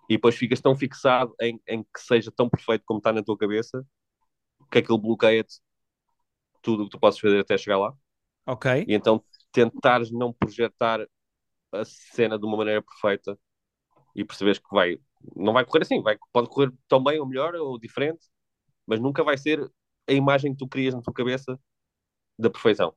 e 0.08 0.16
depois 0.16 0.34
ficas 0.34 0.60
tão 0.60 0.76
fixado 0.76 1.34
em, 1.40 1.60
em 1.66 1.82
que 1.82 2.00
seja 2.00 2.30
tão 2.30 2.48
perfeito 2.48 2.82
como 2.84 2.98
está 2.98 3.12
na 3.12 3.22
tua 3.22 3.38
cabeça 3.38 3.86
que 4.70 4.78
aquilo 4.78 4.98
bloqueia-te 4.98 5.60
tudo 6.60 6.82
o 6.82 6.86
que 6.86 6.90
tu 6.90 7.00
podes 7.00 7.18
fazer 7.18 7.40
até 7.40 7.56
chegar 7.56 7.78
lá. 7.78 7.94
Ok. 8.46 8.84
E 8.88 8.94
então 8.94 9.24
tentares 9.52 10.10
não 10.10 10.32
projetar 10.32 11.06
a 11.72 11.84
cena 11.84 12.38
de 12.38 12.44
uma 12.44 12.56
maneira 12.56 12.82
perfeita 12.82 13.38
e 14.14 14.24
perceberes 14.24 14.58
que 14.58 14.68
vai, 14.70 14.98
não 15.36 15.52
vai 15.52 15.64
correr 15.64 15.82
assim, 15.82 16.02
vai, 16.02 16.16
pode 16.32 16.48
correr 16.48 16.72
tão 16.88 17.02
bem 17.02 17.18
ou 17.18 17.26
melhor 17.26 17.54
ou 17.54 17.78
diferente, 17.78 18.26
mas 18.86 19.00
nunca 19.00 19.22
vai 19.22 19.38
ser 19.38 19.70
a 20.08 20.12
imagem 20.12 20.52
que 20.52 20.58
tu 20.58 20.68
crias 20.68 20.94
na 20.94 21.02
tua 21.02 21.12
cabeça 21.12 21.58
da 22.38 22.50
perfeição. 22.50 22.94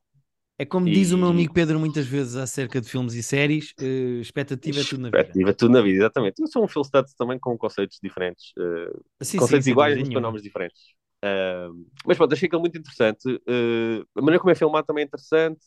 É 0.58 0.64
como 0.64 0.86
diz 0.86 1.12
o 1.12 1.18
meu 1.18 1.28
amigo 1.28 1.52
Pedro 1.52 1.78
muitas 1.78 2.06
vezes 2.06 2.34
acerca 2.34 2.80
de 2.80 2.88
filmes 2.88 3.12
e 3.12 3.22
séries, 3.22 3.74
uh, 3.78 4.20
expectativa 4.20 4.80
é 4.80 4.84
tudo 4.84 5.02
na 5.02 5.08
vida. 5.10 5.18
Expectativa 5.18 5.50
é 5.50 5.52
tudo 5.52 5.72
na 5.72 5.82
vida, 5.82 5.96
exatamente. 5.98 6.40
Eu 6.40 6.46
sou 6.46 6.64
um 6.64 6.68
Stutz 6.68 7.14
também 7.14 7.38
com 7.38 7.58
conceitos 7.58 7.98
diferentes, 8.02 8.52
uh, 8.58 9.04
sim, 9.20 9.36
conceitos 9.36 9.66
sim, 9.66 9.72
iguais, 9.72 9.98
mas 9.98 10.08
com 10.08 10.18
nomes 10.18 10.42
diferentes. 10.42 10.80
Uh, 11.22 11.86
mas 12.06 12.16
pronto, 12.16 12.32
achei 12.32 12.46
aquilo 12.46 12.60
muito 12.62 12.78
interessante. 12.78 13.28
Uh, 13.28 14.06
a 14.14 14.20
maneira 14.22 14.38
como 14.38 14.50
é 14.50 14.54
filmado 14.54 14.86
também 14.86 15.02
é 15.02 15.06
interessante. 15.06 15.66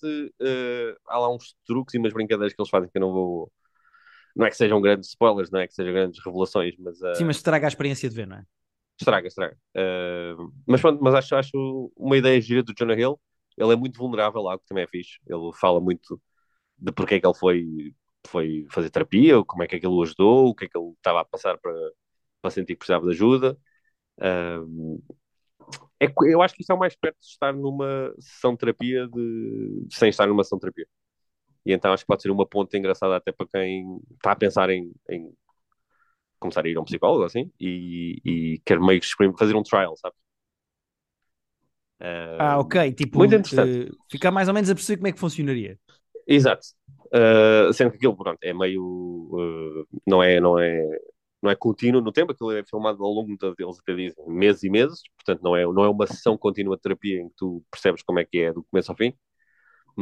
Há 1.08 1.20
lá 1.20 1.34
uns 1.34 1.56
truques 1.68 1.94
e 1.94 2.00
umas 2.00 2.14
brincadeiras 2.14 2.54
que 2.54 2.60
eles 2.60 2.70
fazem 2.70 2.90
que 2.90 2.98
eu 2.98 3.02
não 3.02 3.12
vou. 3.12 3.52
Não 4.36 4.46
é 4.46 4.50
que 4.50 4.58
sejam 4.58 4.82
grandes 4.82 5.10
spoilers, 5.10 5.52
não 5.52 5.60
é 5.60 5.68
que 5.68 5.74
sejam 5.74 5.94
grandes 5.94 6.24
revelações, 6.24 6.76
mas. 6.78 6.98
Sim, 7.16 7.26
mas 7.26 7.38
estraga 7.38 7.68
a 7.68 7.70
experiência 7.70 8.10
de 8.10 8.16
ver, 8.16 8.28
não 8.28 8.38
é? 8.38 8.44
Estraga, 9.00 9.28
estraga. 9.28 9.58
mas 10.68 10.82
pronto, 10.82 11.02
mas 11.02 11.16
acho, 11.16 11.36
acho 11.36 11.92
uma 11.96 12.18
ideia 12.18 12.40
gira 12.42 12.62
do 12.62 12.74
Jonah 12.78 13.00
Hill 13.00 13.20
ele 13.60 13.74
é 13.74 13.76
muito 13.76 13.98
vulnerável 13.98 14.42
lá, 14.42 14.56
o 14.56 14.60
que 14.60 14.68
também 14.68 14.84
é 14.86 14.88
fixe. 14.88 15.20
Ele 15.28 15.52
fala 15.54 15.80
muito 15.82 16.22
de 16.78 16.92
porque 16.92 17.16
é 17.16 17.20
que 17.20 17.28
ele 17.28 17.36
foi, 17.36 17.94
foi 18.28 18.66
fazer 18.72 18.90
terapia, 18.90 19.44
como 19.44 19.64
é 19.64 19.68
que 19.68 19.76
aquilo 19.76 19.98
o 19.98 20.04
ajudou, 20.04 20.50
o 20.50 20.56
que 20.56 20.66
é 20.66 20.70
que 20.70 20.78
ele 20.78 20.92
estava 20.94 21.22
a 21.22 21.26
passar 21.26 21.58
para, 21.60 21.74
para 22.42 22.52
sentir 22.52 22.74
que 22.74 22.80
precisava 22.80 23.06
de 23.06 23.12
ajuda. 23.12 23.58
Um, 24.22 25.02
é, 26.00 26.08
eu 26.28 26.42
acho 26.42 26.56
que 26.56 26.62
isso 26.64 26.72
é 26.72 26.76
o 26.76 26.80
mais 26.80 26.96
perto 26.96 27.20
de 27.20 27.26
estar 27.28 27.54
numa 27.54 28.14
sessão 28.20 28.54
de 28.54 28.60
terapia 28.60 29.08
de, 29.08 29.88
sem 29.92 30.10
estar 30.10 30.28
numa 30.28 30.44
sessão 30.44 30.58
de 30.58 30.62
terapia. 30.62 30.88
E 31.66 31.74
então 31.74 31.94
acho 31.94 32.04
que 32.04 32.08
pode 32.08 32.22
ser 32.22 32.32
uma 32.32 32.48
ponta 32.48 32.78
engraçada 32.78 33.16
até 33.16 33.32
para 33.32 33.48
quem 33.48 34.00
está 34.16 34.32
a 34.32 34.36
pensar 34.36 34.70
em, 34.70 34.92
em 35.10 35.32
começar 36.40 36.66
a 36.66 36.70
ir 36.70 36.78
a 36.78 36.82
um 36.82 36.86
psicólogo 36.86 37.26
assim 37.26 37.52
e, 37.60 38.22
e 38.26 38.62
quer 38.66 38.80
meio 38.80 39.00
que 39.02 39.08
fazer 39.38 39.56
um 39.56 39.64
trial, 39.64 39.96
sabe? 39.98 40.16
ah, 42.40 42.60
ok. 42.60 42.94
Tipo, 42.94 43.18
muito 43.18 43.36
interessante. 43.36 43.92
Uh, 43.92 43.98
ficar 44.10 44.32
mais 44.32 44.48
ou 44.48 44.54
menos 44.54 44.70
a 44.70 44.76
perceber 44.76 44.98
como 44.98 45.08
é 45.08 45.12
que 45.12 45.20
funcionaria. 45.20 45.78
Exato. 46.26 46.68
Uh, 47.08 47.74
sendo 47.74 47.92
que 47.92 47.98
aquilo, 47.98 48.16
pronto, 48.16 48.38
é 48.42 48.54
meio. 48.54 48.84
Uh, 48.84 49.88
não, 50.08 50.24
é, 50.24 50.40
não, 50.40 50.58
é, 50.60 50.82
não 51.42 51.50
é 51.50 51.56
contínuo 51.56 52.02
no 52.02 52.12
tempo, 52.12 52.32
aquilo 52.32 52.52
é 52.52 52.64
filmado 52.64 53.04
ao 53.04 53.12
longo 53.12 53.36
de, 53.36 53.56
deles 53.56 53.80
até 53.80 53.96
dizem 53.96 54.16
meses 54.28 54.64
e 54.64 54.70
meses, 54.70 55.02
portanto 55.18 55.42
não 55.44 55.56
é, 55.56 55.64
não 55.66 55.84
é 55.84 55.90
uma 55.90 56.08
sessão 56.08 56.38
contínua 56.38 56.76
de 56.76 56.82
terapia 56.84 57.20
em 57.20 57.30
que 57.30 57.36
tu 57.36 57.64
percebes 57.72 58.04
como 58.04 58.20
é 58.20 58.26
que 58.26 58.38
é 58.40 58.54
do 58.54 58.64
começo 58.64 58.92
ao 58.92 58.98
fim. 58.98 59.14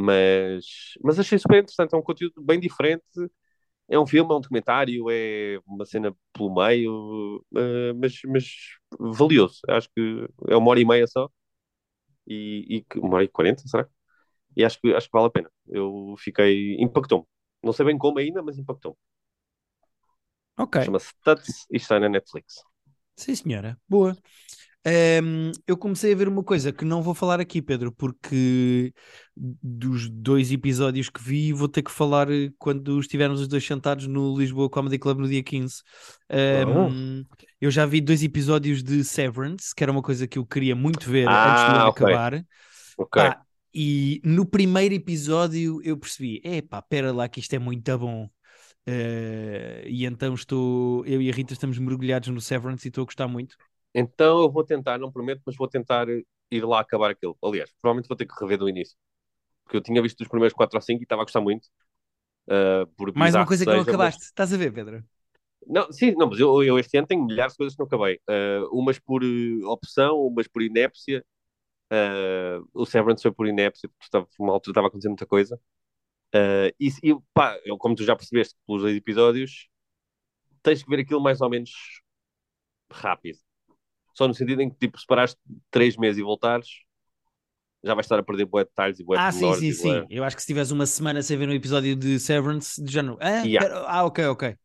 Mas, 0.00 0.64
mas 1.02 1.18
achei 1.18 1.38
super 1.38 1.58
interessante, 1.62 1.94
é 1.94 1.98
um 1.98 2.02
conteúdo 2.02 2.42
bem 2.42 2.60
diferente. 2.60 3.04
É 3.88 3.98
um 3.98 4.06
filme, 4.06 4.32
é 4.32 4.36
um 4.36 4.40
documentário, 4.40 5.06
é 5.10 5.58
uma 5.66 5.84
cena 5.86 6.14
pelo 6.32 6.54
meio, 6.54 7.44
uh, 7.54 7.94
mas, 8.00 8.14
mas 8.26 8.46
valioso. 9.00 9.60
Acho 9.68 9.88
que 9.96 10.26
é 10.48 10.56
uma 10.56 10.70
hora 10.70 10.80
e 10.80 10.84
meia 10.86 11.06
só 11.06 11.30
e, 12.26 12.84
e 12.94 12.98
uma 13.00 13.16
hora 13.16 13.24
e 13.24 13.28
quarenta, 13.28 13.62
será? 13.68 13.88
E 14.56 14.64
acho 14.64 14.80
que, 14.80 14.94
acho 14.94 15.06
que 15.08 15.12
vale 15.14 15.28
a 15.28 15.30
pena. 15.30 15.50
Eu 15.68 16.14
fiquei. 16.18 16.76
impactou-me. 16.80 17.26
Não 17.64 17.72
sei 17.74 17.86
bem 17.86 17.98
como 17.98 18.18
ainda, 18.20 18.42
mas 18.42 18.58
impactou-me. 18.58 18.98
Ok. 20.56 20.76
Chama-se 20.82 21.12
Tuts 21.22 21.66
e 21.70 21.76
está 21.76 22.00
na 22.00 22.08
Netflix. 22.08 22.64
Sim, 23.16 23.34
senhora. 23.34 23.78
Boa. 23.88 24.16
Um, 24.88 25.52
eu 25.66 25.76
comecei 25.76 26.12
a 26.12 26.16
ver 26.16 26.28
uma 26.28 26.42
coisa 26.42 26.72
que 26.72 26.84
não 26.84 27.02
vou 27.02 27.12
falar 27.12 27.40
aqui, 27.40 27.60
Pedro, 27.60 27.92
porque 27.92 28.94
dos 29.36 30.08
dois 30.08 30.50
episódios 30.50 31.10
que 31.10 31.22
vi, 31.22 31.52
vou 31.52 31.68
ter 31.68 31.82
que 31.82 31.90
falar 31.90 32.30
eh, 32.30 32.50
quando 32.58 32.98
estivermos 32.98 33.40
os 33.40 33.48
dois 33.48 33.66
sentados 33.66 34.06
no 34.06 34.36
Lisboa 34.38 34.70
Comedy 34.70 34.98
Club 34.98 35.18
no 35.18 35.28
dia 35.28 35.42
15. 35.42 35.82
Um, 36.30 37.20
oh. 37.20 37.36
Eu 37.60 37.70
já 37.70 37.84
vi 37.84 38.00
dois 38.00 38.22
episódios 38.22 38.82
de 38.82 39.04
Severance, 39.04 39.74
que 39.74 39.82
era 39.82 39.92
uma 39.92 40.02
coisa 40.02 40.26
que 40.26 40.38
eu 40.38 40.46
queria 40.46 40.74
muito 40.74 41.10
ver 41.10 41.28
ah, 41.28 41.50
antes 41.50 41.64
de 41.64 41.88
okay. 41.88 42.06
acabar. 42.06 42.44
Ok. 42.96 43.22
Ah, 43.22 43.42
e 43.74 44.22
no 44.24 44.46
primeiro 44.46 44.94
episódio 44.94 45.82
eu 45.84 45.98
percebi: 45.98 46.40
epá, 46.42 46.80
pera 46.80 47.12
lá 47.12 47.28
que 47.28 47.40
isto 47.40 47.52
é 47.52 47.58
muito 47.58 47.98
bom. 47.98 48.24
Uh, 48.88 49.84
e 49.86 50.06
então 50.06 50.32
estou, 50.32 51.04
eu 51.04 51.20
e 51.20 51.28
a 51.28 51.34
Rita 51.34 51.52
estamos 51.52 51.78
mergulhados 51.78 52.30
no 52.30 52.40
Severance 52.40 52.86
e 52.86 52.88
estou 52.88 53.02
a 53.02 53.04
gostar 53.04 53.28
muito. 53.28 53.54
Então 53.94 54.42
eu 54.42 54.50
vou 54.50 54.64
tentar, 54.64 54.98
não 54.98 55.10
prometo, 55.10 55.42
mas 55.46 55.56
vou 55.56 55.68
tentar 55.68 56.06
ir 56.08 56.64
lá 56.64 56.80
acabar 56.80 57.10
aquilo. 57.10 57.36
Aliás, 57.42 57.72
provavelmente 57.80 58.08
vou 58.08 58.16
ter 58.16 58.26
que 58.26 58.34
rever 58.40 58.58
do 58.58 58.68
início. 58.68 58.96
Porque 59.64 59.76
eu 59.76 59.82
tinha 59.82 60.00
visto 60.00 60.20
os 60.20 60.28
primeiros 60.28 60.54
4 60.54 60.76
ou 60.76 60.82
5 60.82 61.00
e 61.00 61.02
estava 61.02 61.22
a 61.22 61.24
gostar 61.24 61.40
muito. 61.40 61.68
Uh, 62.48 63.12
Mais 63.14 63.34
uma 63.34 63.46
coisa 63.46 63.64
que, 63.64 63.70
não 63.70 63.80
acabaste, 63.80 64.20
mas... 64.20 64.26
estás 64.28 64.52
a 64.52 64.56
ver, 64.56 64.72
Pedro? 64.72 65.04
Não, 65.66 65.92
sim, 65.92 66.12
não, 66.12 66.28
mas 66.28 66.40
eu, 66.40 66.62
eu, 66.62 66.78
este 66.78 66.96
ano 66.96 67.06
tenho 67.06 67.24
milhares 67.24 67.52
de 67.52 67.58
coisas 67.58 67.74
que 67.74 67.80
não 67.80 67.86
acabei. 67.86 68.18
Uh, 68.28 68.66
umas 68.72 68.98
por 68.98 69.22
uh, 69.22 69.68
opção, 69.68 70.26
umas 70.26 70.48
por 70.48 70.62
inépcia. 70.62 71.24
Uh, 71.92 72.66
o 72.72 72.86
Severance 72.86 73.22
foi 73.22 73.32
por 73.32 73.46
inépcia, 73.46 73.88
porque 73.88 74.04
estava, 74.04 74.26
uma 74.38 74.52
altura 74.52 74.72
estava 74.72 74.88
acontecendo 74.88 75.10
muita 75.10 75.26
coisa. 75.26 75.60
Uh, 76.34 76.72
e, 76.80 76.88
e 77.02 77.16
pá, 77.34 77.58
eu, 77.64 77.76
como 77.76 77.94
tu 77.94 78.04
já 78.04 78.16
percebeste 78.16 78.54
pelos 78.66 78.82
dois 78.82 78.96
episódios, 78.96 79.68
tens 80.62 80.82
que 80.82 80.88
ver 80.88 81.00
aquilo 81.00 81.20
mais 81.20 81.40
ou 81.40 81.50
menos 81.50 81.70
rápido. 82.90 83.38
Só 84.18 84.26
no 84.26 84.34
sentido 84.34 84.60
em 84.62 84.68
que, 84.68 84.74
tipo, 84.76 84.98
se 84.98 85.06
três 85.70 85.96
meses 85.96 86.18
e 86.18 86.22
voltares, 86.24 86.66
já 87.84 87.94
vais 87.94 88.04
estar 88.04 88.18
a 88.18 88.22
perder 88.22 88.44
boé 88.46 88.64
detalhes 88.64 88.98
e 88.98 89.04
boé 89.04 89.16
Ah, 89.18 89.30
sim, 89.30 89.52
sim, 89.54 89.72
sim. 89.72 90.06
Eu 90.10 90.24
acho 90.24 90.34
que 90.34 90.42
se 90.42 90.48
tiveres 90.48 90.72
uma 90.72 90.86
semana 90.86 91.22
sem 91.22 91.36
ver 91.38 91.48
um 91.48 91.52
episódio 91.52 91.94
de 91.94 92.18
Severance, 92.18 92.82
já 92.84 93.00
não. 93.00 93.16
Ah, 93.20 93.44
yeah. 93.46 93.84
ah 93.86 94.04
ok, 94.04 94.26
ok. 94.26 94.56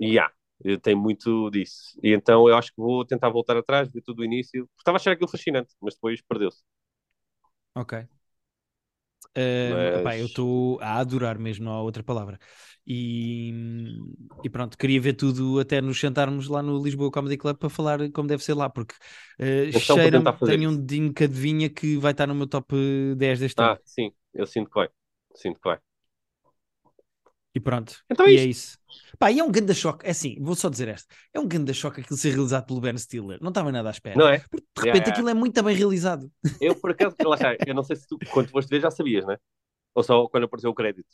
Yeah. 0.00 0.30
Eu 0.64 0.78
tenho 0.80 0.96
muito 0.98 1.50
disso. 1.50 1.98
E 2.02 2.12
então 2.14 2.48
eu 2.48 2.56
acho 2.56 2.70
que 2.70 2.80
vou 2.80 3.04
tentar 3.04 3.28
voltar 3.30 3.56
atrás, 3.56 3.90
ver 3.92 4.00
tudo 4.02 4.20
o 4.22 4.24
início. 4.24 4.64
Porque 4.68 4.80
estava 4.80 4.96
a 4.96 5.00
achar 5.00 5.10
aquilo 5.12 5.28
fascinante, 5.28 5.74
mas 5.80 5.94
depois 5.94 6.22
perdeu-se. 6.22 6.62
Ok. 7.74 8.06
Uh, 9.28 10.02
Mas... 10.04 10.20
eu 10.20 10.26
estou 10.26 10.80
a 10.80 10.98
adorar 10.98 11.38
mesmo, 11.38 11.64
não 11.64 11.72
há 11.72 11.82
outra 11.82 12.02
palavra. 12.02 12.38
E, 12.86 13.54
e, 14.42 14.50
pronto, 14.50 14.76
queria 14.76 15.00
ver 15.00 15.12
tudo 15.12 15.60
até 15.60 15.80
nos 15.80 16.00
sentarmos 16.00 16.48
lá 16.48 16.60
no 16.62 16.82
Lisboa 16.82 17.12
Comedy 17.12 17.36
Club 17.36 17.56
para 17.56 17.70
falar 17.70 18.10
como 18.10 18.26
deve 18.26 18.42
ser 18.42 18.54
lá, 18.54 18.68
porque 18.68 18.94
uh, 19.40 19.68
então, 19.68 19.80
cheira 19.80 20.20
tenho 20.44 20.70
um 20.70 20.76
dedinho 20.76 21.14
que 21.14 21.24
adivinha 21.24 21.70
que 21.70 21.96
vai 21.96 22.10
estar 22.10 22.26
no 22.26 22.34
meu 22.34 22.46
top 22.48 22.74
10 23.16 23.38
deste 23.38 23.60
ah, 23.60 23.64
ano. 23.66 23.72
Ah, 23.74 23.80
sim, 23.84 24.12
eu 24.34 24.46
sinto 24.46 24.68
que 24.68 24.74
vai. 24.74 24.88
Sinto 25.34 25.60
que 25.60 25.68
vai. 25.68 25.78
E 27.54 27.60
pronto. 27.60 27.94
Então 28.10 28.26
é, 28.26 28.32
e 28.32 28.38
é 28.38 28.44
isso. 28.44 28.78
Pá, 29.18 29.30
e 29.30 29.38
é 29.38 29.44
um 29.44 29.50
grande 29.50 29.74
choque. 29.74 30.06
É 30.06 30.10
assim, 30.10 30.36
vou 30.40 30.54
só 30.54 30.68
dizer 30.68 30.88
esta. 30.88 31.14
É 31.32 31.38
um 31.38 31.46
grande 31.46 31.74
choque 31.74 32.00
aquilo 32.00 32.16
ser 32.16 32.30
realizado 32.30 32.66
pelo 32.66 32.80
Ben 32.80 32.96
Stiller. 32.96 33.38
Não 33.42 33.50
estava 33.50 33.70
nada 33.70 33.88
à 33.88 33.92
espera. 33.92 34.16
Não 34.16 34.28
é? 34.28 34.38
Porque 34.38 34.56
de 34.56 34.80
repente 34.80 34.86
yeah, 34.86 34.98
yeah. 34.98 35.12
aquilo 35.12 35.28
é 35.28 35.34
muito 35.34 35.62
bem 35.62 35.76
realizado. 35.76 36.30
Eu, 36.60 36.74
por 36.74 36.90
acaso, 36.90 37.14
eu 37.66 37.74
não 37.74 37.82
sei 37.82 37.96
se 37.96 38.06
tu, 38.06 38.18
quando 38.30 38.48
foste 38.48 38.68
ver, 38.68 38.80
já 38.80 38.90
sabias, 38.90 39.26
né? 39.26 39.36
Ou 39.94 40.02
só 40.02 40.26
quando 40.28 40.44
apareceu 40.44 40.70
o 40.70 40.74
crédito? 40.74 41.06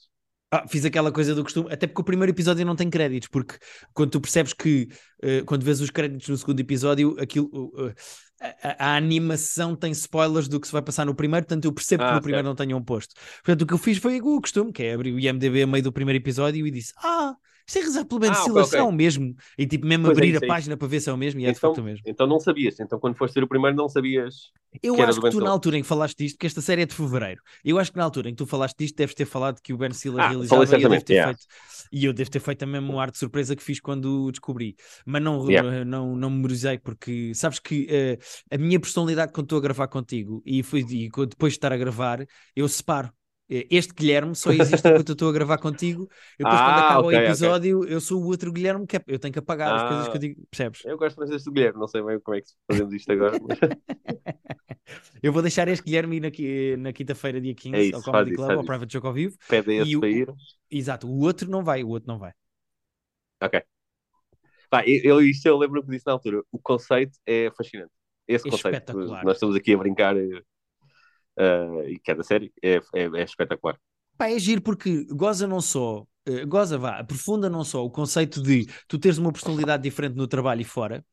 Ah, 0.51 0.67
fiz 0.67 0.83
aquela 0.85 1.13
coisa 1.13 1.35
do 1.35 1.43
costume, 1.43 1.71
até 1.71 1.87
porque 1.87 2.01
o 2.01 2.05
primeiro 2.05 2.33
episódio 2.33 2.65
não 2.65 2.75
tem 2.75 2.89
créditos, 2.89 3.29
porque 3.29 3.59
quando 3.93 4.13
tu 4.13 4.21
percebes 4.21 4.55
que, 4.55 4.89
uh, 5.23 5.45
quando 5.45 5.63
vês 5.63 5.79
os 5.83 5.91
créditos 5.91 6.27
no 6.27 6.39
segundo 6.39 6.59
episódio, 6.59 7.17
aquilo, 7.21 7.49
uh, 7.53 7.93
a, 8.41 8.93
a, 8.93 8.97
animação 8.97 9.75
tem 9.75 9.91
spoilers 9.93 10.49
do 10.49 10.61
que 10.61 10.67
se 10.67 10.73
vai 10.73 10.83
passar 10.83 11.05
no 11.05 11.15
primeiro, 11.15 11.45
portanto 11.45 11.65
eu 11.65 11.73
percebo 11.73 12.05
ah, 12.05 12.09
que 12.09 12.15
no 12.15 12.23
primeiro 12.23 12.47
não 12.47 12.55
tenham 12.55 12.83
posto. 12.83 13.15
Portanto, 13.43 13.63
o 13.63 13.67
que 13.67 13.75
eu 13.75 13.79
fiz 13.79 13.99
foi 13.99 14.21
o 14.21 14.41
costume, 14.41 14.73
que 14.73 14.83
é 14.83 14.95
abrir 14.95 15.13
o 15.13 15.19
IMDB 15.19 15.63
a 15.63 15.67
meio 15.67 15.83
do 15.83 15.93
primeiro 15.93 16.19
episódio 16.23 16.67
e 16.67 16.71
disse: 16.71 16.93
Ah, 16.99 17.35
isto 17.69 17.79
é 17.79 17.83
rezar 17.83 18.05
pelo 18.07 18.19
Ben 18.19 18.31
ah, 18.31 18.35
Stiller, 18.35 18.65
okay, 18.65 18.69
okay. 18.69 18.81
é 18.81 18.83
o 18.83 18.93
mesmo. 18.93 19.37
E 19.59 19.67
tipo, 19.67 19.87
mesmo 19.87 20.07
pois 20.07 20.17
é 20.17 20.21
abrir 20.21 20.35
é, 20.35 20.39
a 20.39 20.49
página 20.49 20.77
para 20.77 20.89
ver 20.89 21.01
se 21.01 21.11
é 21.11 21.13
o 21.13 21.19
mesmo, 21.19 21.39
e 21.39 21.45
é 21.45 21.51
então, 21.51 21.53
de 21.53 21.61
facto 21.61 21.79
o 21.79 21.85
mesmo. 21.85 22.03
Então 22.07 22.27
não 22.27 22.41
sabias, 22.41 22.81
então 22.81 22.99
quando 22.99 23.15
foste 23.15 23.35
ser 23.35 23.45
o 23.45 23.47
primeiro 23.47 23.77
não 23.77 23.91
sabias. 23.91 24.51
Eu 24.83 24.95
que 24.95 25.03
acho 25.03 25.21
que 25.21 25.31
tu, 25.31 25.41
na 25.41 25.51
altura 25.51 25.77
em 25.77 25.83
que 25.83 25.87
falaste 25.87 26.17
disto, 26.17 26.39
que 26.39 26.47
esta 26.47 26.63
série 26.63 26.83
é 26.83 26.87
de 26.87 26.95
fevereiro, 26.95 27.43
eu 27.63 27.79
acho 27.79 27.93
que 27.93 27.99
na 27.99 28.05
altura 28.05 28.31
em 28.31 28.33
que 28.33 28.39
tu 28.39 28.47
falaste 28.47 28.77
disto, 28.79 28.97
deves 28.97 29.15
ter 29.15 29.27
falado 29.27 29.61
que 29.61 29.75
o 29.75 29.77
Ben 29.77 29.93
Stiller 29.93 30.25
ah, 30.25 30.29
realizava 30.29 30.65
e 30.65 30.83
eu 30.83 30.89
devo 30.89 31.05
ter 31.05 31.13
yeah. 31.13 31.35
feito. 31.35 31.47
E 31.93 32.05
eu 32.07 32.13
devo 32.15 32.31
ter 32.31 32.41
feito 32.41 32.63
a 32.63 32.67
mesma 32.67 33.03
arte 33.03 33.13
de 33.13 33.19
surpresa 33.19 33.55
que 33.55 33.63
fiz 33.63 33.81
quando 33.81 34.25
o 34.25 34.31
descobri. 34.31 34.75
Mas 35.05 35.23
não, 35.23 35.51
yeah. 35.51 35.85
não, 35.85 36.17
não 36.17 36.31
memorizei, 36.31 36.79
porque 36.79 37.33
sabes 37.35 37.59
que 37.59 37.85
uh, 37.85 38.55
a 38.55 38.59
minha 38.59 38.81
personalidade 38.81 39.33
quando 39.33 39.45
estou 39.47 39.59
a 39.59 39.63
gravar 39.63 39.89
contigo 39.89 40.43
e, 40.45 40.63
fui, 40.63 40.81
e 40.81 41.09
depois 41.09 41.53
de 41.53 41.59
estar 41.59 41.73
a 41.73 41.77
gravar, 41.77 42.27
eu 42.57 42.67
separo 42.67 43.11
Este 43.49 43.95
Guilherme 43.95 44.35
só 44.37 44.51
existe 44.53 44.87
enquanto 44.87 45.09
eu 45.09 45.13
estou 45.15 45.29
a 45.31 45.33
gravar 45.33 45.57
contigo. 45.59 46.03
Eu 46.39 46.45
depois, 46.45 46.61
quando 46.61 46.79
Ah, 46.79 46.85
acaba 46.87 47.07
ok, 47.07 47.19
o 47.19 47.23
episódio, 47.23 47.85
eu 47.89 48.01
sou 48.01 48.23
o 48.23 48.27
outro 48.27 48.53
Guilherme 48.53 48.87
que 48.87 48.97
é- 48.99 49.05
eu 49.07 49.19
tenho 49.19 49.33
que 49.33 49.39
apagar 49.39 49.75
as 49.75 49.83
coisas 49.89 50.05
que 50.09 50.13
eu 50.13 50.17
Ah. 50.17 50.19
digo. 50.19 50.47
Percebes? 50.51 50.85
Eu 50.85 50.99
gosto 50.99 51.17
mais 51.17 51.31
deste 51.31 51.51
Guilherme, 51.51 51.81
não 51.81 51.89
sei 51.89 52.03
bem 52.03 52.21
como 52.21 52.37
é 52.37 52.41
que 52.43 52.49
fazemos 52.71 52.93
isto 52.93 53.11
agora. 53.11 53.39
mas- 53.41 53.59
Eu 55.23 55.33
vou 55.33 55.43
deixar 55.43 55.67
este 55.69 55.85
Guilherme 55.85 56.17
ir 56.17 56.77
na, 56.77 56.83
na 56.85 56.93
quinta-feira, 56.93 57.41
dia 57.41 57.55
15, 57.55 57.77
É 57.77 57.83
isso, 57.85 57.97
ao 57.97 58.03
Comedy 58.03 58.35
Club, 58.35 58.51
ao. 58.51 58.65
Private 58.65 58.93
Joke 58.93 59.07
ao 59.07 59.13
vivo. 59.13 59.37
Pede 59.49 59.71
a 59.71 59.75
E 59.75 59.79
esse 59.81 59.97
o- 59.97 60.01
para 60.01 60.09
ir. 60.11 60.33
Exato, 60.71 61.07
o 61.09 61.21
outro 61.21 61.51
não 61.51 61.63
vai, 61.65 61.83
o 61.83 61.89
outro 61.89 62.07
não 62.09 62.19
vai. 62.19 62.33
Ok. 63.43 63.63
Pá, 64.71 64.83
eu, 64.87 65.21
isto 65.23 65.47
eu 65.47 65.57
lembro 65.57 65.83
que 65.83 65.91
disse 65.91 66.07
na 66.07 66.13
altura. 66.13 66.43
O 66.53 66.59
conceito 66.59 67.19
é 67.27 67.51
fascinante. 67.57 67.91
Esse 68.27 68.47
É 68.49 68.51
conceito. 68.51 68.75
espetacular. 68.75 69.25
Nós 69.25 69.37
estamos 69.37 69.57
aqui 69.57 69.73
a 69.73 69.79
brincar 69.79 70.15
eh, 71.39 71.45
eh, 71.87 71.91
e 71.93 71.99
que 72.01 72.11
é 72.13 72.15
da 72.15 72.25
série. 72.25 72.53
É, 72.63 72.77
é, 72.95 73.03
é 73.21 73.23
espetacular. 73.25 73.79
Pá, 74.17 74.29
é 74.31 74.39
giro 74.39 74.61
porque 74.63 75.05
goza 75.07 75.47
não 75.47 75.61
só, 75.61 76.05
eh, 76.27 76.45
goza 76.45 76.77
vá, 76.79 76.99
aprofunda 76.99 77.49
não 77.49 77.65
só 77.65 77.85
o 77.85 77.91
conceito 77.91 78.43
de 78.43 78.67
tu 78.89 78.99
teres 78.99 79.19
uma 79.19 79.33
personalidade 79.33 79.83
diferente 79.83 80.17
no 80.17 80.27
trabalho 80.27 80.61
e 80.63 80.65
fora, 80.65 81.05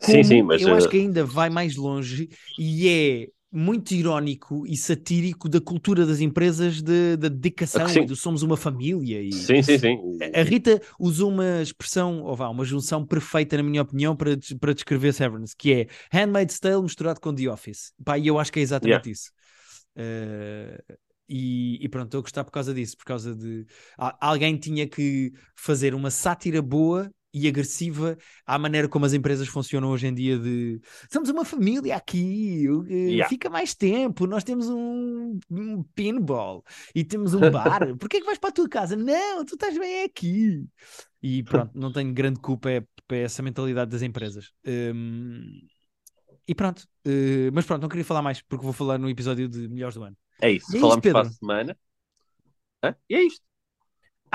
Sim, 0.00 0.22
sim, 0.24 0.42
mas. 0.42 0.66
eu 0.66 0.74
eh, 0.74 0.74
acho 0.74 0.88
que 0.88 0.96
ainda 0.96 1.24
vai 1.24 1.50
mais 1.50 1.76
longe 1.76 2.28
e 2.56 2.88
é 2.88 3.28
muito 3.52 3.92
irónico 3.94 4.66
e 4.66 4.76
satírico 4.76 5.48
da 5.48 5.60
cultura 5.60 6.04
das 6.04 6.20
empresas 6.20 6.82
de- 6.82 7.16
da 7.16 7.28
dedicação 7.28 7.96
sim. 7.96 8.00
e 8.00 8.04
do 8.04 8.16
somos 8.16 8.42
uma 8.42 8.56
família 8.56 9.20
e 9.22 9.48
Sim, 9.48 9.62
sim, 9.62 9.78
sim. 9.78 9.98
a 10.34 10.42
Rita 10.42 10.80
usou 10.98 11.30
uma 11.30 11.60
expressão, 11.62 12.22
ou 12.22 12.36
vá, 12.36 12.48
uma 12.48 12.64
junção 12.64 13.04
perfeita, 13.04 13.56
na 13.56 13.62
minha 13.64 13.82
opinião, 13.82 14.14
para, 14.16 14.36
para 14.60 14.72
descrever 14.74 15.12
Severance, 15.12 15.54
que 15.56 15.72
é 15.72 15.88
Handmaid's 16.12 16.58
Tale 16.60 16.82
misturado 16.82 17.20
com 17.20 17.34
The 17.34 17.48
Office. 17.50 17.92
Pá, 18.04 18.16
e 18.18 18.26
eu 18.28 18.38
acho 18.38 18.52
que 18.52 18.60
é 18.60 18.62
exatamente 18.62 19.10
isso. 19.10 19.30
Eh, 19.96 20.82
e, 21.28 21.78
e 21.82 21.88
pronto, 21.88 22.06
estou 22.06 22.18
a 22.18 22.22
gostar 22.22 22.44
por 22.44 22.50
causa 22.50 22.74
disso, 22.74 22.96
por 22.96 23.04
causa 23.04 23.34
de 23.34 23.66
alguém 24.20 24.56
tinha 24.58 24.86
que 24.86 25.32
fazer 25.56 25.94
uma 25.94 26.10
sátira 26.10 26.60
boa 26.60 27.10
e 27.32 27.48
agressiva 27.48 28.16
à 28.46 28.56
maneira 28.58 28.88
como 28.88 29.04
as 29.06 29.12
empresas 29.12 29.48
funcionam 29.48 29.90
hoje 29.90 30.06
em 30.06 30.14
dia 30.14 30.38
de 30.38 30.80
somos 31.10 31.28
uma 31.28 31.44
família 31.44 31.96
aqui, 31.96 32.68
uh, 32.68 32.84
Yeah. 32.86 33.28
fica 33.28 33.50
mais 33.50 33.74
tempo, 33.74 34.26
nós 34.26 34.44
temos 34.44 34.68
um, 34.68 35.38
um 35.50 35.82
pinball 35.94 36.62
e 36.94 37.02
temos 37.02 37.34
um 37.34 37.40
bar, 37.50 37.96
porquê 37.96 38.18
é 38.18 38.20
que 38.20 38.26
vais 38.26 38.38
para 38.38 38.50
a 38.50 38.52
tua 38.52 38.68
casa? 38.68 38.94
Não, 38.94 39.44
tu 39.44 39.54
estás 39.54 39.76
bem 39.76 40.04
aqui. 40.04 40.64
E 41.20 41.42
pronto, 41.42 41.72
não 41.74 41.90
tenho 41.90 42.12
grande 42.12 42.38
culpa 42.38 42.70
é, 42.70 42.84
é 43.10 43.22
essa 43.22 43.42
mentalidade 43.42 43.90
das 43.90 44.02
empresas. 44.02 44.52
Hum, 44.64 45.66
e 46.46 46.54
pronto, 46.54 46.80
uh, 47.06 47.50
mas 47.52 47.64
pronto, 47.64 47.82
não 47.82 47.88
queria 47.88 48.04
falar 48.04 48.22
mais 48.22 48.42
porque 48.42 48.64
vou 48.64 48.72
falar 48.72 48.98
no 48.98 49.08
episódio 49.08 49.48
de 49.48 49.68
melhores 49.68 49.94
do 49.94 50.04
ano. 50.04 50.16
É 50.40 50.50
isso. 50.50 50.76
É 50.76 50.80
Falamos 50.80 51.02
para 51.02 51.20
a 51.20 51.30
semana. 51.30 51.76
Hã? 52.82 52.94
E 53.08 53.14
é 53.14 53.22
isto. 53.22 53.42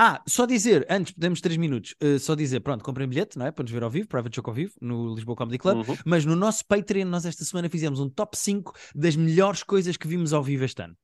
Ah, 0.02 0.22
só 0.26 0.46
dizer, 0.46 0.88
antes, 0.90 1.12
podemos 1.12 1.42
3 1.42 1.58
minutos, 1.58 1.94
uh, 2.02 2.18
só 2.20 2.34
dizer, 2.34 2.62
pronto, 2.62 2.86
comprem 2.86 3.06
bilhete, 3.06 3.38
não 3.38 3.46
é? 3.46 3.52
Para 3.52 3.64
nos 3.64 3.72
ver 3.72 3.84
ao 3.84 3.90
vivo, 3.90 4.08
Private 4.08 4.34
Joke 4.34 4.50
ao 4.50 4.56
vivo, 4.56 4.74
no 4.80 5.14
Lisboa 5.14 5.36
Comedy 5.36 5.58
Club. 5.58 5.86
Uhum. 5.86 5.98
Mas 6.06 6.24
no 6.24 6.38
nosso 6.38 6.66
Patreon, 6.66 7.06
nós 7.06 7.26
esta 7.26 7.44
semana 7.44 7.70
fizemos 7.70 8.00
um 8.00 8.10
top 8.10 8.38
5 8.38 8.74
das 8.96 9.18
melhores 9.18 9.62
coisas 9.62 9.98
que 9.98 10.08
vimos 10.08 10.32
ao 10.32 10.42
vivo 10.42 10.64
este 10.64 10.82
ano. 10.82 10.96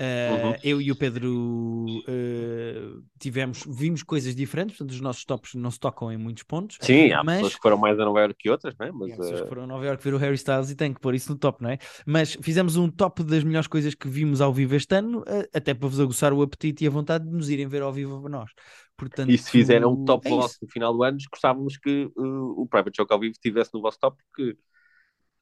Uh, 0.00 0.02
Uhum. 0.32 0.54
Eu 0.64 0.80
e 0.80 0.90
o 0.90 0.96
Pedro 0.96 1.28
uh, 1.28 3.02
tivemos, 3.20 3.64
vimos 3.68 4.02
coisas 4.02 4.34
diferentes, 4.34 4.76
portanto, 4.76 4.94
os 4.94 5.00
nossos 5.00 5.24
tops 5.24 5.54
não 5.54 5.70
se 5.70 5.78
tocam 5.78 6.10
em 6.10 6.16
muitos 6.16 6.42
pontos. 6.42 6.76
Sim, 6.80 7.12
há 7.12 7.22
Mas- 7.22 7.36
pessoas 7.36 7.54
que 7.54 7.62
foram 7.62 7.76
mais 7.78 7.98
a 8.00 8.04
Nova 8.04 8.20
Iorque 8.20 8.36
que 8.40 8.50
outras, 8.50 8.74
não 8.78 8.86
é? 8.86 8.92
Mas, 8.92 9.12
Há 9.12 9.16
pessoas 9.16 9.40
eh, 9.40 9.42
que 9.42 9.48
foram 9.48 9.62
a 9.62 9.66
Nova 9.66 9.84
Iorque 9.84 10.02
ver 10.02 10.14
o 10.14 10.16
Harry 10.18 10.34
Styles 10.34 10.70
e 10.70 10.74
têm 10.74 10.92
que 10.92 11.00
pôr 11.00 11.14
isso 11.14 11.30
no 11.30 11.38
top, 11.38 11.62
não 11.62 11.70
é? 11.70 11.78
Mas 12.04 12.36
fizemos 12.40 12.76
um 12.76 12.90
top 12.90 13.22
das 13.22 13.44
melhores 13.44 13.68
coisas 13.68 13.94
que 13.94 14.08
vimos 14.08 14.40
ao 14.40 14.52
vivo 14.52 14.74
este 14.74 14.94
ano, 14.94 15.20
uh, 15.20 15.48
até 15.54 15.72
para 15.72 15.88
vos 15.88 16.00
aguçar 16.00 16.32
o 16.32 16.42
apetite 16.42 16.84
e 16.84 16.86
a 16.86 16.90
vontade 16.90 17.24
de 17.24 17.30
nos 17.30 17.48
irem 17.48 17.68
ver 17.68 17.82
ao 17.82 17.92
vivo 17.92 18.26
a 18.26 18.28
nós. 18.28 18.50
Portanto, 18.96 19.30
E 19.30 19.38
se 19.38 19.50
fizerem 19.50 19.86
um 19.86 20.04
top 20.04 20.26
é 20.26 20.30
vosso 20.30 20.58
no 20.62 20.68
final 20.68 20.92
do 20.92 21.02
ano, 21.02 21.18
gostávamos 21.30 21.76
que 21.76 22.10
uh, 22.16 22.60
o 22.60 22.66
Private 22.66 22.96
Joke 22.96 23.12
ao 23.12 23.20
vivo 23.20 23.32
estivesse 23.32 23.70
no 23.72 23.80
vosso 23.80 23.98
top, 24.00 24.16
porque 24.26 24.56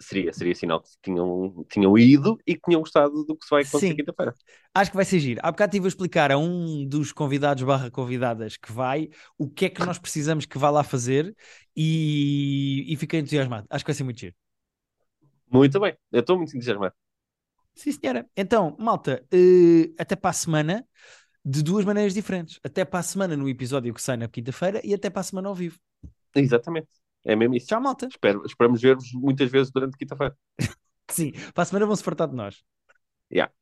seria, 0.00 0.32
seria 0.32 0.54
sinal 0.54 0.80
que 0.82 0.90
tinham, 1.02 1.64
tinham 1.70 1.96
ido 1.98 2.38
e 2.46 2.54
que 2.54 2.62
tinham 2.62 2.80
gostado 2.80 3.24
do 3.24 3.36
que 3.36 3.44
se 3.44 3.50
vai 3.50 3.62
acontecer 3.62 3.94
quinta-feira. 3.94 4.34
Acho 4.74 4.90
que 4.90 4.96
vai 4.96 5.04
ser 5.04 5.18
giro. 5.18 5.40
Há 5.42 5.50
bocado 5.50 5.70
estive 5.70 5.86
a 5.86 5.88
explicar 5.88 6.32
a 6.32 6.38
um 6.38 6.86
dos 6.86 7.12
convidados 7.12 7.62
barra 7.62 7.90
convidadas 7.90 8.56
que 8.56 8.72
vai 8.72 9.08
o 9.38 9.48
que 9.48 9.66
é 9.66 9.68
que 9.68 9.84
nós 9.84 9.98
precisamos 9.98 10.46
que 10.46 10.58
vá 10.58 10.70
lá 10.70 10.82
fazer 10.82 11.34
e, 11.76 12.86
e 12.88 12.96
fiquei 12.96 13.20
entusiasmado. 13.20 13.66
Acho 13.70 13.84
que 13.84 13.90
vai 13.90 13.96
ser 13.96 14.04
muito 14.04 14.20
giro. 14.20 14.34
Muito 15.52 15.78
bem, 15.80 15.96
eu 16.12 16.20
estou 16.20 16.36
muito 16.36 16.56
entusiasmado. 16.56 16.94
Sim, 17.74 17.92
senhora. 17.92 18.28
Então, 18.36 18.76
malta, 18.78 19.24
eh, 19.32 19.92
até 19.98 20.14
para 20.14 20.30
a 20.30 20.32
semana 20.34 20.86
de 21.44 21.62
duas 21.62 21.84
maneiras 21.84 22.14
diferentes. 22.14 22.60
Até 22.62 22.84
para 22.84 23.00
a 23.00 23.02
semana 23.02 23.36
no 23.36 23.48
episódio 23.48 23.94
que 23.94 24.02
sai 24.02 24.16
na 24.16 24.28
quinta-feira 24.28 24.80
e 24.84 24.94
até 24.94 25.08
para 25.10 25.20
a 25.20 25.24
semana 25.24 25.48
ao 25.48 25.54
vivo. 25.54 25.78
Exatamente, 26.34 26.88
é 27.24 27.36
mesmo 27.36 27.54
isso. 27.54 27.66
Tchau, 27.66 27.80
malta. 27.80 28.08
Espero, 28.08 28.44
esperamos 28.46 28.80
ver-vos 28.80 29.12
muitas 29.12 29.50
vezes 29.50 29.72
durante 29.72 29.96
quinta-feira. 29.96 30.36
Sim, 31.10 31.32
para 31.54 31.62
a 31.62 31.66
semana 31.66 31.86
vão 31.86 31.96
se 31.96 32.04
fartar 32.04 32.28
de 32.28 32.34
nós. 32.36 32.62
Yeah. 33.30 33.52